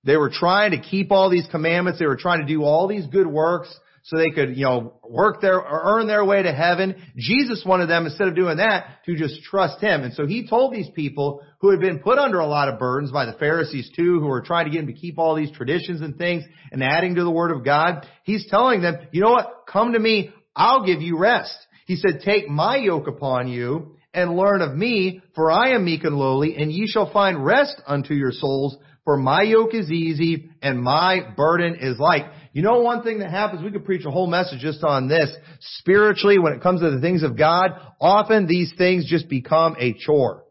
They 0.03 0.17
were 0.17 0.31
trying 0.31 0.71
to 0.71 0.79
keep 0.79 1.11
all 1.11 1.29
these 1.29 1.47
commandments. 1.51 1.99
They 1.99 2.07
were 2.07 2.17
trying 2.17 2.41
to 2.41 2.47
do 2.47 2.63
all 2.63 2.87
these 2.87 3.05
good 3.05 3.27
works 3.27 3.71
so 4.03 4.17
they 4.17 4.31
could, 4.31 4.57
you 4.57 4.65
know, 4.65 4.99
work 5.07 5.41
their, 5.41 5.59
or 5.59 5.99
earn 5.99 6.07
their 6.07 6.25
way 6.25 6.41
to 6.41 6.51
heaven. 6.51 6.95
Jesus 7.17 7.63
wanted 7.65 7.87
them, 7.87 8.05
instead 8.05 8.27
of 8.27 8.35
doing 8.35 8.57
that, 8.57 9.03
to 9.05 9.15
just 9.15 9.43
trust 9.43 9.79
Him. 9.81 10.03
And 10.03 10.13
so 10.13 10.25
He 10.25 10.47
told 10.47 10.73
these 10.73 10.89
people 10.95 11.41
who 11.59 11.69
had 11.71 11.79
been 11.79 11.99
put 11.99 12.17
under 12.17 12.39
a 12.39 12.47
lot 12.47 12.67
of 12.67 12.79
burdens 12.79 13.11
by 13.11 13.25
the 13.25 13.33
Pharisees 13.33 13.91
too, 13.95 14.19
who 14.19 14.27
were 14.27 14.41
trying 14.41 14.65
to 14.65 14.71
get 14.71 14.79
them 14.79 14.93
to 14.93 14.99
keep 14.99 15.19
all 15.19 15.35
these 15.35 15.51
traditions 15.51 16.01
and 16.01 16.17
things 16.17 16.43
and 16.71 16.83
adding 16.83 17.15
to 17.15 17.23
the 17.23 17.31
Word 17.31 17.51
of 17.51 17.63
God. 17.63 18.07
He's 18.23 18.47
telling 18.49 18.81
them, 18.81 18.95
you 19.11 19.21
know 19.21 19.31
what? 19.31 19.63
Come 19.71 19.93
to 19.93 19.99
me. 19.99 20.31
I'll 20.55 20.85
give 20.85 21.01
you 21.01 21.17
rest. 21.17 21.55
He 21.85 21.95
said, 21.95 22.21
take 22.23 22.47
my 22.49 22.77
yoke 22.77 23.07
upon 23.07 23.47
you 23.47 23.97
and 24.13 24.35
learn 24.35 24.61
of 24.61 24.75
me, 24.75 25.21
for 25.35 25.49
I 25.49 25.71
am 25.71 25.85
meek 25.85 26.03
and 26.03 26.17
lowly, 26.17 26.55
and 26.57 26.71
ye 26.71 26.87
shall 26.87 27.11
find 27.11 27.45
rest 27.45 27.81
unto 27.87 28.13
your 28.13 28.31
souls, 28.31 28.77
for 29.03 29.17
my 29.17 29.41
yoke 29.41 29.73
is 29.73 29.89
easy 29.91 30.49
and 30.61 30.81
my 30.81 31.21
burden 31.35 31.77
is 31.79 31.97
light. 31.97 32.25
You 32.53 32.61
know 32.61 32.81
one 32.81 33.01
thing 33.01 33.19
that 33.19 33.31
happens, 33.31 33.63
we 33.63 33.71
could 33.71 33.85
preach 33.85 34.05
a 34.05 34.11
whole 34.11 34.27
message 34.27 34.59
just 34.59 34.83
on 34.83 35.07
this. 35.07 35.33
Spiritually, 35.79 36.37
when 36.37 36.53
it 36.53 36.61
comes 36.61 36.81
to 36.81 36.91
the 36.91 37.01
things 37.01 37.23
of 37.23 37.37
God, 37.37 37.71
often 37.99 38.45
these 38.45 38.73
things 38.77 39.09
just 39.09 39.27
become 39.27 39.75
a 39.79 39.93
chore. 39.93 40.43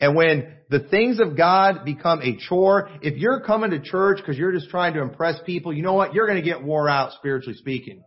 And 0.00 0.16
when 0.16 0.54
the 0.70 0.80
things 0.80 1.20
of 1.20 1.36
God 1.36 1.84
become 1.84 2.22
a 2.22 2.36
chore, 2.48 2.88
if 3.02 3.18
you're 3.18 3.40
coming 3.40 3.70
to 3.72 3.80
church 3.80 4.18
because 4.18 4.38
you're 4.38 4.52
just 4.52 4.70
trying 4.70 4.94
to 4.94 5.02
impress 5.02 5.38
people, 5.44 5.72
you 5.72 5.82
know 5.82 5.92
what? 5.92 6.14
You're 6.14 6.26
going 6.26 6.42
to 6.42 6.48
get 6.48 6.62
wore 6.62 6.88
out 6.88 7.12
spiritually 7.12 7.58
speaking. 7.58 8.02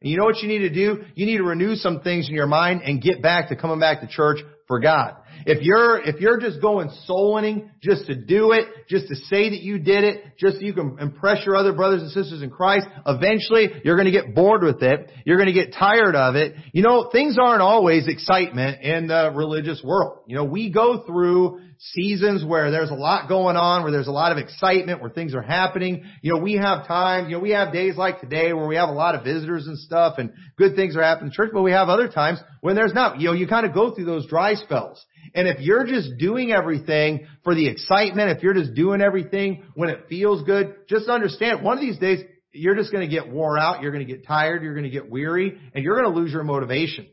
And 0.00 0.10
you 0.10 0.16
know 0.16 0.24
what 0.24 0.38
you 0.38 0.48
need 0.48 0.60
to 0.60 0.70
do? 0.70 1.02
You 1.14 1.26
need 1.26 1.38
to 1.38 1.44
renew 1.44 1.74
some 1.76 2.00
things 2.00 2.28
in 2.28 2.34
your 2.34 2.46
mind 2.46 2.82
and 2.82 3.02
get 3.02 3.20
back 3.20 3.48
to 3.48 3.56
coming 3.56 3.80
back 3.80 4.00
to 4.00 4.06
church 4.06 4.38
for 4.66 4.80
God. 4.80 5.16
If 5.46 5.62
you're, 5.62 6.00
if 6.00 6.20
you're 6.20 6.40
just 6.40 6.60
going 6.60 6.90
soul 7.04 7.34
winning 7.34 7.70
just 7.82 8.06
to 8.06 8.14
do 8.14 8.52
it, 8.52 8.66
just 8.88 9.08
to 9.08 9.16
say 9.16 9.50
that 9.50 9.60
you 9.60 9.78
did 9.78 10.04
it, 10.04 10.24
just 10.38 10.56
so 10.56 10.62
you 10.62 10.72
can 10.72 10.96
impress 11.00 11.44
your 11.44 11.56
other 11.56 11.72
brothers 11.72 12.02
and 12.02 12.10
sisters 12.10 12.40
in 12.40 12.50
Christ, 12.50 12.86
eventually 13.06 13.68
you're 13.84 13.96
going 13.96 14.10
to 14.10 14.12
get 14.12 14.34
bored 14.34 14.62
with 14.62 14.82
it. 14.82 15.10
You're 15.26 15.36
going 15.36 15.52
to 15.52 15.52
get 15.52 15.74
tired 15.74 16.14
of 16.16 16.34
it. 16.36 16.54
You 16.72 16.82
know, 16.82 17.10
things 17.10 17.36
aren't 17.40 17.62
always 17.62 18.06
excitement 18.08 18.80
in 18.82 19.08
the 19.08 19.32
religious 19.34 19.82
world. 19.84 20.20
You 20.26 20.36
know, 20.36 20.44
we 20.44 20.70
go 20.70 21.04
through 21.06 21.60
seasons 21.78 22.44
where 22.44 22.70
there's 22.70 22.90
a 22.90 22.94
lot 22.94 23.28
going 23.28 23.56
on, 23.56 23.82
where 23.82 23.92
there's 23.92 24.06
a 24.06 24.12
lot 24.12 24.32
of 24.32 24.38
excitement, 24.38 25.00
where 25.02 25.10
things 25.10 25.34
are 25.34 25.42
happening. 25.42 26.04
You 26.22 26.34
know, 26.34 26.40
we 26.40 26.54
have 26.54 26.86
times, 26.86 27.28
you 27.28 27.36
know, 27.36 27.42
we 27.42 27.50
have 27.50 27.72
days 27.72 27.96
like 27.96 28.20
today 28.20 28.52
where 28.52 28.66
we 28.66 28.76
have 28.76 28.88
a 28.88 28.92
lot 28.92 29.14
of 29.14 29.24
visitors 29.24 29.66
and 29.66 29.78
stuff 29.78 30.14
and 30.18 30.32
good 30.56 30.76
things 30.76 30.96
are 30.96 31.02
happening 31.02 31.28
in 31.28 31.32
church, 31.32 31.50
but 31.52 31.62
we 31.62 31.72
have 31.72 31.88
other 31.88 32.08
times 32.08 32.38
when 32.64 32.76
there's 32.76 32.94
not. 32.94 33.20
You 33.20 33.26
know, 33.26 33.34
you 33.34 33.46
kind 33.46 33.66
of 33.66 33.74
go 33.74 33.94
through 33.94 34.06
those 34.06 34.26
dry 34.26 34.54
spells. 34.54 35.04
And 35.34 35.46
if 35.46 35.60
you're 35.60 35.84
just 35.84 36.16
doing 36.18 36.50
everything 36.50 37.26
for 37.42 37.54
the 37.54 37.68
excitement, 37.68 38.30
if 38.34 38.42
you're 38.42 38.54
just 38.54 38.72
doing 38.72 39.02
everything 39.02 39.64
when 39.74 39.90
it 39.90 40.06
feels 40.08 40.42
good, 40.44 40.74
just 40.88 41.10
understand 41.10 41.62
one 41.62 41.76
of 41.76 41.82
these 41.82 41.98
days 41.98 42.20
you're 42.52 42.74
just 42.74 42.90
going 42.90 43.06
to 43.06 43.14
get 43.14 43.30
wore 43.30 43.58
out, 43.58 43.82
you're 43.82 43.92
going 43.92 44.06
to 44.06 44.10
get 44.10 44.26
tired, 44.26 44.62
you're 44.62 44.72
going 44.72 44.84
to 44.84 44.90
get 44.90 45.10
weary, 45.10 45.60
and 45.74 45.84
you're 45.84 46.00
going 46.00 46.10
to 46.10 46.18
lose 46.18 46.32
your 46.32 46.42
motivation. 46.42 47.06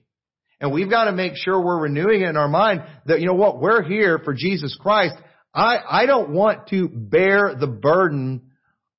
And 0.62 0.72
we've 0.72 0.90
got 0.90 1.06
to 1.06 1.12
make 1.12 1.34
sure 1.36 1.60
we're 1.60 1.82
renewing 1.82 2.22
it 2.22 2.30
in 2.30 2.38
our 2.38 2.48
mind 2.48 2.84
that, 3.08 3.20
you 3.20 3.28
know 3.28 3.34
what, 3.34 3.60
we're 3.60 3.84
here 3.84 4.20
for 4.24 4.34
Jesus 4.34 4.78
Christ. 4.80 5.16
I, 5.54 5.80
I 5.86 6.06
don't 6.06 6.30
want 6.30 6.70
to 6.70 6.88
bear 6.88 7.56
the 7.60 7.68
burden 7.68 8.52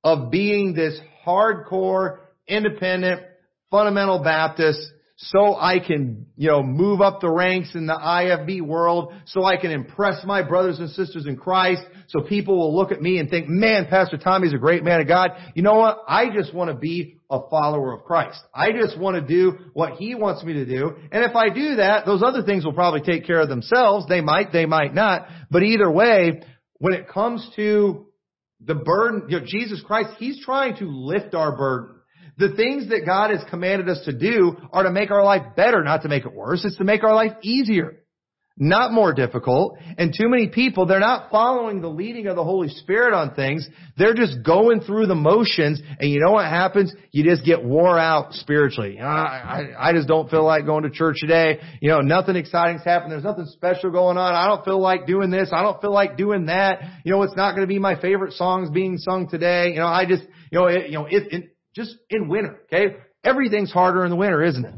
of 0.05 0.31
being 0.31 0.75
this 0.75 1.01
hardcore, 1.27 2.19
independent, 2.47 3.23
fundamental 3.71 4.23
Baptist 4.23 4.81
so 5.27 5.55
I 5.55 5.79
can, 5.79 6.27
you 6.37 6.49
know, 6.49 6.65
move 6.65 7.01
up 7.01 7.21
the 7.21 7.31
ranks 7.31 7.77
in 7.77 7.87
the 7.87 7.95
IFB 7.95 8.61
world, 8.63 9.15
so 9.27 9.45
I 9.45 9.57
can 9.57 9.71
impress 9.71 10.25
my 10.25 10.43
brothers 10.43 10.81
and 10.81 10.91
sisters 10.91 11.27
in 11.27 11.37
Christ, 11.37 11.83
so 12.09 12.23
people 12.23 12.59
will 12.59 12.77
look 12.77 12.91
at 12.91 13.01
me 13.01 13.19
and 13.19 13.31
think, 13.31 13.49
man, 13.49 13.87
Pastor 13.89 14.17
Tommy's 14.17 14.53
a 14.53 14.59
great 14.59 14.83
man 14.83 15.01
of 15.01 15.07
God. 15.07 15.31
You 15.55 15.63
know 15.63 15.75
what? 15.75 16.03
I 16.09 16.31
just 16.35 16.53
want 16.53 16.71
to 16.71 16.77
be 16.77 17.19
a 17.31 17.39
follower 17.49 17.93
of 17.93 18.03
Christ. 18.03 18.41
I 18.53 18.73
just 18.73 18.99
want 18.99 19.15
to 19.15 19.23
do 19.23 19.59
what 19.75 19.93
He 19.93 20.17
wants 20.17 20.43
me 20.43 20.55
to 20.55 20.67
do. 20.67 20.97
And 21.13 21.23
if 21.25 21.37
I 21.37 21.51
do 21.51 21.77
that, 21.77 22.05
those 22.05 22.23
other 22.25 22.43
things 22.43 22.65
will 22.65 22.73
probably 22.73 23.03
take 23.03 23.25
care 23.25 23.41
of 23.41 23.49
themselves. 23.49 24.07
They 24.09 24.23
might, 24.23 24.53
they 24.53 24.67
might 24.67 24.93
not. 24.93 25.29
But 25.53 25.63
either 25.63 25.91
way, 25.91 26.43
when 26.79 26.95
it 26.95 27.09
comes 27.09 27.49
to 27.55 28.09
the 28.61 28.75
burden, 28.75 29.29
you 29.29 29.39
know, 29.39 29.47
Jesus 29.47 29.81
Christ, 29.87 30.11
He's 30.19 30.45
trying 30.45 30.77
to 30.79 30.87
lift 30.87 31.37
our 31.37 31.57
burden. 31.57 32.02
The 32.43 32.57
things 32.57 32.89
that 32.89 33.07
God 33.07 33.31
has 33.31 33.39
commanded 33.51 33.89
us 33.89 34.01
to 34.07 34.13
do 34.13 34.57
are 34.73 34.83
to 34.83 34.91
make 34.91 35.13
our 35.13 35.23
life 35.23 35.55
better, 35.55 35.85
not 35.85 36.03
to 36.03 36.09
make 36.09 36.27
it 36.27 36.35
worse. 36.35 36.65
It's 36.65 36.77
to 36.79 36.85
make 36.85 37.05
our 37.05 37.15
life 37.15 37.35
easier. 37.43 38.03
not 38.59 38.93
more 38.93 39.15
difficult. 39.15 39.79
And 39.97 40.15
too 40.17 40.29
many 40.29 40.49
people, 40.49 40.87
they're 40.87 41.01
not 41.01 41.31
following 41.31 41.81
the 41.81 41.89
leading 41.89 42.27
of 42.27 42.37
the 42.37 42.45
Holy 42.45 42.69
Spirit 42.69 43.15
on 43.15 43.35
things. 43.35 43.67
They're 43.97 44.15
just 44.15 44.43
going 44.43 44.81
through 44.81 45.07
the 45.07 45.15
motions. 45.15 45.81
And 45.99 46.11
you 46.11 46.21
know 46.21 46.33
what 46.33 46.45
happens? 46.45 46.93
You 47.13 47.25
just 47.25 47.45
get 47.45 47.65
wore 47.65 47.99
out 47.99 48.35
spiritually. 48.35 48.99
I, 49.01 49.07
I, 49.07 49.89
I 49.89 49.93
just 49.93 50.07
don't 50.07 50.31
feel 50.31 50.45
like 50.45 50.67
going 50.67 50.85
to 50.85 50.91
church 50.91 51.17
today. 51.21 51.61
You 51.81 51.91
know, 51.91 52.01
nothing 52.01 52.37
exciting's 52.37 52.85
happened. 52.85 53.13
There's 53.13 53.25
nothing 53.25 53.47
special 53.47 53.91
going 53.91 54.19
on. 54.19 54.35
I 54.35 54.47
don't 54.47 54.65
feel 54.65 54.81
like 54.81 55.07
doing 55.07 55.31
this. 55.31 55.51
I 55.53 55.63
don't 55.63 55.81
feel 55.81 55.93
like 55.93 56.17
doing 56.17 56.47
that. 56.47 56.83
You 57.05 57.13
know, 57.13 57.23
it's 57.23 57.37
not 57.37 57.55
going 57.55 57.63
to 57.63 57.73
be 57.73 57.79
my 57.79 58.01
favorite 58.01 58.35
songs 58.35 58.71
being 58.71 58.99
sung 58.99 59.29
today. 59.29 59.71
You 59.71 59.79
know, 59.79 59.87
I 59.87 60.05
just, 60.07 60.25
you 60.51 60.59
know, 60.59 60.67
it, 60.67 60.91
you 60.91 60.99
know, 60.99 61.07
it, 61.07 61.33
it 61.33 61.52
just 61.75 61.97
in 62.11 62.29
winter, 62.29 62.61
okay? 62.65 62.97
Everything's 63.25 63.73
harder 63.73 64.05
in 64.05 64.11
the 64.11 64.17
winter, 64.17 64.43
isn't 64.43 64.65
it? 64.65 64.75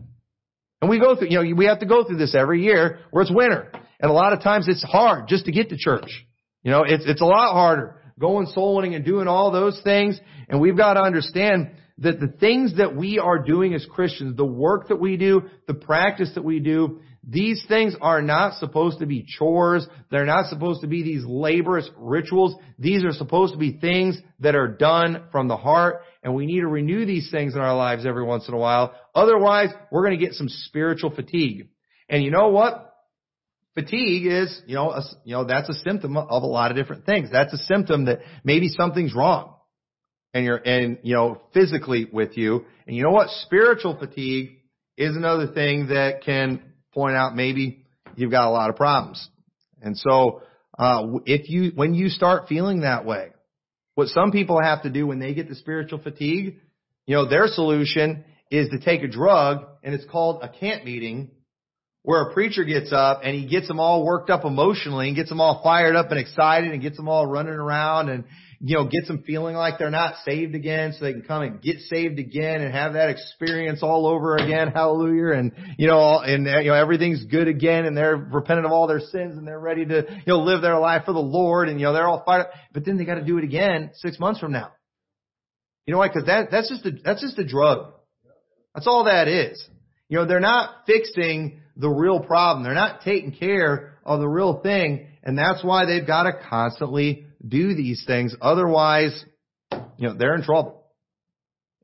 And 0.81 0.91
we 0.91 0.99
go 0.99 1.17
through, 1.17 1.29
you 1.29 1.43
know, 1.43 1.55
we 1.57 1.67
have 1.67 1.81
to 1.81 1.87
go 1.87 2.05
through 2.05 2.19
this 2.19 2.35
every 2.35 2.63
year 2.63 3.01
where 3.11 3.23
it's 3.23 3.33
winter. 3.33 3.73
And 4.01 4.11
a 4.11 4.15
lot 4.15 4.33
of 4.33 4.43
times 4.43 4.69
it's 4.69 4.85
hard 4.85 5.29
just 5.29 5.47
to 5.47 5.53
get 5.53 5.71
to 5.71 5.77
church. 5.79 6.27
You 6.63 6.71
know, 6.71 6.85
it's, 6.87 7.05
it's 7.07 7.23
a 7.23 7.27
lot 7.27 7.53
harder 7.53 8.01
going 8.19 8.47
soul 8.47 8.77
winning 8.77 8.95
and 8.95 9.05
doing 9.05 9.29
all 9.29 9.51
those 9.51 9.81
things. 9.83 10.21
And 10.49 10.61
we've 10.61 10.77
got 10.77 10.95
to 10.95 11.01
understand 11.01 11.71
that 11.99 12.21
the 12.21 12.29
things 12.29 12.77
that 12.77 12.97
we 12.97 13.19
are 13.19 13.39
doing 13.39 13.75
as 13.75 13.87
Christians, 13.87 14.37
the 14.37 14.45
work 14.45 14.89
that 14.89 15.01
we 15.01 15.17
do, 15.17 15.43
the 15.67 15.75
practice 15.75 16.31
that 16.35 16.45
we 16.45 16.61
do, 16.61 17.01
these 17.27 17.65
things 17.69 17.95
are 18.01 18.21
not 18.21 18.59
supposed 18.59 18.99
to 18.99 19.07
be 19.07 19.25
chores. 19.39 19.87
They're 20.11 20.27
not 20.27 20.51
supposed 20.51 20.83
to 20.83 20.87
be 20.87 21.03
these 21.03 21.25
laborious 21.25 21.89
rituals. 21.97 22.55
These 22.79 23.05
are 23.05 23.13
supposed 23.13 23.55
to 23.55 23.59
be 23.59 23.79
things 23.79 24.19
that 24.41 24.55
are 24.55 24.69
done 24.69 25.25
from 25.33 25.49
the 25.49 25.57
heart. 25.57 26.03
And 26.25 26.35
we 26.35 26.47
need 26.47 26.61
to 26.61 26.67
renew 26.67 27.05
these 27.05 27.31
things 27.31 27.55
in 27.55 27.61
our 27.61 27.77
lives 27.77 28.07
every 28.07 28.25
once 28.25 28.49
in 28.49 28.55
a 28.55 28.59
while. 28.59 28.95
Otherwise, 29.15 29.69
we're 29.93 30.07
going 30.07 30.19
to 30.19 30.25
get 30.25 30.35
some 30.35 30.49
spiritual 30.49 31.15
fatigue. 31.15 31.69
And 32.09 32.25
you 32.25 32.31
know 32.31 32.49
what? 32.49 32.93
Fatigue 33.75 34.27
is, 34.27 34.63
you 34.67 34.75
know, 34.75 34.91
a, 34.91 35.03
you 35.25 35.35
know, 35.35 35.45
that's 35.45 35.69
a 35.69 35.75
symptom 35.75 36.17
of 36.17 36.43
a 36.43 36.47
lot 36.47 36.71
of 36.71 36.79
different 36.79 37.05
things. 37.05 37.29
That's 37.31 37.53
a 37.53 37.59
symptom 37.59 38.07
that 38.07 38.21
maybe 38.43 38.69
something's 38.69 39.15
wrong. 39.15 39.55
And 40.33 40.47
you're, 40.47 40.57
and, 40.57 40.99
you 41.03 41.15
know, 41.15 41.43
physically 41.53 42.09
with 42.11 42.39
you. 42.39 42.65
And 42.87 42.97
you 42.97 43.03
know 43.03 43.11
what? 43.11 43.29
Spiritual 43.43 43.99
fatigue 43.99 44.61
is 44.97 45.17
another 45.17 45.49
thing 45.49 45.89
that 45.89 46.23
can 46.25 46.63
point 46.95 47.17
out 47.17 47.37
maybe 47.37 47.85
you've 48.17 48.31
got 48.31 48.49
a 48.49 48.51
lot 48.51 48.71
of 48.71 48.77
problems. 48.77 49.29
And 49.83 49.97
so, 49.99 50.43
uh, 50.79 51.05
if 51.27 51.51
you, 51.51 51.73
when 51.75 51.95
you 51.95 52.09
start 52.09 52.49
feeling 52.49 52.81
that 52.81 53.05
way, 53.05 53.34
what 53.95 54.09
some 54.09 54.33
people 54.33 54.61
have 54.61 54.83
to 54.83 54.91
do 54.91 55.07
when 55.07 55.19
they 55.19 55.35
get 55.35 55.49
the 55.49 55.55
spiritual 55.55 55.99
fatigue, 55.99 56.57
you 57.07 57.15
know, 57.15 57.29
their 57.29 57.47
solution 57.47 58.25
is 58.51 58.69
to 58.71 58.79
take 58.81 59.03
a 59.03 59.09
drug 59.09 59.67
and 59.83 59.95
it's 59.95 60.05
called 60.11 60.43
a 60.43 60.49
camp 60.49 60.85
meeting 60.85 61.31
where 62.03 62.23
a 62.23 62.35
preacher 62.35 62.65
gets 62.65 62.93
up 62.93 63.21
and 63.23 63.35
he 63.35 63.47
gets 63.47 63.67
them 63.67 63.81
all 63.81 64.05
worked 64.05 64.31
up 64.31 64.45
emotionally 64.45 65.09
and 65.09 65.17
gets 65.17 65.29
them 65.29 65.41
all 65.41 65.63
fired 65.63 65.97
up 65.97 66.11
and 66.11 66.19
excited 66.21 66.71
and 66.73 66.83
gets 66.83 66.97
them 66.97 67.09
all 67.09 67.27
running 67.27 67.55
around 67.55 68.09
and, 68.09 68.25
you 68.61 68.77
know, 68.77 68.85
gets 68.85 69.09
them 69.09 69.23
feeling 69.27 69.55
like 69.57 69.79
they're 69.79 69.91
not 69.91 70.15
saved 70.25 70.55
again 70.55 70.93
so 70.93 71.05
they 71.05 71.13
can 71.13 71.23
come 71.23 71.43
and 71.43 71.63
get 71.63 71.79
saved 71.81 72.19
again 72.19 72.61
and 72.61 72.73
have 72.73 72.95
that 72.95 73.11
experience 73.11 73.83
all 73.83 74.07
over 74.07 74.37
again. 74.37 74.69
Hallelujah. 74.75 75.39
And, 75.39 75.53
you 75.79 75.87
know, 75.87 76.21
and, 76.21 76.47
you 76.47 76.71
know, 76.71 76.75
everything's 76.75 77.25
good 77.25 77.49
again 77.49 77.85
and 77.85 77.97
they're 77.97 78.17
repentant 78.17 78.67
of 78.67 78.73
all 78.73 78.87
their 78.87 79.01
sins 79.01 79.37
and 79.37 79.47
they're 79.47 79.61
ready 79.61 79.85
to, 79.85 80.07
you 80.09 80.23
know, 80.27 80.41
live 80.41 80.63
their 80.63 80.79
life 80.79 81.05
for 81.05 81.13
the 81.13 81.19
Lord 81.19 81.69
and, 81.69 81.81
you 81.81 81.87
know, 81.87 81.93
they're 81.93 82.07
all 82.09 82.23
fired 82.25 82.43
up. 82.43 82.51
But 82.73 82.85
then 82.85 82.97
they 82.97 83.05
got 83.05 83.17
to 83.17 83.25
do 83.25 83.39
it 83.39 83.45
again 83.45 83.91
six 83.95 84.19
months 84.19 84.41
from 84.41 84.53
now. 84.53 84.73
You 85.87 85.93
know 85.93 85.99
why? 85.99 86.09
Cause 86.09 86.25
that, 86.27 86.51
that's 86.51 86.71
just 86.71 86.87
a, 86.87 86.93
that's 87.05 87.21
just 87.21 87.39
a 87.39 87.45
drug. 87.45 87.93
That's 88.75 88.87
all 88.87 89.05
that 89.05 89.29
is. 89.29 89.63
You 90.09 90.19
know, 90.19 90.27
they're 90.27 90.41
not 90.41 90.87
fixing 90.87 91.61
the 91.77 91.89
real 91.89 92.21
problem. 92.21 92.65
They're 92.65 92.75
not 92.75 93.03
taking 93.03 93.33
care 93.33 93.99
of 94.05 94.21
the 94.21 94.29
real 94.29 94.61
thing. 94.61 95.09
And 95.23 95.39
that's 95.39 95.65
why 95.65 95.87
they've 95.87 96.07
got 96.07 96.25
to 96.25 96.33
constantly 96.49 97.24
do 97.47 97.75
these 97.75 98.05
things. 98.07 98.35
Otherwise, 98.41 99.25
you 99.97 100.09
know, 100.09 100.15
they're 100.15 100.35
in 100.35 100.43
trouble. 100.43 100.85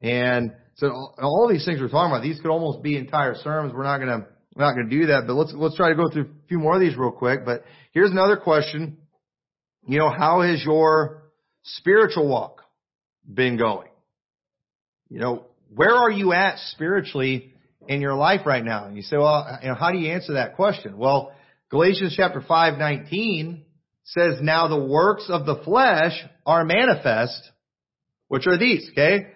And 0.03 0.53
so 0.77 0.89
all 1.19 1.49
these 1.49 1.65
things 1.65 1.81
we're 1.81 1.89
talking 1.89 2.13
about, 2.13 2.23
these 2.23 2.41
could 2.41 2.51
almost 2.51 2.83
be 2.83 2.97
entire 2.97 3.35
sermons. 3.35 3.75
We're 3.75 3.85
not 3.85 3.99
going 3.99 4.09
to, 4.09 4.27
we're 4.55 4.65
not 4.65 4.75
going 4.75 4.89
to 4.89 4.99
do 5.01 5.07
that, 5.07 5.25
but 5.27 5.35
let's, 5.35 5.53
let's 5.55 5.77
try 5.77 5.91
to 5.91 5.95
go 5.95 6.09
through 6.09 6.23
a 6.23 6.49
few 6.49 6.59
more 6.59 6.75
of 6.75 6.81
these 6.81 6.97
real 6.97 7.11
quick. 7.11 7.45
But 7.45 7.65
here's 7.93 8.11
another 8.11 8.37
question. 8.37 8.99
You 9.87 9.99
know, 9.99 10.11
how 10.11 10.43
has 10.43 10.63
your 10.65 11.23
spiritual 11.63 12.29
walk 12.29 12.63
been 13.33 13.59
going? 13.59 13.89
You 15.09 15.21
know, 15.21 15.47
where 15.75 15.95
are 15.95 16.11
you 16.11 16.33
at 16.33 16.59
spiritually 16.71 17.53
in 17.89 18.01
your 18.01 18.15
life 18.15 18.47
right 18.47 18.65
now? 18.65 18.87
And 18.87 18.97
you 18.97 19.03
say, 19.03 19.17
well, 19.17 19.59
you 19.63 19.69
know, 19.69 19.75
how 19.75 19.91
do 19.91 19.99
you 19.99 20.13
answer 20.13 20.35
that 20.35 20.57
question? 20.57 20.97
Well, 20.97 21.33
Galatians 21.71 22.15
chapter 22.17 22.43
5, 22.47 22.79
19 22.79 23.65
says, 24.11 24.39
now 24.41 24.69
the 24.69 24.85
works 24.85 25.27
of 25.29 25.47
the 25.47 25.63
flesh 25.65 26.13
are 26.45 26.65
manifest, 26.65 27.41
which 28.29 28.47
are 28.47 28.59
these, 28.59 28.89
okay? 28.93 29.27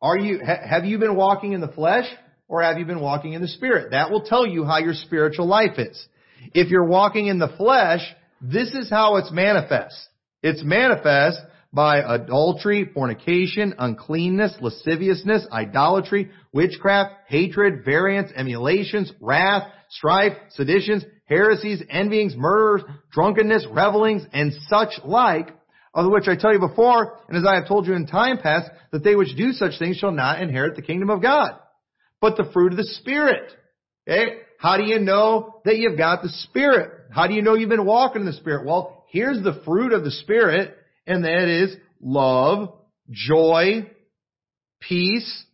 Are 0.00 0.18
you, 0.18 0.40
ha, 0.44 0.56
have 0.68 0.84
you 0.84 0.98
been 0.98 1.16
walking 1.16 1.52
in 1.52 1.60
the 1.60 1.68
flesh 1.68 2.06
or 2.48 2.62
have 2.62 2.78
you 2.78 2.84
been 2.84 3.00
walking 3.00 3.32
in 3.32 3.42
the 3.42 3.48
spirit? 3.48 3.90
That 3.90 4.10
will 4.10 4.22
tell 4.22 4.46
you 4.46 4.64
how 4.64 4.78
your 4.78 4.94
spiritual 4.94 5.46
life 5.46 5.78
is. 5.78 6.06
If 6.54 6.70
you're 6.70 6.86
walking 6.86 7.26
in 7.26 7.38
the 7.38 7.54
flesh, 7.56 8.00
this 8.40 8.74
is 8.74 8.90
how 8.90 9.16
it's 9.16 9.30
manifest. 9.30 9.96
It's 10.42 10.62
manifest 10.62 11.38
by 11.72 11.98
adultery, 11.98 12.90
fornication, 12.92 13.74
uncleanness, 13.78 14.54
lasciviousness, 14.60 15.46
idolatry, 15.50 16.30
witchcraft, 16.52 17.14
hatred, 17.26 17.84
variance, 17.84 18.30
emulations, 18.36 19.12
wrath, 19.20 19.68
strife, 19.88 20.34
seditions, 20.50 21.04
heresies, 21.24 21.82
envyings, 21.90 22.36
murders, 22.36 22.82
drunkenness, 23.12 23.66
revelings, 23.70 24.22
and 24.32 24.52
such 24.68 24.90
like, 25.04 25.48
of 25.94 26.10
which 26.10 26.28
I 26.28 26.36
tell 26.36 26.52
you 26.52 26.60
before, 26.60 27.18
and 27.28 27.36
as 27.36 27.44
I 27.46 27.56
have 27.56 27.68
told 27.68 27.86
you 27.86 27.94
in 27.94 28.06
time 28.06 28.38
past, 28.38 28.70
that 28.92 29.04
they 29.04 29.14
which 29.14 29.36
do 29.36 29.52
such 29.52 29.78
things 29.78 29.96
shall 29.96 30.12
not 30.12 30.40
inherit 30.40 30.76
the 30.76 30.82
kingdom 30.82 31.10
of 31.10 31.22
God. 31.22 31.58
But 32.20 32.36
the 32.36 32.50
fruit 32.52 32.72
of 32.72 32.78
the 32.78 32.84
Spirit. 32.84 33.52
Okay? 34.08 34.36
How 34.58 34.76
do 34.76 34.84
you 34.84 35.00
know 35.00 35.60
that 35.64 35.76
you've 35.76 35.98
got 35.98 36.22
the 36.22 36.28
Spirit? 36.28 36.92
How 37.10 37.26
do 37.26 37.34
you 37.34 37.42
know 37.42 37.54
you've 37.54 37.68
been 37.68 37.84
walking 37.84 38.22
in 38.22 38.26
the 38.26 38.32
Spirit? 38.32 38.64
Well, 38.64 39.04
here's 39.10 39.42
the 39.42 39.60
fruit 39.64 39.92
of 39.92 40.04
the 40.04 40.10
Spirit 40.10 40.76
and 41.06 41.24
that 41.24 41.48
is 41.48 41.76
love, 42.00 42.74
joy, 43.10 43.90
peace, 44.80 45.44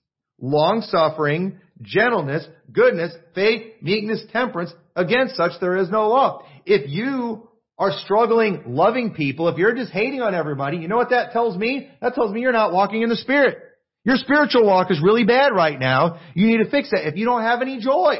long 0.40 0.82
suffering, 0.82 1.58
gentleness, 1.82 2.46
goodness, 2.72 3.12
faith, 3.34 3.74
meekness, 3.82 4.22
temperance. 4.32 4.72
Against 4.96 5.36
such 5.36 5.52
there 5.60 5.76
is 5.76 5.90
no 5.90 6.08
law. 6.08 6.44
If 6.66 6.90
you 6.90 7.48
are 7.78 7.92
struggling 8.04 8.62
loving 8.66 9.14
people, 9.14 9.48
if 9.48 9.56
you're 9.56 9.74
just 9.74 9.92
hating 9.92 10.20
on 10.20 10.34
everybody, 10.34 10.78
you 10.78 10.88
know 10.88 10.96
what 10.96 11.10
that 11.10 11.32
tells 11.32 11.56
me? 11.56 11.88
That 12.00 12.14
tells 12.14 12.32
me 12.32 12.40
you're 12.40 12.52
not 12.52 12.72
walking 12.72 13.02
in 13.02 13.08
the 13.08 13.16
Spirit. 13.16 13.58
Your 14.04 14.16
spiritual 14.16 14.66
walk 14.66 14.90
is 14.90 15.00
really 15.02 15.24
bad 15.24 15.52
right 15.54 15.78
now. 15.78 16.18
You 16.34 16.46
need 16.46 16.64
to 16.64 16.70
fix 16.70 16.90
that. 16.90 17.06
If 17.06 17.16
you 17.16 17.24
don't 17.24 17.42
have 17.42 17.62
any 17.62 17.78
joy, 17.78 18.16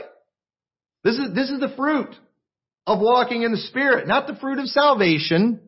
this 1.03 1.15
is, 1.15 1.35
this 1.35 1.51
is 1.51 1.61
the 1.61 1.73
fruit 1.77 2.15
of 2.87 3.01
walking 3.01 3.43
in 3.43 3.53
the 3.53 3.59
Spirit, 3.59 4.07
not 4.07 4.27
the 4.27 4.37
fruit 4.37 4.59
of 4.59 4.67
salvation, 4.67 5.61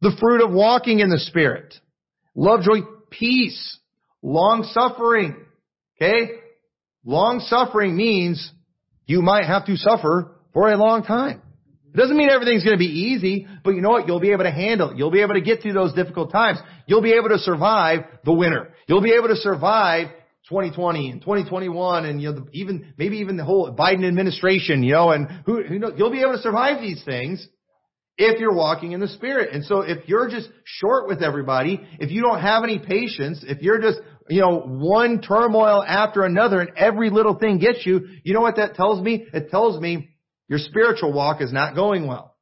the 0.00 0.16
fruit 0.20 0.44
of 0.44 0.52
walking 0.52 1.00
in 1.00 1.08
the 1.08 1.18
Spirit. 1.18 1.74
Love, 2.34 2.62
joy, 2.62 2.80
peace, 3.10 3.78
long 4.22 4.68
suffering. 4.72 5.36
Okay? 5.96 6.32
Long 7.06 7.38
suffering 7.38 7.96
means 7.96 8.52
you 9.06 9.22
might 9.22 9.44
have 9.46 9.64
to 9.66 9.76
suffer 9.76 10.32
for 10.52 10.70
a 10.70 10.76
long 10.76 11.04
time. 11.04 11.40
It 11.94 11.96
doesn't 11.96 12.16
mean 12.16 12.28
everything's 12.28 12.64
going 12.64 12.76
to 12.76 12.78
be 12.78 13.12
easy, 13.12 13.46
but 13.64 13.70
you 13.70 13.80
know 13.80 13.90
what? 13.90 14.08
You'll 14.08 14.20
be 14.20 14.32
able 14.32 14.42
to 14.42 14.50
handle 14.50 14.90
it. 14.90 14.98
You'll 14.98 15.12
be 15.12 15.22
able 15.22 15.34
to 15.34 15.40
get 15.40 15.62
through 15.62 15.72
those 15.72 15.94
difficult 15.94 16.32
times. 16.32 16.58
You'll 16.86 17.02
be 17.02 17.12
able 17.12 17.28
to 17.28 17.38
survive 17.38 18.00
the 18.24 18.32
winter. 18.32 18.72
You'll 18.88 19.02
be 19.02 19.14
able 19.14 19.28
to 19.28 19.36
survive 19.36 20.08
2020 20.48 21.10
and 21.10 21.20
2021 21.20 22.04
and 22.04 22.20
you 22.22 22.32
know 22.32 22.46
even 22.52 22.92
maybe 22.96 23.18
even 23.18 23.36
the 23.36 23.44
whole 23.44 23.74
Biden 23.74 24.06
administration, 24.06 24.82
you 24.82 24.92
know, 24.92 25.10
and 25.10 25.28
who, 25.46 25.62
who 25.62 25.78
knows, 25.78 25.94
you'll 25.96 26.10
be 26.10 26.20
able 26.20 26.32
to 26.32 26.42
survive 26.42 26.80
these 26.82 27.02
things 27.04 27.46
if 28.18 28.40
you're 28.40 28.54
walking 28.54 28.92
in 28.92 29.00
the 29.00 29.08
Spirit. 29.08 29.52
And 29.52 29.64
so 29.64 29.80
if 29.80 30.08
you're 30.08 30.28
just 30.28 30.48
short 30.64 31.06
with 31.06 31.22
everybody, 31.22 31.86
if 31.98 32.10
you 32.10 32.22
don't 32.22 32.40
have 32.40 32.64
any 32.64 32.78
patience, 32.78 33.44
if 33.46 33.62
you're 33.62 33.80
just, 33.80 34.00
you 34.28 34.40
know, 34.40 34.60
one 34.60 35.20
turmoil 35.20 35.82
after 35.82 36.24
another 36.24 36.60
and 36.60 36.70
every 36.76 37.10
little 37.10 37.34
thing 37.38 37.58
gets 37.58 37.84
you, 37.86 38.08
you 38.24 38.34
know 38.34 38.40
what 38.40 38.56
that 38.56 38.74
tells 38.74 39.00
me? 39.00 39.26
It 39.32 39.50
tells 39.50 39.80
me 39.80 40.10
your 40.48 40.58
spiritual 40.58 41.12
walk 41.12 41.40
is 41.40 41.52
not 41.52 41.74
going 41.74 42.06
well. 42.06 42.34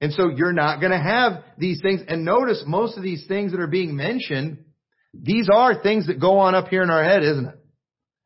And 0.00 0.12
so 0.12 0.28
you're 0.28 0.52
not 0.52 0.80
going 0.80 0.92
to 0.92 0.98
have 0.98 1.42
these 1.56 1.80
things. 1.82 2.02
And 2.06 2.24
notice 2.24 2.62
most 2.66 2.96
of 2.96 3.02
these 3.02 3.26
things 3.26 3.52
that 3.52 3.60
are 3.60 3.66
being 3.66 3.96
mentioned, 3.96 4.64
these 5.12 5.48
are 5.52 5.82
things 5.82 6.06
that 6.06 6.20
go 6.20 6.38
on 6.38 6.54
up 6.54 6.68
here 6.68 6.82
in 6.82 6.90
our 6.90 7.02
head, 7.02 7.22
isn't 7.24 7.46
it? 7.46 7.56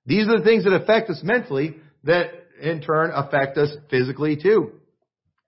These 0.05 0.28
are 0.28 0.38
the 0.38 0.44
things 0.44 0.64
that 0.64 0.74
affect 0.74 1.09
us 1.09 1.20
mentally 1.22 1.76
that 2.05 2.26
in 2.61 2.80
turn 2.82 3.11
affect 3.14 3.57
us 3.57 3.70
physically 3.88 4.36
too. 4.36 4.72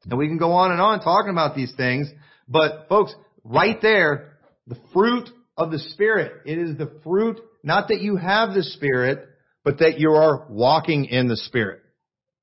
And 0.09 0.19
we 0.19 0.29
can 0.29 0.39
go 0.39 0.53
on 0.53 0.71
and 0.71 0.81
on 0.81 1.01
talking 1.01 1.31
about 1.31 1.55
these 1.55 1.73
things, 1.77 2.11
but 2.49 2.89
folks, 2.89 3.15
right 3.43 3.81
there, 3.81 4.39
the 4.67 4.77
fruit 4.93 5.29
of 5.57 5.71
the 5.71 5.79
Spirit. 5.79 6.43
It 6.47 6.59
is 6.59 6.77
the 6.77 7.01
fruit, 7.03 7.41
not 7.63 7.89
that 7.89 8.01
you 8.01 8.17
have 8.17 8.55
the 8.55 8.63
Spirit, 8.63 9.29
but 9.63 9.79
that 9.79 9.99
you 9.99 10.11
are 10.11 10.47
walking 10.49 11.07
in 11.07 11.29
the 11.29 11.37
Spirit. 11.37 11.81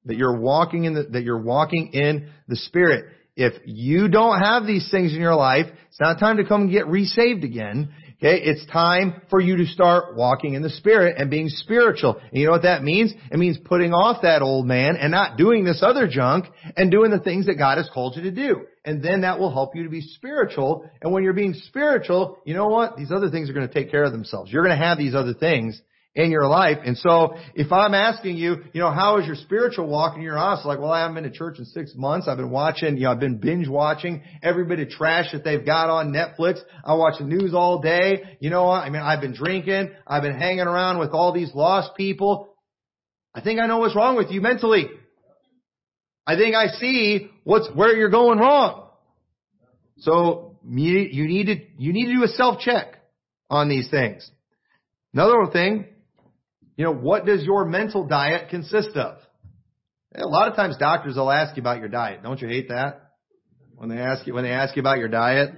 That 0.05 0.17
you're 0.17 0.39
walking 0.39 0.85
in 0.85 0.93
the, 0.95 1.03
that 1.03 1.23
you're 1.23 1.41
walking 1.41 1.93
in 1.93 2.29
the 2.47 2.55
Spirit. 2.55 3.05
If 3.35 3.53
you 3.65 4.07
don't 4.07 4.39
have 4.39 4.65
these 4.65 4.89
things 4.91 5.13
in 5.13 5.19
your 5.19 5.35
life, 5.35 5.67
it's 5.87 5.99
not 5.99 6.19
time 6.19 6.37
to 6.37 6.45
come 6.45 6.63
and 6.63 6.71
get 6.71 6.87
resaved 6.87 7.43
again. 7.43 7.93
Okay, 8.23 8.39
it's 8.39 8.63
time 8.67 9.23
for 9.31 9.39
you 9.39 9.57
to 9.57 9.65
start 9.65 10.15
walking 10.15 10.53
in 10.53 10.61
the 10.61 10.69
Spirit 10.69 11.15
and 11.17 11.31
being 11.31 11.49
spiritual. 11.49 12.17
And 12.19 12.39
you 12.39 12.45
know 12.45 12.51
what 12.51 12.61
that 12.61 12.83
means? 12.83 13.11
It 13.31 13.39
means 13.39 13.57
putting 13.57 13.93
off 13.93 14.21
that 14.21 14.43
old 14.43 14.67
man 14.67 14.95
and 14.95 15.11
not 15.11 15.37
doing 15.37 15.63
this 15.65 15.81
other 15.81 16.07
junk 16.07 16.45
and 16.77 16.91
doing 16.91 17.09
the 17.09 17.19
things 17.19 17.47
that 17.47 17.55
God 17.55 17.79
has 17.79 17.89
called 17.91 18.15
you 18.15 18.21
to 18.21 18.31
do. 18.31 18.67
And 18.85 19.03
then 19.03 19.21
that 19.21 19.39
will 19.39 19.51
help 19.51 19.75
you 19.75 19.85
to 19.85 19.89
be 19.89 20.01
spiritual. 20.01 20.87
And 21.01 21.11
when 21.11 21.23
you're 21.23 21.33
being 21.33 21.55
spiritual, 21.65 22.37
you 22.45 22.53
know 22.53 22.67
what? 22.67 22.95
These 22.95 23.11
other 23.11 23.31
things 23.31 23.49
are 23.49 23.53
going 23.53 23.67
to 23.67 23.73
take 23.73 23.89
care 23.89 24.03
of 24.03 24.11
themselves. 24.11 24.51
You're 24.51 24.63
going 24.63 24.77
to 24.77 24.85
have 24.85 24.99
these 24.99 25.15
other 25.15 25.33
things 25.33 25.81
in 26.13 26.29
your 26.29 26.47
life. 26.47 26.79
And 26.83 26.97
so 26.97 27.35
if 27.55 27.71
I'm 27.71 27.93
asking 27.93 28.35
you, 28.35 28.63
you 28.73 28.81
know, 28.81 28.91
how 28.91 29.17
is 29.19 29.25
your 29.25 29.35
spiritual 29.35 29.87
walk 29.87 30.15
and 30.15 30.23
you're 30.23 30.37
honest, 30.37 30.65
like, 30.65 30.79
well, 30.79 30.91
I 30.91 31.01
haven't 31.01 31.15
been 31.15 31.31
to 31.31 31.37
church 31.37 31.57
in 31.57 31.65
six 31.65 31.93
months. 31.95 32.27
I've 32.27 32.37
been 32.37 32.49
watching, 32.49 32.97
you 32.97 33.03
know, 33.03 33.11
I've 33.11 33.19
been 33.19 33.37
binge 33.37 33.67
watching 33.67 34.21
every 34.43 34.65
bit 34.65 34.79
of 34.79 34.89
trash 34.89 35.31
that 35.31 35.45
they've 35.45 35.65
got 35.65 35.89
on 35.89 36.11
Netflix. 36.11 36.59
I 36.83 36.95
watch 36.95 37.19
the 37.19 37.25
news 37.25 37.53
all 37.53 37.79
day. 37.79 38.37
You 38.41 38.49
know 38.49 38.65
what? 38.65 38.83
I 38.83 38.89
mean, 38.89 39.01
I've 39.01 39.21
been 39.21 39.33
drinking. 39.33 39.91
I've 40.05 40.21
been 40.21 40.37
hanging 40.37 40.67
around 40.67 40.99
with 40.99 41.11
all 41.11 41.31
these 41.33 41.53
lost 41.55 41.95
people. 41.95 42.55
I 43.33 43.39
think 43.39 43.61
I 43.61 43.67
know 43.67 43.77
what's 43.77 43.95
wrong 43.95 44.17
with 44.17 44.31
you 44.31 44.41
mentally. 44.41 44.89
I 46.27 46.35
think 46.35 46.55
I 46.55 46.67
see 46.77 47.29
what's, 47.45 47.69
where 47.73 47.95
you're 47.95 48.09
going 48.09 48.37
wrong. 48.37 48.89
So 49.99 50.57
you, 50.67 50.97
you 50.97 51.25
need 51.25 51.45
to, 51.45 51.55
you 51.77 51.93
need 51.93 52.07
to 52.07 52.15
do 52.15 52.23
a 52.23 52.27
self 52.27 52.59
check 52.59 52.97
on 53.49 53.69
these 53.69 53.89
things. 53.89 54.29
Another 55.13 55.51
thing, 55.51 55.85
you 56.75 56.85
know, 56.85 56.93
what 56.93 57.25
does 57.25 57.43
your 57.43 57.65
mental 57.65 58.05
diet 58.05 58.49
consist 58.49 58.95
of? 58.95 59.17
A 60.15 60.25
lot 60.25 60.49
of 60.49 60.55
times 60.55 60.77
doctors 60.77 61.15
will 61.15 61.31
ask 61.31 61.55
you 61.55 61.61
about 61.61 61.79
your 61.79 61.87
diet. 61.87 62.23
Don't 62.23 62.41
you 62.41 62.47
hate 62.47 62.69
that? 62.69 63.11
When 63.75 63.89
they 63.89 63.97
ask 63.97 64.27
you, 64.27 64.33
when 64.33 64.43
they 64.43 64.51
ask 64.51 64.75
you 64.75 64.81
about 64.81 64.97
your 64.97 65.07
diet, 65.07 65.53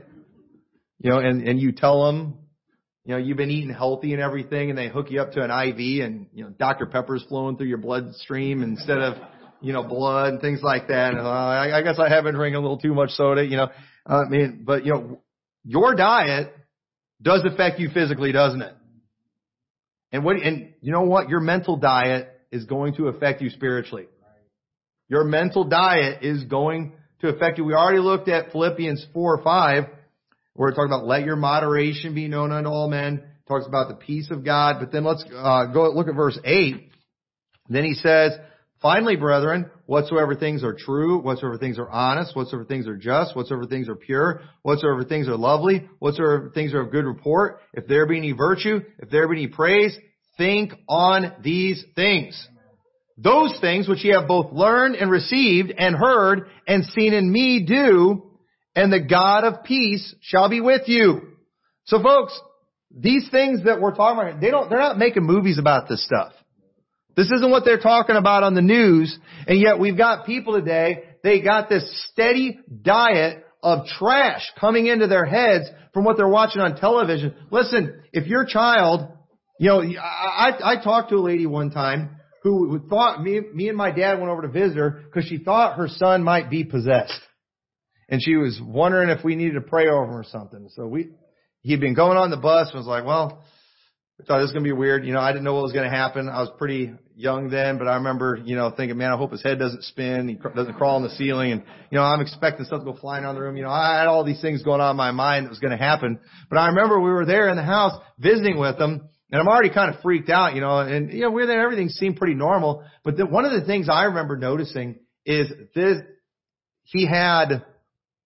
you 1.00 1.10
know, 1.10 1.20
and, 1.20 1.42
and 1.48 1.60
you 1.60 1.72
tell 1.72 2.06
them, 2.06 2.38
you 3.06 3.14
know, 3.14 3.18
you've 3.18 3.38
been 3.38 3.50
eating 3.50 3.74
healthy 3.74 4.14
and 4.14 4.22
everything 4.22 4.70
and 4.70 4.78
they 4.78 4.88
hook 4.88 5.08
you 5.10 5.22
up 5.22 5.34
to 5.34 5.42
an 5.42 5.50
IV 5.50 6.06
and, 6.06 6.28
you 6.34 6.46
know, 6.46 6.50
Dr. 6.52 6.86
Pepper's 6.86 7.26
flowing 7.28 7.58
through 7.58 7.68
your 7.68 7.80
bloodstream 7.80 8.64
instead 8.64 9.00
of, 9.00 9.16
you 9.60 9.74
know, 9.74 9.84
blood 9.84 10.34
and 10.34 10.42
things 10.42 10.62
like 10.64 10.88
that. 10.88 11.16
Uh, 11.16 11.28
I, 11.28 11.80
I 11.80 11.82
guess 11.82 12.00
I 12.00 12.08
have 12.08 12.24
been 12.24 12.36
drinking 12.36 12.56
a 12.56 12.62
little 12.62 12.78
too 12.78 12.94
much 12.94 13.10
soda, 13.12 13.44
you 13.44 13.58
know, 13.58 13.68
I 14.06 14.24
mean, 14.30 14.64
but 14.66 14.86
you 14.86 14.94
know, 14.94 15.22
your 15.66 15.96
diet 15.96 16.54
does 17.22 17.44
affect 17.46 17.80
you 17.80 17.90
physically, 17.94 18.32
doesn't 18.32 18.62
it? 18.62 18.74
And 20.14 20.24
what, 20.24 20.38
and 20.38 20.74
you 20.80 20.92
know 20.92 21.02
what? 21.02 21.28
Your 21.28 21.40
mental 21.42 21.76
diet 21.76 22.30
is 22.52 22.66
going 22.66 22.94
to 22.96 23.08
affect 23.08 23.42
you 23.42 23.50
spiritually. 23.50 24.06
Your 25.10 25.24
mental 25.24 25.66
diet 25.66 26.24
is 26.24 26.44
going 26.46 26.94
to 27.22 27.30
affect 27.30 27.58
you. 27.58 27.66
We 27.66 27.74
already 27.74 28.00
looked 28.00 28.30
at 28.30 28.52
Philippians 28.52 29.08
4 29.12 29.40
or 29.40 29.44
5, 29.44 29.84
where 30.54 30.70
it 30.70 30.76
talks 30.76 30.88
about 30.88 31.06
let 31.06 31.26
your 31.26 31.36
moderation 31.36 32.14
be 32.14 32.28
known 32.28 32.52
unto 32.52 32.70
all 32.70 32.90
men. 32.90 33.16
It 33.16 33.48
talks 33.48 33.66
about 33.66 33.90
the 33.90 33.96
peace 33.96 34.30
of 34.30 34.46
God. 34.46 34.78
But 34.80 34.92
then 34.92 35.04
let's 35.04 35.26
uh, 35.36 35.66
go 35.74 35.90
look 35.90 36.08
at 36.08 36.16
verse 36.16 36.40
8. 36.46 36.92
Then 37.70 37.84
he 37.84 37.96
says, 37.96 38.34
Finally, 38.84 39.16
brethren, 39.16 39.72
whatsoever 39.86 40.36
things 40.36 40.62
are 40.62 40.76
true, 40.78 41.22
whatsoever 41.22 41.58
things 41.58 41.80
are 41.80 41.90
honest, 41.90 42.36
whatsoever 42.36 42.66
things 42.66 42.86
are 42.86 42.98
just, 42.98 43.34
whatsoever 43.34 43.66
things 43.66 43.88
are 43.88 43.96
pure, 43.96 44.42
whatsoever 44.62 45.06
things 45.06 45.30
are 45.30 45.38
lovely, 45.38 45.88
whatsoever 46.00 46.52
things 46.54 46.74
are 46.74 46.82
of 46.82 46.92
good 46.92 47.06
report, 47.06 47.62
if 47.74 47.88
there 47.88 48.06
be 48.06 48.18
any 48.18 48.34
virtue, 48.34 48.82
if 49.00 49.10
there 49.10 49.26
be 49.30 49.38
any 49.38 49.48
praise, 49.48 49.98
think 50.38 50.74
on 50.90 51.32
these 51.42 51.82
things. 51.96 52.46
Those 53.18 53.58
things 53.62 53.88
which 53.88 54.04
ye 54.04 54.12
have 54.12 54.28
both 54.28 54.52
learned 54.52 54.96
and 54.96 55.10
received 55.10 55.72
and 55.72 55.96
heard 55.96 56.50
and 56.68 56.84
seen 56.84 57.14
in 57.14 57.32
me 57.32 57.64
do, 57.66 58.32
and 58.76 58.92
the 58.92 59.00
God 59.00 59.46
of 59.46 59.64
peace 59.64 60.14
shall 60.20 60.50
be 60.50 60.60
with 60.60 60.90
you. 60.90 61.22
So 61.86 62.04
folks, 62.04 62.38
these 62.92 63.30
things 63.30 63.64
that 63.64 63.80
we're 63.80 63.96
talking 63.96 64.28
about, 64.28 64.42
they 64.42 64.52
don't, 64.52 64.70
they're 64.70 64.80
not 64.80 64.98
making 64.98 65.24
movies 65.24 65.58
about 65.58 65.88
this 65.88 66.04
stuff. 66.06 66.34
This 67.16 67.32
isn't 67.32 67.52
what 67.52 67.64
they're 67.66 67.80
talking 67.80 68.16
about 68.16 68.44
on 68.44 68.56
the 68.56 68.62
news, 68.62 69.18
and 69.48 69.60
yet 69.60 69.80
we've 69.80 69.98
got 69.98 70.26
people 70.26 70.54
today, 70.54 71.04
they 71.24 71.42
got 71.42 71.70
this 71.70 72.08
steady 72.12 72.60
diet 72.82 73.46
of 73.62 73.86
trash 73.86 74.52
coming 74.60 74.88
into 74.88 75.08
their 75.08 75.26
heads 75.26 75.70
from 75.94 76.04
what 76.04 76.18
they're 76.18 76.28
watching 76.28 76.62
on 76.62 76.76
television. 76.76 77.34
Listen, 77.52 78.02
if 78.12 78.28
your 78.28 78.46
child, 78.46 79.10
you 79.60 79.70
know, 79.70 79.82
I, 79.82 80.52
I 80.64 80.84
talked 80.84 81.10
to 81.10 81.16
a 81.16 81.22
lady 81.22 81.46
one 81.46 81.70
time 81.72 82.18
who, 82.42 82.82
thought, 82.90 83.24
me, 83.24 83.40
me 83.54 83.70
and 83.70 83.78
my 83.78 83.92
dad 83.92 84.20
went 84.20 84.30
over 84.30 84.42
to 84.42 84.50
visit 84.50 84.78
her 84.78 85.04
because 85.06 85.30
she 85.30 85.38
thought 85.38 85.78
her 85.78 85.88
son 85.88 86.24
might 86.24 86.50
be 86.50 86.66
possessed. 86.66 87.22
And 88.10 88.22
she 88.22 88.36
was 88.36 88.60
wondering 88.62 89.10
if 89.10 89.24
we 89.24 89.36
needed 89.36 89.54
to 89.54 89.62
pray 89.62 89.88
over 89.88 90.04
him 90.04 90.18
or 90.18 90.26
something. 90.26 90.68
So 90.76 90.86
we, 90.86 91.12
he'd 91.62 91.80
been 91.80 91.96
going 91.96 92.18
on 92.18 92.32
the 92.32 92.38
bus 92.38 92.68
and 92.70 92.78
was 92.78 92.86
like, 92.86 93.06
well, 93.06 93.46
Thought 94.28 94.40
it 94.40 94.44
was 94.44 94.52
going 94.52 94.64
to 94.64 94.68
be 94.68 94.74
weird. 94.74 95.06
You 95.06 95.14
know, 95.14 95.20
I 95.20 95.32
didn't 95.32 95.44
know 95.44 95.54
what 95.54 95.64
was 95.64 95.74
going 95.74 95.90
to 95.90 95.96
happen. 95.96 96.30
I 96.30 96.40
was 96.40 96.50
pretty 96.58 96.94
young 97.16 97.50
then, 97.50 97.78
but 97.78 97.88
I 97.88 97.96
remember, 97.96 98.40
you 98.44 98.56
know, 98.56 98.72
thinking, 98.76 98.98
man, 98.98 99.12
I 99.12 99.18
hope 99.18 99.32
his 99.32 99.44
head 99.44 99.60
doesn't 99.60 99.84
spin. 99.84 100.28
He 100.28 100.36
doesn't 100.36 100.76
crawl 100.76 100.96
on 100.96 101.04
the 101.04 101.10
ceiling. 101.10 101.52
And, 101.52 101.64
you 101.90 101.98
know, 101.98 102.04
I'm 102.04 102.22
expecting 102.22 102.66
stuff 102.66 102.80
to 102.80 102.86
go 102.86 102.98
flying 102.98 103.26
around 103.26 103.36
the 103.36 103.42
room. 103.42 103.58
You 103.58 103.64
know, 103.64 103.70
I 103.70 104.00
had 104.00 104.08
all 104.08 104.24
these 104.24 104.42
things 104.42 104.64
going 104.64 104.82
on 104.82 104.92
in 104.92 104.98
my 104.98 105.12
mind 105.12 105.46
that 105.46 105.50
was 105.50 105.60
going 105.60 105.78
to 105.78 105.84
happen. 105.84 106.20
But 106.50 106.58
I 106.58 106.68
remember 106.68 107.00
we 107.00 107.12
were 107.12 107.26
there 107.26 107.50
in 107.50 107.58
the 107.58 107.64
house 107.64 108.00
visiting 108.20 108.60
with 108.60 108.78
them 108.78 109.10
and 109.34 109.42
I'm 109.42 109.48
already 109.48 109.72
kind 109.72 109.92
of 109.92 110.00
freaked 110.02 110.30
out, 110.30 110.54
you 110.54 110.62
know, 110.62 110.78
and, 110.78 111.12
you 111.12 111.22
know, 111.22 111.32
we 111.32 111.42
are 111.42 111.48
there, 111.48 111.64
everything 111.64 111.90
seemed 111.90 112.18
pretty 112.18 112.36
normal. 112.36 112.86
But 113.04 113.18
then 113.18 113.32
one 113.32 113.46
of 113.46 113.52
the 113.52 113.66
things 113.66 113.90
I 113.90 114.04
remember 114.04 114.38
noticing 114.38 115.00
is 115.26 115.52
this, 115.74 115.98
he 116.84 117.08
had 117.08 117.64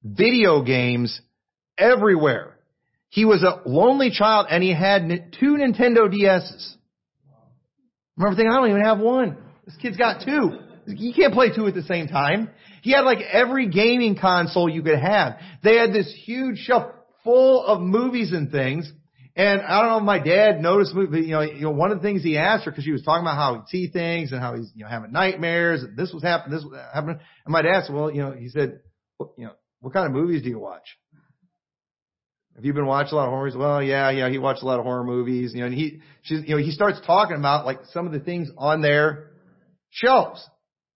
video 0.03 0.63
games 0.63 1.21
everywhere. 1.77 2.57
He 3.10 3.26
was 3.26 3.43
a 3.43 3.62
lonely 3.68 4.12
child 4.12 4.47
and 4.49 4.62
he 4.62 4.74
had 4.74 5.08
two 5.39 5.58
Nintendo 5.58 6.12
DS's. 6.12 6.78
Remember 8.18 8.36
thinking, 8.36 8.51
I 8.51 8.58
don't 8.58 8.70
even 8.70 8.84
have 8.84 8.99
one. 8.99 9.38
This 9.66 9.76
kid's 9.78 9.97
got 9.97 10.26
two. 10.26 10.60
You 10.88 11.14
can't 11.14 11.34
play 11.34 11.49
two 11.53 11.68
at 11.68 11.74
the 11.74 11.84
same 11.84 12.08
time. 12.08 12.49
He 12.82 12.91
had 12.91 13.01
like 13.01 13.20
every 13.20 13.70
gaming 13.70 14.18
console 14.18 14.70
you 14.70 14.82
could 14.82 14.99
have. 14.99 15.38
They 15.64 15.76
had 15.76 15.93
this 15.93 16.14
huge 16.26 16.58
shelf 16.60 16.91
full 17.24 17.66
of 17.66 17.82
movies 17.82 18.32
and 18.32 18.51
things. 18.51 18.91
And 19.36 19.62
I 19.62 19.82
don't 19.82 19.91
know 19.91 19.97
if 19.97 20.03
my 20.03 20.18
dad 20.18 20.62
noticed, 20.62 20.95
you 20.95 21.28
know, 21.28 21.41
you 21.41 21.62
know, 21.62 21.72
one 21.72 21.91
of 21.91 21.99
the 21.99 22.01
things 22.01 22.24
he 22.24 22.38
asked 22.38 22.66
her 22.66 22.72
because 22.72 22.86
she 22.86 22.91
was 22.91 23.03
talking 23.03 23.22
about 23.22 23.36
how 23.36 23.53
he'd 23.53 23.68
see 23.68 23.91
things 23.91 24.32
and 24.32 24.41
how 24.41 24.55
he's, 24.55 24.72
you 24.74 24.84
know, 24.84 24.89
having 24.89 25.12
nightmares. 25.12 25.84
And 25.84 25.95
this 25.95 26.12
was 26.12 26.24
happening, 26.24 26.55
this 26.55 26.66
was 26.66 26.80
happening. 26.91 27.20
And 27.45 27.51
my 27.51 27.62
dad 27.62 27.84
said, 27.86 27.93
well, 27.93 28.10
you 28.10 28.22
know, 28.22 28.32
he 28.32 28.49
said, 28.49 28.80
well, 29.20 29.34
you 29.38 29.45
know, 29.45 29.53
what 29.80 29.93
kind 29.93 30.08
of 30.08 30.12
movies 30.12 30.41
do 30.41 30.49
you 30.49 30.58
watch? 30.58 30.97
Have 32.58 32.66
you 32.66 32.74
been 32.74 32.88
watching 32.88 33.14
a 33.14 33.18
lot 33.18 33.26
of 33.26 33.30
horror 33.30 33.45
movies? 33.45 33.55
Well, 33.55 33.84
yeah, 33.84 34.10
yeah, 34.10 34.30
he 34.30 34.39
watched 34.39 34.64
a 34.64 34.66
lot 34.66 34.80
of 34.80 34.86
horror 34.86 35.03
movies, 35.03 35.51
you 35.53 35.60
know, 35.60 35.68
and 35.68 35.76
he, 35.76 36.01
she's, 36.24 36.41
you 36.43 36.55
know, 36.55 36.58
he 36.58 36.72
starts 36.72 36.99
talking 37.05 37.38
about 37.38 37.68
like 37.68 37.82
some 37.93 38.08
of 38.08 38.14
the 38.14 38.20
things 38.20 38.49
on 38.58 38.82
their 38.82 39.30
shelves. 39.91 40.43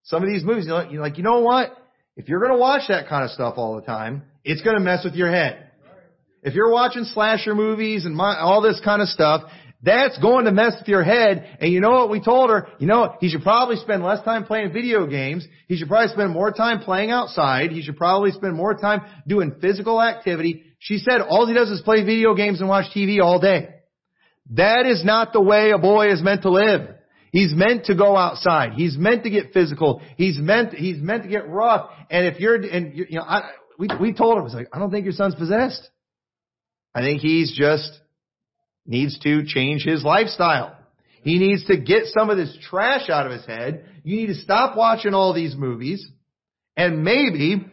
Some 0.01 0.23
of 0.23 0.29
these 0.29 0.43
movies, 0.43 0.65
you 0.65 0.71
know, 0.71 0.89
you're 0.89 1.03
like, 1.03 1.19
you 1.19 1.23
know 1.23 1.41
what? 1.41 1.77
If 2.15 2.27
you're 2.27 2.39
going 2.39 2.51
to 2.51 2.57
watch 2.57 2.87
that 2.87 3.07
kind 3.07 3.23
of 3.23 3.29
stuff 3.29 3.53
all 3.57 3.75
the 3.75 3.83
time, 3.83 4.23
it's 4.43 4.63
going 4.63 4.75
to 4.75 4.81
mess 4.81 5.03
with 5.03 5.13
your 5.13 5.31
head. 5.31 5.69
If 6.41 6.55
you're 6.55 6.71
watching 6.71 7.03
slasher 7.03 7.53
movies 7.53 8.05
and 8.05 8.15
my, 8.15 8.39
all 8.39 8.63
this 8.63 8.81
kind 8.83 9.03
of 9.03 9.07
stuff, 9.07 9.43
that's 9.83 10.17
going 10.17 10.45
to 10.45 10.51
mess 10.51 10.73
with 10.79 10.87
your 10.87 11.03
head. 11.03 11.57
And 11.59 11.71
you 11.71 11.79
know 11.79 11.91
what 11.91 12.09
we 12.09 12.21
told 12.23 12.49
her? 12.49 12.69
You 12.79 12.87
know, 12.87 13.15
he 13.19 13.29
should 13.29 13.43
probably 13.43 13.75
spend 13.75 14.03
less 14.03 14.23
time 14.23 14.45
playing 14.45 14.73
video 14.73 15.05
games. 15.05 15.45
He 15.67 15.77
should 15.77 15.89
probably 15.89 16.11
spend 16.11 16.31
more 16.31 16.51
time 16.51 16.79
playing 16.79 17.11
outside. 17.11 17.71
He 17.71 17.83
should 17.83 17.97
probably 17.97 18.31
spend 18.31 18.55
more 18.55 18.73
time 18.73 19.01
doing 19.27 19.53
physical 19.61 20.01
activity. 20.01 20.63
She 20.83 20.97
said 20.97 21.21
all 21.21 21.45
he 21.45 21.53
does 21.53 21.69
is 21.69 21.81
play 21.81 22.03
video 22.03 22.33
games 22.33 22.59
and 22.59 22.67
watch 22.67 22.85
TV 22.95 23.21
all 23.21 23.39
day. 23.39 23.69
That 24.55 24.87
is 24.87 25.05
not 25.05 25.31
the 25.31 25.39
way 25.39 25.69
a 25.69 25.77
boy 25.77 26.11
is 26.11 26.23
meant 26.23 26.41
to 26.41 26.49
live. 26.49 26.89
He's 27.31 27.53
meant 27.53 27.85
to 27.85 27.95
go 27.95 28.17
outside. 28.17 28.73
He's 28.73 28.97
meant 28.97 29.23
to 29.23 29.29
get 29.29 29.53
physical. 29.53 30.01
He's 30.17 30.39
meant, 30.39 30.73
he's 30.73 30.97
meant 30.97 31.21
to 31.23 31.29
get 31.29 31.47
rough. 31.47 31.91
And 32.09 32.25
if 32.25 32.39
you're, 32.39 32.55
and 32.55 32.97
you 32.97 33.05
know, 33.11 33.21
I, 33.21 33.51
we, 33.77 33.89
we 34.01 34.13
told 34.13 34.39
him, 34.39 34.43
was 34.43 34.55
like, 34.55 34.69
I 34.73 34.79
don't 34.79 34.89
think 34.89 35.05
your 35.05 35.13
son's 35.13 35.35
possessed. 35.35 35.87
I 36.95 37.01
think 37.01 37.21
he's 37.21 37.55
just 37.55 37.99
needs 38.87 39.19
to 39.19 39.45
change 39.45 39.83
his 39.83 40.03
lifestyle. 40.03 40.75
He 41.21 41.37
needs 41.37 41.63
to 41.67 41.77
get 41.77 42.05
some 42.07 42.31
of 42.31 42.37
this 42.37 42.57
trash 42.69 43.07
out 43.07 43.27
of 43.27 43.31
his 43.31 43.45
head. 43.45 43.85
You 44.03 44.17
need 44.17 44.27
to 44.33 44.35
stop 44.35 44.75
watching 44.75 45.13
all 45.13 45.31
these 45.33 45.55
movies 45.55 46.09
and 46.75 47.03
maybe 47.03 47.70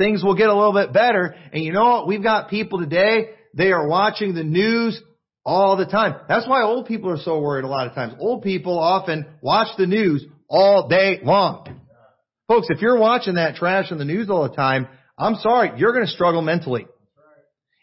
things 0.00 0.24
will 0.24 0.34
get 0.34 0.48
a 0.48 0.54
little 0.54 0.72
bit 0.72 0.94
better. 0.94 1.34
And 1.52 1.62
you 1.62 1.72
know 1.72 1.84
what? 1.84 2.08
We've 2.08 2.22
got 2.22 2.48
people 2.48 2.80
today, 2.80 3.30
they 3.52 3.70
are 3.70 3.86
watching 3.86 4.34
the 4.34 4.42
news 4.42 5.00
all 5.44 5.76
the 5.76 5.84
time. 5.84 6.16
That's 6.26 6.48
why 6.48 6.62
old 6.62 6.86
people 6.86 7.10
are 7.10 7.18
so 7.18 7.40
worried 7.40 7.64
a 7.64 7.68
lot 7.68 7.86
of 7.86 7.94
times. 7.94 8.14
Old 8.18 8.42
people 8.42 8.78
often 8.78 9.26
watch 9.42 9.68
the 9.76 9.86
news 9.86 10.24
all 10.48 10.88
day 10.88 11.20
long. 11.22 11.80
Folks, 12.48 12.68
if 12.70 12.80
you're 12.80 12.98
watching 12.98 13.34
that 13.34 13.56
trash 13.56 13.92
in 13.92 13.98
the 13.98 14.04
news 14.04 14.30
all 14.30 14.48
the 14.48 14.56
time, 14.56 14.88
I'm 15.18 15.34
sorry, 15.36 15.72
you're 15.76 15.92
going 15.92 16.06
to 16.06 16.10
struggle 16.10 16.40
mentally. 16.40 16.86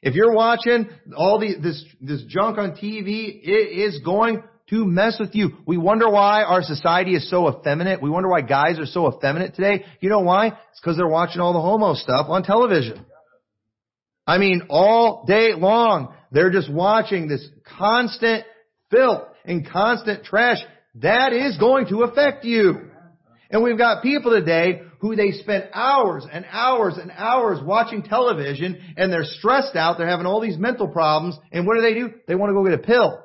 If 0.01 0.15
you're 0.15 0.33
watching 0.33 0.89
all 1.15 1.39
the, 1.39 1.55
this, 1.61 1.83
this 2.01 2.23
junk 2.27 2.57
on 2.57 2.71
TV, 2.71 3.39
it 3.43 3.49
is 3.49 4.01
going 4.03 4.41
to 4.69 4.85
mess 4.85 5.17
with 5.19 5.33
you. 5.33 5.51
We 5.65 5.77
wonder 5.77 6.09
why 6.09 6.43
our 6.43 6.61
society 6.61 7.15
is 7.15 7.29
so 7.29 7.47
effeminate. 7.49 8.01
We 8.01 8.09
wonder 8.09 8.29
why 8.29 8.41
guys 8.41 8.79
are 8.79 8.85
so 8.85 9.15
effeminate 9.15 9.55
today. 9.55 9.85
You 10.01 10.09
know 10.09 10.19
why? 10.19 10.47
It's 10.47 10.79
because 10.81 10.97
they're 10.97 11.07
watching 11.07 11.41
all 11.41 11.53
the 11.53 11.61
homo 11.61 11.93
stuff 11.93 12.27
on 12.29 12.43
television. 12.43 13.05
I 14.25 14.37
mean, 14.39 14.63
all 14.69 15.23
day 15.25 15.53
long, 15.53 16.13
they're 16.31 16.51
just 16.51 16.71
watching 16.71 17.29
this 17.29 17.47
constant 17.77 18.43
filth 18.91 19.23
and 19.45 19.67
constant 19.69 20.25
trash. 20.25 20.57
That 20.95 21.31
is 21.31 21.57
going 21.57 21.87
to 21.87 22.03
affect 22.03 22.43
you. 22.43 22.89
And 23.49 23.63
we've 23.63 23.77
got 23.77 24.03
people 24.03 24.31
today 24.31 24.81
who 24.99 25.15
they 25.15 25.31
spend 25.31 25.69
hours 25.73 26.25
and 26.29 26.45
hours 26.49 26.97
and 26.97 27.11
hours 27.15 27.59
watching 27.63 28.03
television 28.03 28.81
and 28.97 29.13
they're 29.13 29.23
stressed 29.23 29.77
out, 29.77 29.97
they're 29.97 30.09
having 30.09 30.25
all 30.25 30.41
these 30.41 30.57
mental 30.57 30.89
problems, 30.89 31.37
and 31.51 31.65
what 31.65 31.75
do 31.75 31.81
they 31.81 31.93
do? 31.93 32.13
They 32.27 32.35
want 32.35 32.49
to 32.49 32.53
go 32.53 32.65
get 32.65 32.73
a 32.73 32.83
pill. 32.83 33.23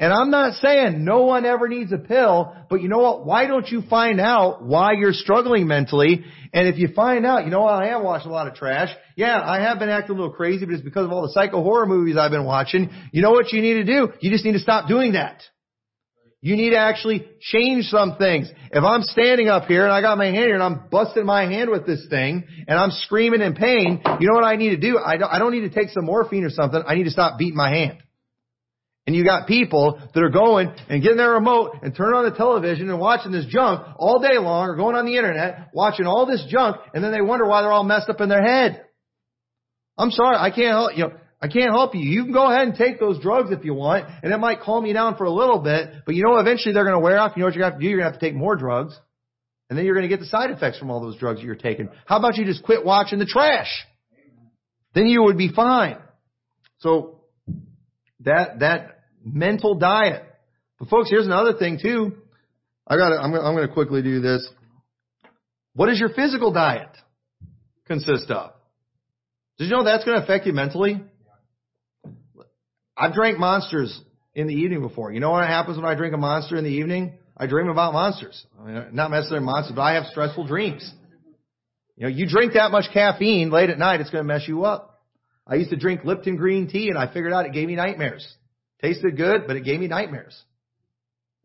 And 0.00 0.12
I'm 0.12 0.30
not 0.30 0.54
saying 0.54 1.04
no 1.04 1.24
one 1.24 1.44
ever 1.44 1.66
needs 1.66 1.90
a 1.92 1.98
pill, 1.98 2.54
but 2.70 2.80
you 2.80 2.88
know 2.88 2.98
what? 2.98 3.26
Why 3.26 3.46
don't 3.48 3.66
you 3.66 3.82
find 3.90 4.20
out 4.20 4.62
why 4.62 4.92
you're 4.92 5.12
struggling 5.12 5.66
mentally? 5.66 6.24
And 6.52 6.68
if 6.68 6.78
you 6.78 6.88
find 6.94 7.26
out, 7.26 7.44
you 7.44 7.50
know 7.50 7.62
what? 7.62 7.82
I 7.82 7.88
have 7.88 8.02
watched 8.02 8.24
a 8.24 8.30
lot 8.30 8.46
of 8.46 8.54
trash. 8.54 8.90
Yeah, 9.16 9.40
I 9.42 9.60
have 9.60 9.80
been 9.80 9.88
acting 9.88 10.14
a 10.14 10.18
little 10.18 10.32
crazy, 10.32 10.64
but 10.64 10.74
it's 10.74 10.84
because 10.84 11.04
of 11.04 11.10
all 11.10 11.22
the 11.22 11.32
psycho 11.32 11.64
horror 11.64 11.86
movies 11.86 12.16
I've 12.16 12.30
been 12.30 12.44
watching. 12.44 12.90
You 13.10 13.22
know 13.22 13.32
what 13.32 13.52
you 13.52 13.60
need 13.60 13.74
to 13.74 13.84
do? 13.84 14.12
You 14.20 14.30
just 14.30 14.44
need 14.44 14.52
to 14.52 14.60
stop 14.60 14.86
doing 14.86 15.14
that. 15.14 15.42
You 16.40 16.54
need 16.54 16.70
to 16.70 16.78
actually 16.78 17.26
change 17.40 17.86
some 17.86 18.16
things. 18.16 18.48
If 18.70 18.84
I'm 18.84 19.02
standing 19.02 19.48
up 19.48 19.64
here 19.64 19.82
and 19.82 19.92
I 19.92 20.00
got 20.00 20.16
my 20.16 20.26
hand 20.26 20.36
here 20.36 20.54
and 20.54 20.62
I'm 20.62 20.88
busting 20.88 21.26
my 21.26 21.46
hand 21.46 21.70
with 21.70 21.84
this 21.84 22.06
thing 22.08 22.44
and 22.68 22.78
I'm 22.78 22.92
screaming 22.92 23.40
in 23.40 23.54
pain, 23.54 24.00
you 24.20 24.28
know 24.28 24.34
what 24.34 24.44
I 24.44 24.54
need 24.54 24.70
to 24.70 24.76
do? 24.76 24.96
I 24.98 25.16
don't, 25.16 25.32
I 25.32 25.40
don't 25.40 25.50
need 25.50 25.68
to 25.68 25.70
take 25.70 25.88
some 25.88 26.04
morphine 26.04 26.44
or 26.44 26.50
something. 26.50 26.80
I 26.86 26.94
need 26.94 27.04
to 27.04 27.10
stop 27.10 27.36
beating 27.36 27.56
my 27.56 27.70
hand. 27.70 27.98
And 29.08 29.16
you 29.16 29.24
got 29.24 29.48
people 29.48 29.98
that 30.12 30.22
are 30.22 30.28
going 30.28 30.70
and 30.90 31.02
getting 31.02 31.16
their 31.16 31.30
remote 31.30 31.78
and 31.80 31.96
turning 31.96 32.12
on 32.12 32.30
the 32.30 32.36
television 32.36 32.90
and 32.90 33.00
watching 33.00 33.32
this 33.32 33.46
junk 33.46 33.80
all 33.96 34.18
day 34.18 34.36
long 34.36 34.68
or 34.68 34.76
going 34.76 34.96
on 34.96 35.06
the 35.06 35.16
internet, 35.16 35.70
watching 35.72 36.04
all 36.04 36.26
this 36.26 36.44
junk, 36.50 36.76
and 36.92 37.02
then 37.02 37.10
they 37.10 37.22
wonder 37.22 37.46
why 37.46 37.62
they're 37.62 37.72
all 37.72 37.84
messed 37.84 38.10
up 38.10 38.20
in 38.20 38.28
their 38.28 38.42
head. 38.42 38.84
I'm 39.96 40.10
sorry, 40.10 40.36
I 40.36 40.50
can't 40.50 40.72
help, 40.72 40.90
you 40.94 41.06
I 41.40 41.48
can't 41.48 41.70
help 41.70 41.94
you. 41.94 42.02
You 42.02 42.24
can 42.24 42.34
go 42.34 42.52
ahead 42.52 42.68
and 42.68 42.76
take 42.76 43.00
those 43.00 43.18
drugs 43.18 43.50
if 43.50 43.64
you 43.64 43.72
want, 43.72 44.04
and 44.22 44.30
it 44.30 44.36
might 44.36 44.60
calm 44.60 44.84
you 44.84 44.92
down 44.92 45.16
for 45.16 45.24
a 45.24 45.32
little 45.32 45.60
bit, 45.60 45.88
but 46.04 46.14
you 46.14 46.22
know 46.22 46.36
eventually 46.36 46.74
they're 46.74 46.84
going 46.84 46.94
to 46.94 47.00
wear 47.00 47.18
off. 47.18 47.32
You 47.34 47.40
know 47.40 47.46
what 47.46 47.54
you're 47.54 47.64
to 47.64 47.70
have 47.70 47.80
to 47.80 47.82
do? 47.82 47.88
You're 47.88 48.00
going 48.00 48.08
to 48.08 48.12
have 48.12 48.20
to 48.20 48.26
take 48.26 48.36
more 48.36 48.56
drugs. 48.56 48.94
And 49.70 49.78
then 49.78 49.86
you're 49.86 49.94
going 49.94 50.06
to 50.06 50.14
get 50.14 50.20
the 50.20 50.26
side 50.26 50.50
effects 50.50 50.78
from 50.78 50.90
all 50.90 51.00
those 51.00 51.16
drugs 51.16 51.40
that 51.40 51.46
you're 51.46 51.54
taking. 51.54 51.88
How 52.04 52.18
about 52.18 52.36
you 52.36 52.44
just 52.44 52.62
quit 52.62 52.84
watching 52.84 53.18
the 53.18 53.24
trash? 53.24 53.70
Then 54.94 55.06
you 55.06 55.22
would 55.22 55.38
be 55.38 55.50
fine. 55.50 55.96
So 56.80 57.22
that 58.20 58.58
that 58.58 58.97
mental 59.32 59.74
diet. 59.74 60.24
But 60.78 60.88
folks, 60.88 61.10
here's 61.10 61.26
another 61.26 61.54
thing 61.54 61.78
too. 61.80 62.16
I 62.86 62.96
got. 62.96 63.12
I'm, 63.12 63.32
going 63.32 63.66
to 63.66 63.72
quickly 63.72 64.02
do 64.02 64.20
this. 64.20 64.48
What 65.74 65.86
does 65.86 66.00
your 66.00 66.08
physical 66.10 66.52
diet 66.52 66.88
consist 67.86 68.30
of? 68.30 68.52
Did 69.58 69.64
you 69.64 69.70
know 69.70 69.84
that's 69.84 70.04
going 70.04 70.18
to 70.18 70.24
affect 70.24 70.46
you 70.46 70.52
mentally? 70.52 71.00
I've 72.96 73.12
drank 73.12 73.38
monsters 73.38 74.00
in 74.34 74.46
the 74.46 74.54
evening 74.54 74.80
before. 74.80 75.12
You 75.12 75.20
know 75.20 75.30
what 75.30 75.46
happens 75.46 75.76
when 75.76 75.86
I 75.86 75.94
drink 75.94 76.14
a 76.14 76.18
monster 76.18 76.56
in 76.56 76.64
the 76.64 76.70
evening? 76.70 77.18
I 77.36 77.46
dream 77.46 77.68
about 77.68 77.92
monsters. 77.92 78.44
I 78.60 78.66
mean, 78.66 78.84
not 78.92 79.10
necessarily 79.10 79.44
monsters, 79.44 79.76
but 79.76 79.82
I 79.82 79.94
have 79.94 80.06
stressful 80.06 80.46
dreams. 80.46 80.92
You 81.96 82.04
know, 82.04 82.08
you 82.08 82.28
drink 82.28 82.54
that 82.54 82.70
much 82.70 82.86
caffeine 82.92 83.50
late 83.50 83.70
at 83.70 83.78
night, 83.78 84.00
it's 84.00 84.10
going 84.10 84.24
to 84.24 84.32
mess 84.32 84.46
you 84.46 84.64
up. 84.64 85.00
I 85.46 85.56
used 85.56 85.70
to 85.70 85.76
drink 85.76 86.04
Lipton 86.04 86.36
green 86.36 86.68
tea 86.68 86.88
and 86.88 86.98
I 86.98 87.12
figured 87.12 87.32
out 87.32 87.46
it 87.46 87.52
gave 87.52 87.66
me 87.66 87.74
nightmares. 87.74 88.26
Tasted 88.80 89.16
good, 89.16 89.42
but 89.46 89.56
it 89.56 89.64
gave 89.64 89.80
me 89.80 89.88
nightmares. 89.88 90.40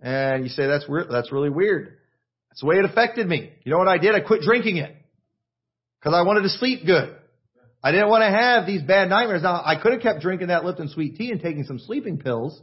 And 0.01 0.43
you 0.43 0.49
say 0.49 0.67
that's 0.67 0.87
weird, 0.87 1.07
that's 1.09 1.31
really 1.31 1.49
weird. 1.49 1.97
That's 2.49 2.61
the 2.61 2.67
way 2.67 2.75
it 2.75 2.85
affected 2.85 3.27
me. 3.27 3.51
You 3.63 3.71
know 3.71 3.79
what 3.79 3.87
I 3.87 3.97
did? 3.97 4.13
I 4.13 4.19
quit 4.19 4.41
drinking 4.41 4.77
it. 4.77 4.95
Cause 6.03 6.13
I 6.13 6.23
wanted 6.23 6.41
to 6.41 6.49
sleep 6.49 6.85
good. 6.85 7.15
I 7.81 7.91
didn't 7.91 8.09
want 8.09 8.21
to 8.21 8.29
have 8.29 8.65
these 8.65 8.81
bad 8.81 9.09
nightmares. 9.09 9.41
Now, 9.41 9.61
I 9.63 9.81
could 9.81 9.93
have 9.93 10.01
kept 10.01 10.21
drinking 10.21 10.47
that 10.47 10.63
Lipton 10.63 10.89
sweet 10.89 11.15
tea 11.15 11.31
and 11.31 11.41
taking 11.41 11.63
some 11.63 11.79
sleeping 11.79 12.17
pills, 12.17 12.61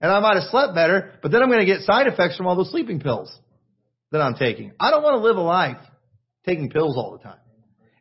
and 0.00 0.10
I 0.10 0.18
might 0.20 0.34
have 0.34 0.50
slept 0.50 0.74
better, 0.74 1.12
but 1.22 1.30
then 1.30 1.42
I'm 1.42 1.48
going 1.48 1.60
to 1.60 1.66
get 1.66 1.80
side 1.82 2.06
effects 2.06 2.36
from 2.36 2.46
all 2.46 2.56
those 2.56 2.70
sleeping 2.70 3.00
pills 3.00 3.32
that 4.10 4.20
I'm 4.20 4.34
taking. 4.34 4.72
I 4.78 4.90
don't 4.90 5.02
want 5.02 5.14
to 5.14 5.26
live 5.26 5.36
a 5.36 5.40
life 5.40 5.78
taking 6.44 6.70
pills 6.70 6.96
all 6.96 7.12
the 7.12 7.22
time. 7.22 7.38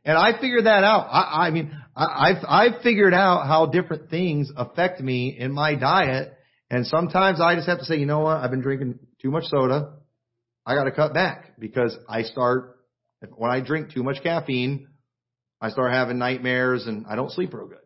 And 0.03 0.17
I 0.17 0.39
figured 0.39 0.65
that 0.65 0.83
out. 0.83 1.07
I, 1.11 1.47
I 1.47 1.49
mean, 1.51 1.75
I, 1.95 2.29
I've, 2.29 2.45
I've 2.47 2.81
figured 2.81 3.13
out 3.13 3.47
how 3.47 3.65
different 3.67 4.09
things 4.09 4.51
affect 4.55 5.01
me 5.01 5.35
in 5.37 5.51
my 5.51 5.75
diet, 5.75 6.33
and 6.69 6.85
sometimes 6.87 7.41
I 7.41 7.55
just 7.55 7.67
have 7.67 7.79
to 7.79 7.85
say, 7.85 7.97
you 7.97 8.05
know 8.05 8.19
what, 8.19 8.37
I've 8.37 8.51
been 8.51 8.61
drinking 8.61 8.99
too 9.21 9.31
much 9.31 9.45
soda. 9.45 9.93
I 10.65 10.75
got 10.75 10.85
to 10.85 10.91
cut 10.91 11.13
back 11.13 11.59
because 11.59 11.95
I 12.07 12.23
start, 12.23 12.77
when 13.35 13.51
I 13.51 13.61
drink 13.61 13.91
too 13.91 14.03
much 14.03 14.23
caffeine, 14.23 14.87
I 15.59 15.69
start 15.69 15.91
having 15.91 16.17
nightmares 16.17 16.87
and 16.87 17.05
I 17.07 17.15
don't 17.15 17.31
sleep 17.31 17.53
real 17.53 17.67
good. 17.67 17.77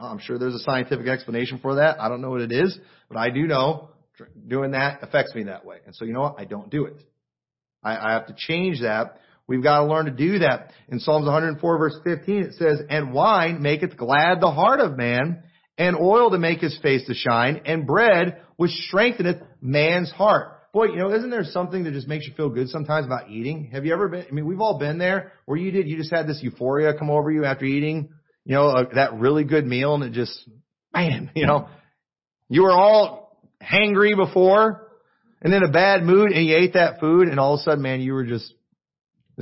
I'm 0.00 0.18
sure 0.18 0.38
there's 0.38 0.54
a 0.54 0.60
scientific 0.60 1.06
explanation 1.06 1.58
for 1.60 1.76
that. 1.76 2.00
I 2.00 2.08
don't 2.08 2.22
know 2.22 2.30
what 2.30 2.40
it 2.40 2.52
is, 2.52 2.78
but 3.08 3.18
I 3.18 3.30
do 3.30 3.46
know 3.46 3.90
doing 4.48 4.72
that 4.72 5.02
affects 5.02 5.34
me 5.34 5.44
that 5.44 5.64
way. 5.64 5.78
And 5.86 5.94
so 5.94 6.04
you 6.04 6.12
know 6.12 6.20
what? 6.20 6.36
I 6.38 6.44
don't 6.44 6.70
do 6.70 6.86
it. 6.86 6.96
I, 7.82 7.96
I 7.96 8.12
have 8.12 8.26
to 8.26 8.34
change 8.36 8.80
that. 8.80 9.18
We've 9.48 9.62
got 9.62 9.80
to 9.80 9.86
learn 9.86 10.06
to 10.06 10.12
do 10.12 10.40
that. 10.40 10.70
In 10.88 11.00
Psalms 11.00 11.26
104 11.26 11.78
verse 11.78 11.96
15 12.04 12.42
it 12.42 12.54
says, 12.54 12.80
And 12.88 13.12
wine 13.12 13.60
maketh 13.60 13.96
glad 13.96 14.40
the 14.40 14.50
heart 14.50 14.80
of 14.80 14.96
man, 14.96 15.42
and 15.78 15.96
oil 15.96 16.30
to 16.30 16.38
make 16.38 16.60
his 16.60 16.78
face 16.82 17.06
to 17.06 17.14
shine, 17.14 17.62
and 17.64 17.86
bread 17.86 18.42
which 18.56 18.70
strengtheneth 18.70 19.42
man's 19.60 20.10
heart. 20.10 20.58
Boy, 20.72 20.86
you 20.86 20.96
know, 20.96 21.12
isn't 21.12 21.30
there 21.30 21.44
something 21.44 21.84
that 21.84 21.92
just 21.92 22.08
makes 22.08 22.26
you 22.26 22.32
feel 22.34 22.48
good 22.48 22.68
sometimes 22.68 23.04
about 23.04 23.28
eating? 23.28 23.70
Have 23.72 23.84
you 23.84 23.92
ever 23.92 24.08
been, 24.08 24.26
I 24.28 24.32
mean, 24.32 24.46
we've 24.46 24.60
all 24.60 24.78
been 24.78 24.96
there 24.96 25.32
where 25.44 25.58
you 25.58 25.70
did, 25.70 25.86
you 25.86 25.98
just 25.98 26.12
had 26.12 26.26
this 26.26 26.40
euphoria 26.42 26.94
come 26.98 27.10
over 27.10 27.30
you 27.30 27.44
after 27.44 27.66
eating, 27.66 28.08
you 28.44 28.54
know, 28.54 28.68
uh, 28.68 28.84
that 28.94 29.14
really 29.18 29.44
good 29.44 29.66
meal 29.66 29.94
and 29.94 30.04
it 30.04 30.12
just, 30.12 30.48
man, 30.94 31.30
you 31.34 31.46
know, 31.46 31.68
you 32.48 32.62
were 32.62 32.72
all 32.72 33.38
hangry 33.62 34.16
before 34.16 34.88
and 35.42 35.52
in 35.52 35.62
a 35.62 35.70
bad 35.70 36.04
mood 36.04 36.32
and 36.32 36.46
you 36.46 36.56
ate 36.56 36.72
that 36.74 37.00
food 37.00 37.28
and 37.28 37.38
all 37.38 37.54
of 37.54 37.60
a 37.60 37.62
sudden, 37.64 37.82
man, 37.82 38.00
you 38.00 38.14
were 38.14 38.24
just 38.24 38.54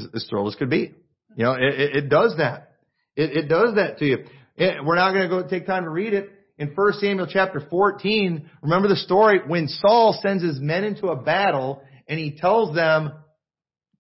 as, 0.05 0.23
as 0.23 0.31
as 0.49 0.55
could 0.57 0.71
be. 0.71 0.95
You 1.37 1.45
know, 1.45 1.53
it, 1.53 1.81
it, 1.81 1.97
it 1.97 2.09
does 2.09 2.35
that. 2.39 2.73
It, 3.17 3.37
it 3.45 3.49
does 3.49 3.75
that 3.77 3.99
to 3.99 4.05
you. 4.05 4.19
It, 4.57 4.85
we're 4.85 4.97
not 4.97 5.13
going 5.13 5.29
to 5.29 5.29
go 5.29 5.49
take 5.49 5.67
time 5.67 5.85
to 5.85 5.91
read 5.91 6.13
it 6.13 6.31
in 6.61 6.69
1 6.75 6.93
Samuel 7.01 7.27
chapter 7.27 7.67
14, 7.71 8.51
remember 8.61 8.89
the 8.89 8.97
story 8.97 9.41
when 9.47 9.67
Saul 9.67 10.17
sends 10.21 10.45
his 10.45 10.61
men 10.61 10.85
into 10.85 11.07
a 11.09 11.17
battle 11.17 11.83
and 12.07 12.19
he 12.19 12.37
tells 12.37 12.75
them, 12.75 13.13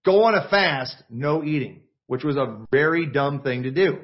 go 0.05 0.25
on 0.25 0.35
a 0.35 0.47
fast, 0.51 0.95
no 1.09 1.43
eating, 1.43 1.81
which 2.07 2.23
was 2.23 2.37
a 2.37 2.67
very 2.71 3.07
dumb 3.07 3.41
thing 3.41 3.63
to 3.63 3.71
do. 3.71 4.01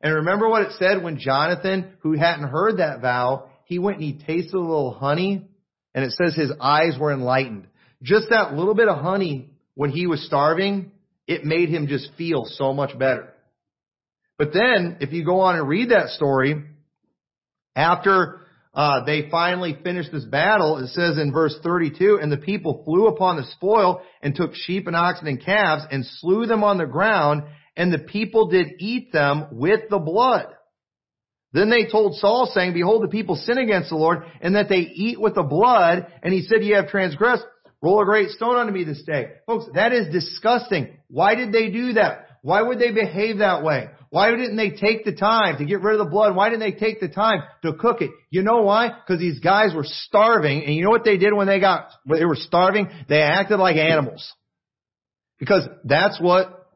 And 0.00 0.14
remember 0.14 0.48
what 0.48 0.62
it 0.62 0.74
said 0.78 1.02
when 1.02 1.18
Jonathan, 1.18 1.94
who 2.02 2.12
hadn't 2.12 2.48
heard 2.48 2.76
that 2.76 3.00
vow, 3.00 3.48
he 3.64 3.80
went 3.80 3.98
and 3.98 4.06
he 4.06 4.24
tasted 4.24 4.54
a 4.54 4.60
little 4.60 4.94
honey 4.94 5.48
and 5.92 6.04
it 6.04 6.12
says 6.12 6.36
his 6.36 6.52
eyes 6.60 6.96
were 7.00 7.12
enlightened. 7.12 7.66
Just 8.00 8.28
that 8.30 8.54
little 8.54 8.74
bit 8.74 8.86
of 8.86 9.02
honey 9.02 9.50
when 9.74 9.90
he 9.90 10.06
was 10.06 10.24
starving, 10.24 10.92
it 11.26 11.44
made 11.44 11.68
him 11.68 11.86
just 11.86 12.10
feel 12.16 12.44
so 12.44 12.72
much 12.72 12.98
better. 12.98 13.32
But 14.38 14.52
then, 14.52 14.98
if 15.00 15.12
you 15.12 15.24
go 15.24 15.40
on 15.40 15.56
and 15.56 15.68
read 15.68 15.90
that 15.90 16.10
story, 16.10 16.62
after 17.74 18.40
uh, 18.74 19.04
they 19.04 19.28
finally 19.30 19.78
finished 19.82 20.12
this 20.12 20.24
battle, 20.24 20.78
it 20.78 20.88
says 20.88 21.18
in 21.18 21.32
verse 21.32 21.56
32, 21.62 22.18
and 22.20 22.30
the 22.30 22.36
people 22.36 22.82
flew 22.84 23.06
upon 23.06 23.36
the 23.36 23.46
spoil 23.52 24.02
and 24.20 24.34
took 24.34 24.54
sheep 24.54 24.86
and 24.86 24.94
oxen 24.94 25.26
and 25.26 25.42
calves 25.42 25.84
and 25.90 26.04
slew 26.04 26.46
them 26.46 26.62
on 26.62 26.76
the 26.76 26.86
ground, 26.86 27.44
and 27.76 27.92
the 27.92 27.98
people 27.98 28.48
did 28.48 28.74
eat 28.78 29.12
them 29.12 29.46
with 29.52 29.88
the 29.88 29.98
blood. 29.98 30.46
Then 31.52 31.70
they 31.70 31.86
told 31.90 32.16
Saul, 32.16 32.50
saying, 32.52 32.74
Behold, 32.74 33.02
the 33.02 33.08
people 33.08 33.36
sin 33.36 33.56
against 33.56 33.88
the 33.88 33.96
Lord, 33.96 34.24
and 34.42 34.56
that 34.56 34.68
they 34.68 34.80
eat 34.80 35.18
with 35.18 35.34
the 35.34 35.42
blood. 35.42 36.06
And 36.22 36.34
he 36.34 36.42
said, 36.42 36.62
Ye 36.62 36.72
have 36.72 36.88
transgressed. 36.88 37.44
Roll 37.86 38.02
a 38.02 38.04
great 38.04 38.30
stone 38.30 38.56
unto 38.56 38.72
me 38.72 38.82
this 38.82 39.04
day. 39.04 39.28
Folks, 39.46 39.66
that 39.74 39.92
is 39.92 40.12
disgusting. 40.12 40.96
Why 41.06 41.36
did 41.36 41.52
they 41.52 41.70
do 41.70 41.92
that? 41.92 42.26
Why 42.42 42.60
would 42.60 42.80
they 42.80 42.90
behave 42.90 43.38
that 43.38 43.62
way? 43.62 43.86
Why 44.10 44.32
didn't 44.32 44.56
they 44.56 44.70
take 44.70 45.04
the 45.04 45.14
time 45.14 45.58
to 45.58 45.64
get 45.64 45.82
rid 45.82 46.00
of 46.00 46.04
the 46.04 46.10
blood? 46.10 46.34
Why 46.34 46.48
didn't 46.48 46.68
they 46.68 46.76
take 46.76 46.98
the 46.98 47.08
time 47.08 47.44
to 47.62 47.74
cook 47.74 48.02
it? 48.02 48.10
You 48.28 48.42
know 48.42 48.62
why? 48.62 48.88
Because 48.88 49.20
these 49.20 49.38
guys 49.38 49.72
were 49.72 49.84
starving, 49.84 50.64
and 50.64 50.74
you 50.74 50.82
know 50.82 50.90
what 50.90 51.04
they 51.04 51.16
did 51.16 51.32
when 51.32 51.46
they 51.46 51.60
got, 51.60 51.90
when 52.04 52.18
they 52.18 52.24
were 52.24 52.34
starving? 52.34 52.88
They 53.08 53.22
acted 53.22 53.60
like 53.60 53.76
animals. 53.76 54.32
Because 55.38 55.68
that's 55.84 56.20
what 56.20 56.66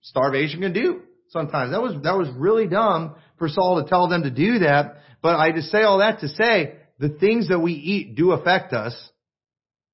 starvation 0.00 0.62
can 0.62 0.72
do 0.72 1.02
sometimes. 1.28 1.72
That 1.72 1.82
was, 1.82 2.02
that 2.02 2.16
was 2.16 2.30
really 2.34 2.66
dumb 2.66 3.16
for 3.38 3.50
Saul 3.50 3.82
to 3.82 3.90
tell 3.90 4.08
them 4.08 4.22
to 4.22 4.30
do 4.30 4.60
that. 4.60 5.02
But 5.20 5.36
I 5.36 5.52
just 5.52 5.68
say 5.70 5.82
all 5.82 5.98
that 5.98 6.20
to 6.20 6.28
say, 6.28 6.76
the 6.98 7.10
things 7.10 7.48
that 7.48 7.58
we 7.58 7.74
eat 7.74 8.14
do 8.16 8.32
affect 8.32 8.72
us. 8.72 8.94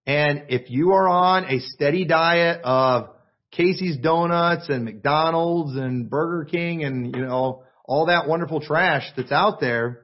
And 0.06 0.46
if 0.48 0.70
you 0.70 0.92
are 0.92 1.08
on 1.08 1.44
a 1.44 1.60
steady 1.60 2.04
diet 2.04 2.60
of 2.64 3.10
Casey's 3.52 3.98
Donuts 3.98 4.68
and 4.68 4.84
McDonald's 4.84 5.76
and 5.76 6.10
Burger 6.10 6.48
King 6.50 6.84
and, 6.84 7.14
you 7.14 7.22
know, 7.22 7.62
all 7.84 8.06
that 8.06 8.26
wonderful 8.26 8.60
trash 8.60 9.04
that's 9.16 9.32
out 9.32 9.60
there, 9.60 10.02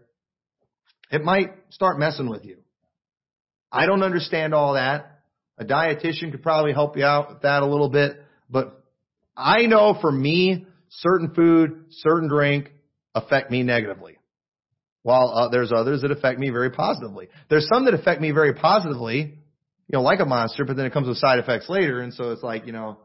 it 1.11 1.23
might 1.25 1.53
start 1.71 1.99
messing 1.99 2.29
with 2.29 2.45
you. 2.45 2.59
I 3.73 3.87
don't 3.87 4.03
understand 4.03 4.55
all 4.55 4.75
that. 4.75 5.21
A 5.59 5.65
dietitian 5.65 6.31
could 6.31 6.43
probably 6.43 6.73
help 6.73 6.97
you 6.97 7.05
out 7.05 7.31
with 7.31 7.43
that 7.43 7.63
a 7.63 7.67
little 7.67 7.89
bit, 7.89 8.17
but 8.49 8.85
I 9.37 9.67
know 9.67 9.97
for 10.01 10.13
me, 10.13 10.67
certain 10.91 11.35
food, 11.35 11.87
certain 11.91 12.29
drink 12.29 12.71
affect 13.15 13.51
me 13.51 13.63
negatively. 13.63 14.19
While 15.03 15.31
uh, 15.31 15.49
there's 15.49 15.73
others 15.73 16.03
that 16.03 16.11
affect 16.11 16.39
me 16.39 16.51
very 16.51 16.71
positively. 16.71 17.29
There's 17.49 17.67
some 17.73 17.87
that 17.87 17.95
affect 17.95 18.21
me 18.21 18.31
very 18.31 18.55
positively, 18.55 19.38
you 19.89 19.97
know, 19.97 20.03
like 20.03 20.21
a 20.21 20.27
monster, 20.27 20.65
but 20.65 20.77
then 20.77 20.85
it 20.85 20.93
comes 20.93 21.09
with 21.09 21.17
side 21.17 21.39
effects 21.39 21.69
later, 21.69 22.01
and 22.01 22.13
so 22.13 22.31
it's 22.33 22.43
like, 22.43 22.67
you 22.67 22.73
know, 22.73 22.99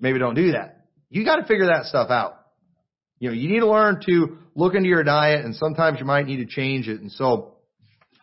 maybe 0.00 0.18
don't 0.18 0.34
do 0.34 0.52
that. 0.52 0.86
You 1.10 1.24
got 1.24 1.36
to 1.36 1.44
figure 1.44 1.66
that 1.66 1.84
stuff 1.84 2.10
out. 2.10 2.40
You 3.18 3.28
know, 3.28 3.34
you 3.34 3.48
need 3.50 3.60
to 3.60 3.70
learn 3.70 4.00
to 4.06 4.38
look 4.54 4.74
into 4.74 4.88
your 4.88 5.04
diet, 5.04 5.44
and 5.44 5.54
sometimes 5.54 6.00
you 6.00 6.06
might 6.06 6.26
need 6.26 6.38
to 6.38 6.46
change 6.46 6.88
it. 6.88 7.00
And 7.00 7.12
so, 7.12 7.56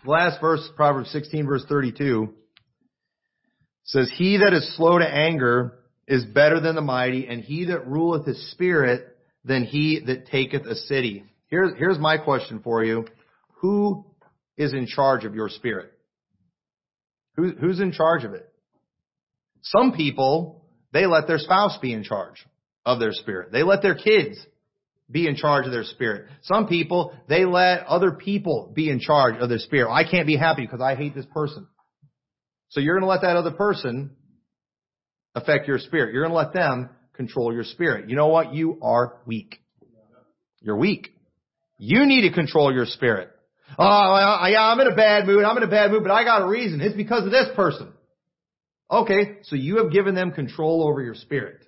the 0.03 0.09
last 0.09 0.41
verse, 0.41 0.67
Proverbs 0.75 1.11
16, 1.11 1.45
verse 1.45 1.65
32, 1.69 2.33
says, 3.83 4.11
"He 4.17 4.37
that 4.37 4.53
is 4.53 4.75
slow 4.75 4.97
to 4.97 5.07
anger 5.07 5.79
is 6.07 6.25
better 6.25 6.59
than 6.59 6.75
the 6.75 6.81
mighty, 6.81 7.27
and 7.27 7.41
he 7.41 7.65
that 7.65 7.87
ruleth 7.87 8.25
his 8.25 8.51
spirit 8.51 9.15
than 9.45 9.63
he 9.63 9.99
that 9.99 10.25
taketh 10.27 10.65
a 10.65 10.75
city." 10.75 11.25
Here's 11.47 11.77
here's 11.77 11.99
my 11.99 12.17
question 12.17 12.59
for 12.59 12.83
you: 12.83 13.05
Who 13.61 14.05
is 14.57 14.73
in 14.73 14.87
charge 14.87 15.25
of 15.25 15.35
your 15.35 15.49
spirit? 15.49 15.91
Who, 17.35 17.51
who's 17.51 17.79
in 17.79 17.91
charge 17.91 18.23
of 18.23 18.33
it? 18.33 18.47
Some 19.61 19.93
people 19.93 20.63
they 20.93 21.07
let 21.07 21.27
their 21.27 21.39
spouse 21.39 21.77
be 21.81 21.91
in 21.91 22.03
charge 22.03 22.45
of 22.85 22.99
their 22.99 23.11
spirit. 23.11 23.51
They 23.51 23.63
let 23.63 23.81
their 23.81 23.95
kids 23.95 24.37
be 25.09 25.27
in 25.27 25.35
charge 25.35 25.65
of 25.65 25.71
their 25.71 25.83
spirit. 25.83 26.29
Some 26.43 26.67
people, 26.67 27.13
they 27.27 27.45
let 27.45 27.85
other 27.87 28.11
people 28.11 28.71
be 28.73 28.89
in 28.89 28.99
charge 28.99 29.35
of 29.39 29.49
their 29.49 29.57
spirit. 29.57 29.91
I 29.91 30.09
can't 30.09 30.27
be 30.27 30.37
happy 30.37 30.61
because 30.61 30.81
I 30.81 30.95
hate 30.95 31.15
this 31.15 31.25
person. 31.33 31.67
So 32.69 32.79
you're 32.79 32.95
going 32.95 33.03
to 33.03 33.09
let 33.09 33.21
that 33.21 33.35
other 33.35 33.51
person 33.51 34.11
affect 35.35 35.67
your 35.67 35.79
spirit. 35.79 36.13
You're 36.13 36.23
going 36.23 36.31
to 36.31 36.37
let 36.37 36.53
them 36.53 36.89
control 37.13 37.53
your 37.53 37.63
spirit. 37.63 38.09
You 38.09 38.15
know 38.15 38.27
what? 38.27 38.53
You 38.53 38.79
are 38.81 39.17
weak. 39.25 39.61
You're 40.61 40.77
weak. 40.77 41.09
You 41.77 42.05
need 42.05 42.27
to 42.27 42.33
control 42.33 42.73
your 42.73 42.85
spirit. 42.85 43.29
Oh, 43.77 44.47
yeah, 44.47 44.61
I'm 44.61 44.79
in 44.79 44.87
a 44.87 44.95
bad 44.95 45.25
mood. 45.25 45.43
I'm 45.43 45.57
in 45.57 45.63
a 45.63 45.67
bad 45.67 45.91
mood, 45.91 46.03
but 46.03 46.11
I 46.11 46.23
got 46.23 46.41
a 46.41 46.47
reason. 46.47 46.81
It's 46.81 46.95
because 46.95 47.25
of 47.25 47.31
this 47.31 47.47
person. 47.55 47.91
Okay, 48.91 49.37
so 49.43 49.55
you 49.55 49.77
have 49.77 49.91
given 49.91 50.13
them 50.13 50.31
control 50.31 50.87
over 50.87 51.01
your 51.01 51.15
spirit. 51.15 51.65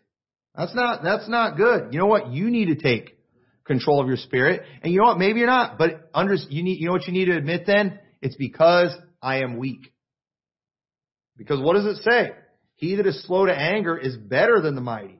That's 0.55 0.75
not, 0.75 1.03
that's 1.03 1.27
not 1.27 1.57
good. 1.57 1.91
You 1.91 1.99
know 1.99 2.05
what? 2.05 2.31
You 2.31 2.49
need 2.49 2.67
to 2.67 2.75
take 2.75 3.17
control 3.65 3.99
of 3.99 4.07
your 4.07 4.17
spirit. 4.17 4.61
And 4.83 4.93
you 4.93 4.99
know 4.99 5.07
what? 5.07 5.17
Maybe 5.17 5.39
you're 5.39 5.47
not, 5.47 5.77
but 5.77 6.09
under, 6.13 6.35
you 6.35 6.63
need, 6.63 6.79
you 6.79 6.87
know 6.87 6.93
what 6.93 7.07
you 7.07 7.13
need 7.13 7.25
to 7.25 7.35
admit 7.35 7.65
then? 7.65 7.99
It's 8.21 8.35
because 8.35 8.91
I 9.21 9.37
am 9.41 9.57
weak. 9.57 9.91
Because 11.37 11.59
what 11.59 11.73
does 11.73 11.85
it 11.85 12.03
say? 12.03 12.31
He 12.75 12.95
that 12.95 13.07
is 13.07 13.23
slow 13.23 13.45
to 13.45 13.53
anger 13.53 13.97
is 13.97 14.15
better 14.15 14.61
than 14.61 14.75
the 14.75 14.81
mighty. 14.81 15.19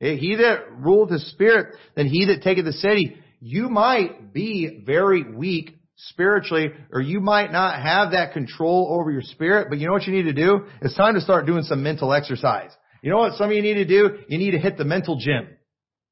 He 0.00 0.36
that 0.36 0.70
ruleth 0.70 1.10
his 1.10 1.30
spirit 1.30 1.74
than 1.96 2.08
he 2.08 2.26
that 2.26 2.42
taketh 2.42 2.66
the 2.66 2.72
city. 2.72 3.16
You 3.40 3.68
might 3.70 4.32
be 4.32 4.82
very 4.84 5.22
weak 5.34 5.78
spiritually, 5.96 6.72
or 6.92 7.00
you 7.00 7.20
might 7.20 7.52
not 7.52 7.80
have 7.80 8.12
that 8.12 8.32
control 8.32 8.98
over 8.98 9.10
your 9.10 9.22
spirit, 9.22 9.68
but 9.70 9.78
you 9.78 9.86
know 9.86 9.92
what 9.92 10.06
you 10.06 10.12
need 10.12 10.24
to 10.24 10.32
do? 10.32 10.66
It's 10.82 10.96
time 10.96 11.14
to 11.14 11.20
start 11.20 11.46
doing 11.46 11.62
some 11.62 11.82
mental 11.82 12.12
exercise. 12.12 12.70
You 13.02 13.10
know 13.10 13.18
what 13.18 13.34
some 13.34 13.50
of 13.50 13.56
you 13.56 13.62
need 13.62 13.74
to 13.74 13.84
do? 13.84 14.18
You 14.28 14.38
need 14.38 14.52
to 14.52 14.58
hit 14.58 14.76
the 14.76 14.84
mental 14.84 15.18
gym 15.18 15.48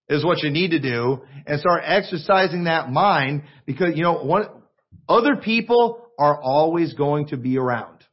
is 0.09 0.25
what 0.25 0.43
you 0.43 0.51
need 0.51 0.73
to 0.73 0.79
do 0.79 1.23
and 1.47 1.59
start 1.59 1.83
exercising 1.85 2.65
that 2.65 2.91
mind 2.91 3.43
because, 3.67 3.97
you 3.97 4.03
know, 4.03 4.23
one, 4.23 4.47
other 5.09 5.37
people 5.37 6.07
are 6.19 6.41
always 6.41 6.93
going 6.95 7.29
to 7.29 7.37
be 7.37 7.57
around. 7.57 8.05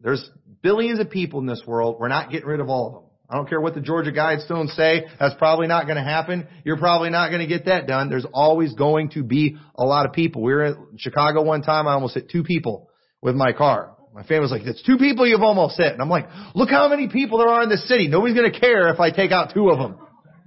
There's 0.00 0.28
billions 0.62 1.00
of 1.00 1.10
people 1.10 1.40
in 1.40 1.46
this 1.46 1.62
world. 1.66 1.96
We're 1.98 2.08
not 2.08 2.30
getting 2.30 2.46
rid 2.46 2.60
of 2.60 2.68
all 2.68 2.86
of 2.86 2.92
them. 2.94 3.09
I 3.30 3.36
don't 3.36 3.48
care 3.48 3.60
what 3.60 3.74
the 3.74 3.80
Georgia 3.80 4.10
Guidestones 4.10 4.70
say. 4.70 5.06
That's 5.20 5.36
probably 5.36 5.68
not 5.68 5.84
going 5.84 5.96
to 5.96 6.02
happen. 6.02 6.48
You're 6.64 6.78
probably 6.78 7.10
not 7.10 7.28
going 7.28 7.40
to 7.40 7.46
get 7.46 7.66
that 7.66 7.86
done. 7.86 8.10
There's 8.10 8.26
always 8.32 8.74
going 8.74 9.10
to 9.10 9.22
be 9.22 9.56
a 9.76 9.84
lot 9.84 10.04
of 10.04 10.12
people. 10.12 10.42
We 10.42 10.52
were 10.52 10.64
in 10.64 10.98
Chicago 10.98 11.42
one 11.42 11.62
time. 11.62 11.86
I 11.86 11.92
almost 11.92 12.14
hit 12.14 12.28
two 12.28 12.42
people 12.42 12.90
with 13.22 13.36
my 13.36 13.52
car. 13.52 13.96
My 14.12 14.24
family's 14.24 14.50
like, 14.50 14.62
it's 14.62 14.82
two 14.82 14.98
people 14.98 15.28
you've 15.28 15.42
almost 15.42 15.76
hit. 15.76 15.92
And 15.92 16.02
I'm 16.02 16.08
like, 16.08 16.26
look 16.56 16.70
how 16.70 16.88
many 16.88 17.08
people 17.08 17.38
there 17.38 17.48
are 17.48 17.62
in 17.62 17.68
this 17.68 17.86
city. 17.86 18.08
Nobody's 18.08 18.36
going 18.36 18.50
to 18.50 18.58
care 18.58 18.88
if 18.88 18.98
I 18.98 19.12
take 19.12 19.30
out 19.30 19.54
two 19.54 19.70
of 19.70 19.78
them. 19.78 19.96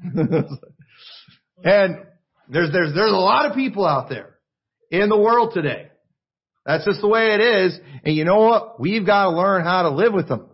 and 1.64 1.96
there's, 2.50 2.70
there's, 2.74 2.94
there's 2.94 3.14
a 3.14 3.16
lot 3.16 3.50
of 3.50 3.56
people 3.56 3.86
out 3.86 4.10
there 4.10 4.36
in 4.92 5.08
the 5.08 5.18
world 5.18 5.54
today. 5.54 5.88
That's 6.66 6.84
just 6.84 7.00
the 7.00 7.08
way 7.08 7.34
it 7.34 7.40
is. 7.40 7.80
And 8.04 8.14
you 8.14 8.26
know 8.26 8.40
what? 8.40 8.80
We've 8.80 9.06
got 9.06 9.26
to 9.26 9.30
learn 9.32 9.64
how 9.64 9.84
to 9.84 9.90
live 9.90 10.12
with 10.12 10.28
them. 10.28 10.50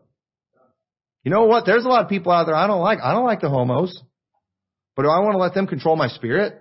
You 1.30 1.36
know 1.36 1.46
what? 1.46 1.68
There's 1.68 1.86
a 1.86 1.88
lot 1.88 2.02
of 2.04 2.10
people 2.10 2.32
out 2.32 2.48
there 2.48 2.56
I 2.56 2.66
don't 2.66 2.82
like. 2.82 2.98
I 3.04 3.12
don't 3.12 3.24
like 3.24 3.40
the 3.40 3.50
homos. 3.50 3.96
But 4.96 5.04
do 5.04 5.10
I 5.10 5.20
want 5.20 5.34
to 5.34 5.38
let 5.38 5.54
them 5.54 5.68
control 5.68 5.96
my 5.96 6.08
spirit? 6.08 6.60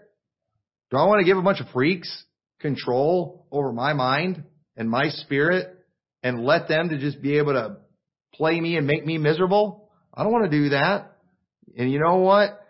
Do 0.91 0.99
I 0.99 1.07
want 1.07 1.21
to 1.21 1.25
give 1.25 1.39
a 1.39 1.43
bunch 1.43 1.63
of 1.63 1.69
freaks 1.71 2.25
control 2.61 3.47
over 3.51 3.73
my 3.73 3.95
mind 3.95 4.45
and 4.77 4.91
my 4.91 5.09
spirit 5.09 5.75
and 6.23 6.45
let 6.45 6.69
them 6.69 6.91
to 6.91 6.99
just 6.99 7.23
be 7.23 7.39
able 7.39 7.55
to 7.55 7.79
play 8.35 8.61
me 8.61 8.77
and 8.77 8.87
make 8.87 9.07
me 9.07 9.17
miserable. 9.17 9.89
I 10.13 10.23
don't 10.23 10.33
want 10.33 10.51
to 10.51 10.51
do 10.51 10.69
that. 10.69 11.17
And 11.79 11.91
you 11.91 11.99
know 11.99 12.17
what? 12.17 12.61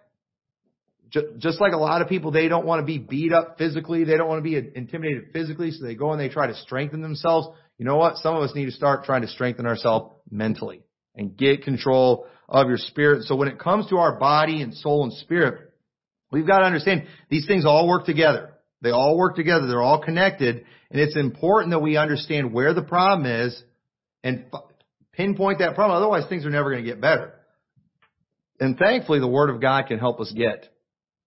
Just 1.10 1.60
like 1.60 1.72
a 1.72 1.78
lot 1.78 2.00
of 2.00 2.08
people, 2.08 2.30
they 2.30 2.46
don't 2.46 2.64
want 2.64 2.80
to 2.80 2.86
be 2.86 2.98
beat 2.98 3.32
up 3.32 3.58
physically. 3.58 4.04
They 4.04 4.16
don't 4.16 4.28
want 4.28 4.38
to 4.38 4.48
be 4.48 4.54
intimidated 4.56 5.30
physically. 5.32 5.72
So 5.72 5.84
they 5.84 5.96
go 5.96 6.12
and 6.12 6.20
they 6.20 6.28
try 6.28 6.46
to 6.46 6.54
strengthen 6.54 7.02
themselves. 7.02 7.48
You 7.76 7.86
know 7.86 7.96
what? 7.96 8.18
Some 8.18 8.36
of 8.36 8.42
us 8.44 8.54
need 8.54 8.66
to 8.66 8.70
start 8.70 9.02
trying 9.02 9.22
to 9.22 9.28
strengthen 9.28 9.66
ourselves 9.66 10.14
mentally 10.30 10.84
and 11.18 11.36
get 11.36 11.64
control 11.64 12.26
of 12.48 12.68
your 12.68 12.78
spirit. 12.78 13.24
So 13.24 13.36
when 13.36 13.48
it 13.48 13.58
comes 13.58 13.88
to 13.88 13.98
our 13.98 14.18
body 14.18 14.62
and 14.62 14.72
soul 14.72 15.04
and 15.04 15.12
spirit, 15.12 15.70
we've 16.30 16.46
got 16.46 16.60
to 16.60 16.64
understand 16.64 17.06
these 17.28 17.46
things 17.46 17.66
all 17.66 17.86
work 17.86 18.06
together. 18.06 18.54
They 18.80 18.90
all 18.90 19.18
work 19.18 19.36
together. 19.36 19.66
They're 19.66 19.82
all 19.82 20.00
connected. 20.00 20.64
And 20.90 21.00
it's 21.00 21.16
important 21.16 21.72
that 21.72 21.80
we 21.80 21.96
understand 21.96 22.54
where 22.54 22.72
the 22.72 22.82
problem 22.82 23.26
is 23.26 23.62
and 24.22 24.46
pinpoint 25.12 25.58
that 25.58 25.74
problem. 25.74 25.96
Otherwise, 25.98 26.28
things 26.28 26.46
are 26.46 26.50
never 26.50 26.70
going 26.70 26.84
to 26.84 26.88
get 26.90 27.00
better. 27.00 27.34
And 28.60 28.78
thankfully, 28.78 29.20
the 29.20 29.28
Word 29.28 29.50
of 29.50 29.60
God 29.60 29.86
can 29.86 29.98
help 29.98 30.20
us 30.20 30.32
get 30.34 30.68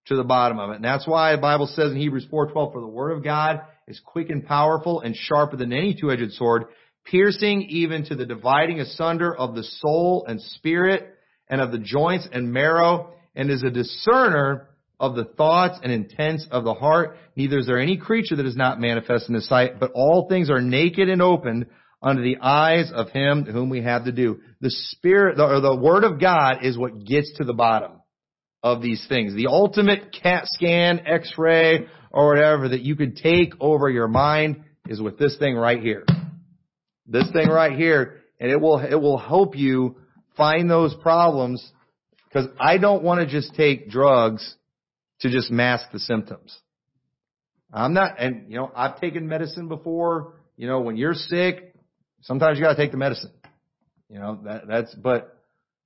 to 0.07 0.15
the 0.15 0.23
bottom 0.23 0.59
of 0.59 0.71
it. 0.71 0.77
And 0.77 0.83
that's 0.83 1.07
why 1.07 1.33
the 1.35 1.41
Bible 1.41 1.67
says 1.67 1.91
in 1.91 1.97
Hebrews 1.97 2.25
4:12, 2.31 2.73
"For 2.73 2.81
the 2.81 2.87
Word 2.87 3.11
of 3.11 3.23
God 3.23 3.61
is 3.87 3.99
quick 3.99 4.29
and 4.29 4.45
powerful 4.45 5.01
and 5.01 5.15
sharper 5.15 5.57
than 5.57 5.71
any 5.71 5.93
two-edged 5.93 6.31
sword, 6.33 6.65
piercing 7.05 7.63
even 7.63 8.05
to 8.05 8.15
the 8.15 8.25
dividing 8.25 8.79
asunder 8.79 9.35
of 9.35 9.55
the 9.55 9.63
soul 9.63 10.25
and 10.27 10.41
spirit 10.41 11.15
and 11.49 11.61
of 11.61 11.71
the 11.71 11.79
joints 11.79 12.27
and 12.31 12.51
marrow, 12.53 13.13
and 13.35 13.49
is 13.49 13.63
a 13.63 13.69
discerner 13.69 14.69
of 14.99 15.15
the 15.15 15.25
thoughts 15.25 15.79
and 15.83 15.91
intents 15.91 16.45
of 16.51 16.63
the 16.63 16.73
heart. 16.73 17.17
Neither 17.35 17.59
is 17.59 17.65
there 17.65 17.79
any 17.79 17.97
creature 17.97 18.35
that 18.35 18.45
is 18.45 18.55
not 18.55 18.79
manifest 18.79 19.27
in 19.27 19.35
his 19.35 19.47
sight, 19.47 19.79
but 19.79 19.91
all 19.93 20.27
things 20.29 20.49
are 20.49 20.61
naked 20.61 21.09
and 21.09 21.21
opened 21.21 21.65
under 22.03 22.21
the 22.21 22.37
eyes 22.41 22.91
of 22.93 23.09
him 23.09 23.45
to 23.45 23.51
whom 23.51 23.69
we 23.69 23.81
have 23.81 24.05
to 24.05 24.11
do. 24.11 24.39
The 24.61 24.69
spirit, 24.69 25.39
or 25.39 25.59
the 25.59 25.75
word 25.75 26.03
of 26.03 26.19
God 26.19 26.59
is 26.63 26.77
what 26.77 27.03
gets 27.03 27.33
to 27.37 27.43
the 27.43 27.53
bottom 27.53 28.01
of 28.63 28.81
these 28.81 29.05
things. 29.09 29.33
The 29.33 29.47
ultimate 29.47 30.13
CAT 30.13 30.43
scan, 30.45 31.01
x-ray, 31.05 31.87
or 32.11 32.27
whatever 32.27 32.69
that 32.69 32.81
you 32.81 32.95
could 32.95 33.17
take 33.17 33.53
over 33.59 33.89
your 33.89 34.07
mind 34.07 34.63
is 34.87 35.01
with 35.01 35.17
this 35.17 35.37
thing 35.37 35.55
right 35.55 35.81
here. 35.81 36.05
This 37.05 37.29
thing 37.31 37.49
right 37.49 37.73
here, 37.73 38.21
and 38.39 38.51
it 38.51 38.59
will, 38.59 38.79
it 38.79 38.95
will 38.95 39.17
help 39.17 39.55
you 39.55 39.97
find 40.37 40.69
those 40.69 40.95
problems 40.95 41.71
because 42.27 42.47
I 42.59 42.77
don't 42.77 43.03
want 43.03 43.19
to 43.19 43.27
just 43.27 43.55
take 43.55 43.89
drugs 43.89 44.55
to 45.19 45.29
just 45.29 45.51
mask 45.51 45.91
the 45.91 45.99
symptoms. 45.99 46.57
I'm 47.73 47.93
not, 47.93 48.15
and 48.19 48.51
you 48.51 48.57
know, 48.57 48.71
I've 48.75 48.99
taken 48.99 49.27
medicine 49.27 49.67
before. 49.67 50.33
You 50.57 50.67
know, 50.67 50.81
when 50.81 50.97
you're 50.97 51.13
sick, 51.13 51.73
sometimes 52.21 52.57
you 52.57 52.63
gotta 52.63 52.77
take 52.77 52.91
the 52.91 52.97
medicine. 52.97 53.31
You 54.09 54.19
know, 54.19 54.39
that, 54.43 54.67
that's, 54.67 54.93
but 54.95 55.37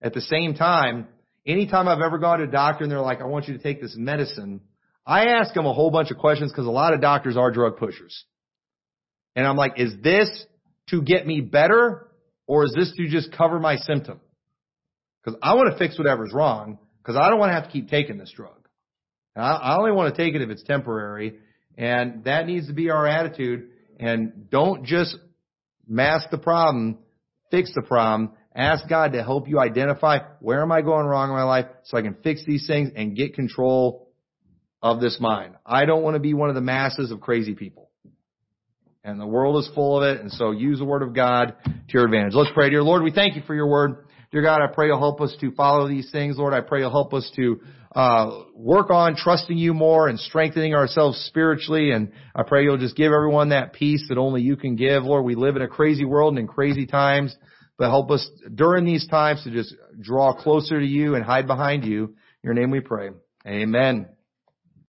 at 0.02 0.14
the 0.14 0.22
same 0.22 0.56
time, 0.56 1.08
anytime 1.46 1.88
I've 1.88 2.02
ever 2.02 2.18
gone 2.18 2.40
to 2.40 2.46
a 2.46 2.48
doctor 2.48 2.84
and 2.84 2.92
they're 2.92 3.00
like, 3.00 3.22
I 3.22 3.26
want 3.26 3.48
you 3.48 3.56
to 3.56 3.62
take 3.62 3.82
this 3.82 3.96
medicine, 3.96 4.62
I 5.06 5.26
ask 5.26 5.54
them 5.54 5.66
a 5.66 5.74
whole 5.74 5.92
bunch 5.92 6.10
of 6.10 6.18
questions 6.18 6.52
because 6.52 6.66
a 6.66 6.72
lot 6.72 6.94
of 6.94 7.02
doctors 7.02 7.38
are 7.38 7.52
drug 7.52 7.78
pushers. 7.78 8.26
And 9.36 9.46
I'm 9.46 9.58
like, 9.58 9.74
is 9.78 9.94
this 10.02 10.46
to 10.90 11.02
get 11.02 11.26
me 11.26 11.42
better 11.42 12.08
or 12.48 12.66
is 12.66 12.74
this 12.76 12.94
to 12.98 13.08
just 13.08 13.32
cover 13.32 13.60
my 13.60 13.78
symptom? 13.78 14.20
Because 15.24 15.40
I 15.42 15.56
want 15.56 15.72
to 15.72 15.78
fix 15.78 15.98
whatever's 15.98 16.32
wrong 16.34 16.80
because 17.02 17.20
I 17.20 17.30
don't 17.30 17.40
want 17.40 17.50
to 17.50 17.54
have 17.54 17.66
to 17.66 17.72
keep 17.72 17.90
taking 17.90 18.18
this 18.18 18.32
drug. 18.36 18.52
I 19.36 19.76
only 19.78 19.92
want 19.92 20.16
to 20.16 20.24
take 20.24 20.34
it 20.34 20.42
if 20.42 20.50
it's 20.50 20.64
temporary, 20.64 21.40
and 21.78 22.24
that 22.24 22.46
needs 22.46 22.68
to 22.68 22.74
be 22.74 22.90
our 22.90 23.06
attitude. 23.06 23.70
And 24.00 24.50
don't 24.50 24.86
just 24.86 25.18
mask 25.88 26.30
the 26.30 26.38
problem, 26.38 27.00
fix 27.52 27.74
the 27.76 27.82
problem. 27.82 28.32
Ask 28.56 28.88
God 28.88 29.12
to 29.12 29.24
help 29.24 29.50
you 29.50 29.60
identify 29.60 30.20
where 30.40 30.62
am 30.62 30.72
I 30.72 30.82
going 30.82 31.06
wrong 31.06 31.30
in 31.30 31.36
my 31.36 31.44
life 31.44 31.66
so 31.84 31.98
I 31.98 32.02
can 32.02 32.16
fix 32.24 32.46
these 32.46 32.66
things 32.66 32.92
and 32.96 33.16
get 33.16 33.34
control 33.34 34.10
of 34.82 35.02
this 35.02 35.18
mind. 35.20 35.56
I 35.66 35.84
don't 35.84 36.04
want 36.04 36.16
to 36.16 36.22
be 36.22 36.34
one 36.34 36.48
of 36.48 36.56
the 36.56 36.62
masses 36.62 37.12
of 37.12 37.20
crazy 37.20 37.56
people. 37.56 37.85
And 39.06 39.22
the 39.22 39.28
world 39.28 39.64
is 39.64 39.70
full 39.76 40.02
of 40.02 40.04
it. 40.04 40.20
And 40.20 40.32
so 40.32 40.50
use 40.50 40.80
the 40.80 40.86
word 40.86 41.04
of 41.04 41.14
God 41.14 41.54
to 41.64 41.94
your 41.94 42.06
advantage. 42.06 42.34
Let's 42.34 42.50
pray. 42.56 42.72
Dear 42.72 42.82
Lord, 42.82 43.04
we 43.04 43.12
thank 43.12 43.36
you 43.36 43.44
for 43.46 43.54
your 43.54 43.68
word. 43.68 44.08
Dear 44.32 44.42
God, 44.42 44.62
I 44.62 44.74
pray 44.74 44.88
you'll 44.88 44.98
help 44.98 45.22
us 45.22 45.36
to 45.42 45.52
follow 45.52 45.88
these 45.88 46.10
things. 46.12 46.40
Lord, 46.40 46.56
I 46.56 46.62
pray 46.62 46.80
you'll 46.80 46.90
help 46.90 47.14
us 47.14 47.32
to 47.36 47.62
uh, 47.96 48.42
work 48.56 48.90
on 48.90 49.16
trusting 49.16 49.60
you 49.60 49.76
more 49.76 50.08
and 50.08 50.20
strengthening 50.20 50.74
ourselves 50.74 51.24
spiritually. 51.28 51.92
And 51.92 52.14
I 52.36 52.42
pray 52.48 52.64
you'll 52.64 52.80
just 52.80 52.96
give 52.96 53.12
everyone 53.12 53.50
that 53.50 53.74
peace 53.74 54.04
that 54.10 54.18
only 54.18 54.42
you 54.42 54.56
can 54.56 54.76
give. 54.76 55.04
Lord, 55.04 55.24
we 55.24 55.36
live 55.36 55.56
in 55.56 55.62
a 55.62 55.68
crazy 55.68 56.04
world 56.04 56.34
and 56.34 56.40
in 56.40 56.48
crazy 56.48 56.88
times, 56.88 57.38
but 57.78 57.90
help 57.90 58.10
us 58.10 58.28
during 58.56 58.86
these 58.86 59.08
times 59.08 59.44
to 59.44 59.52
just 59.52 59.76
draw 60.02 60.34
closer 60.34 60.80
to 60.80 60.86
you 60.86 61.14
and 61.14 61.24
hide 61.24 61.46
behind 61.46 61.86
you. 61.86 62.06
In 62.06 62.14
your 62.42 62.54
name 62.56 62.72
we 62.72 62.80
pray. 62.80 63.12
Amen. 63.46 64.08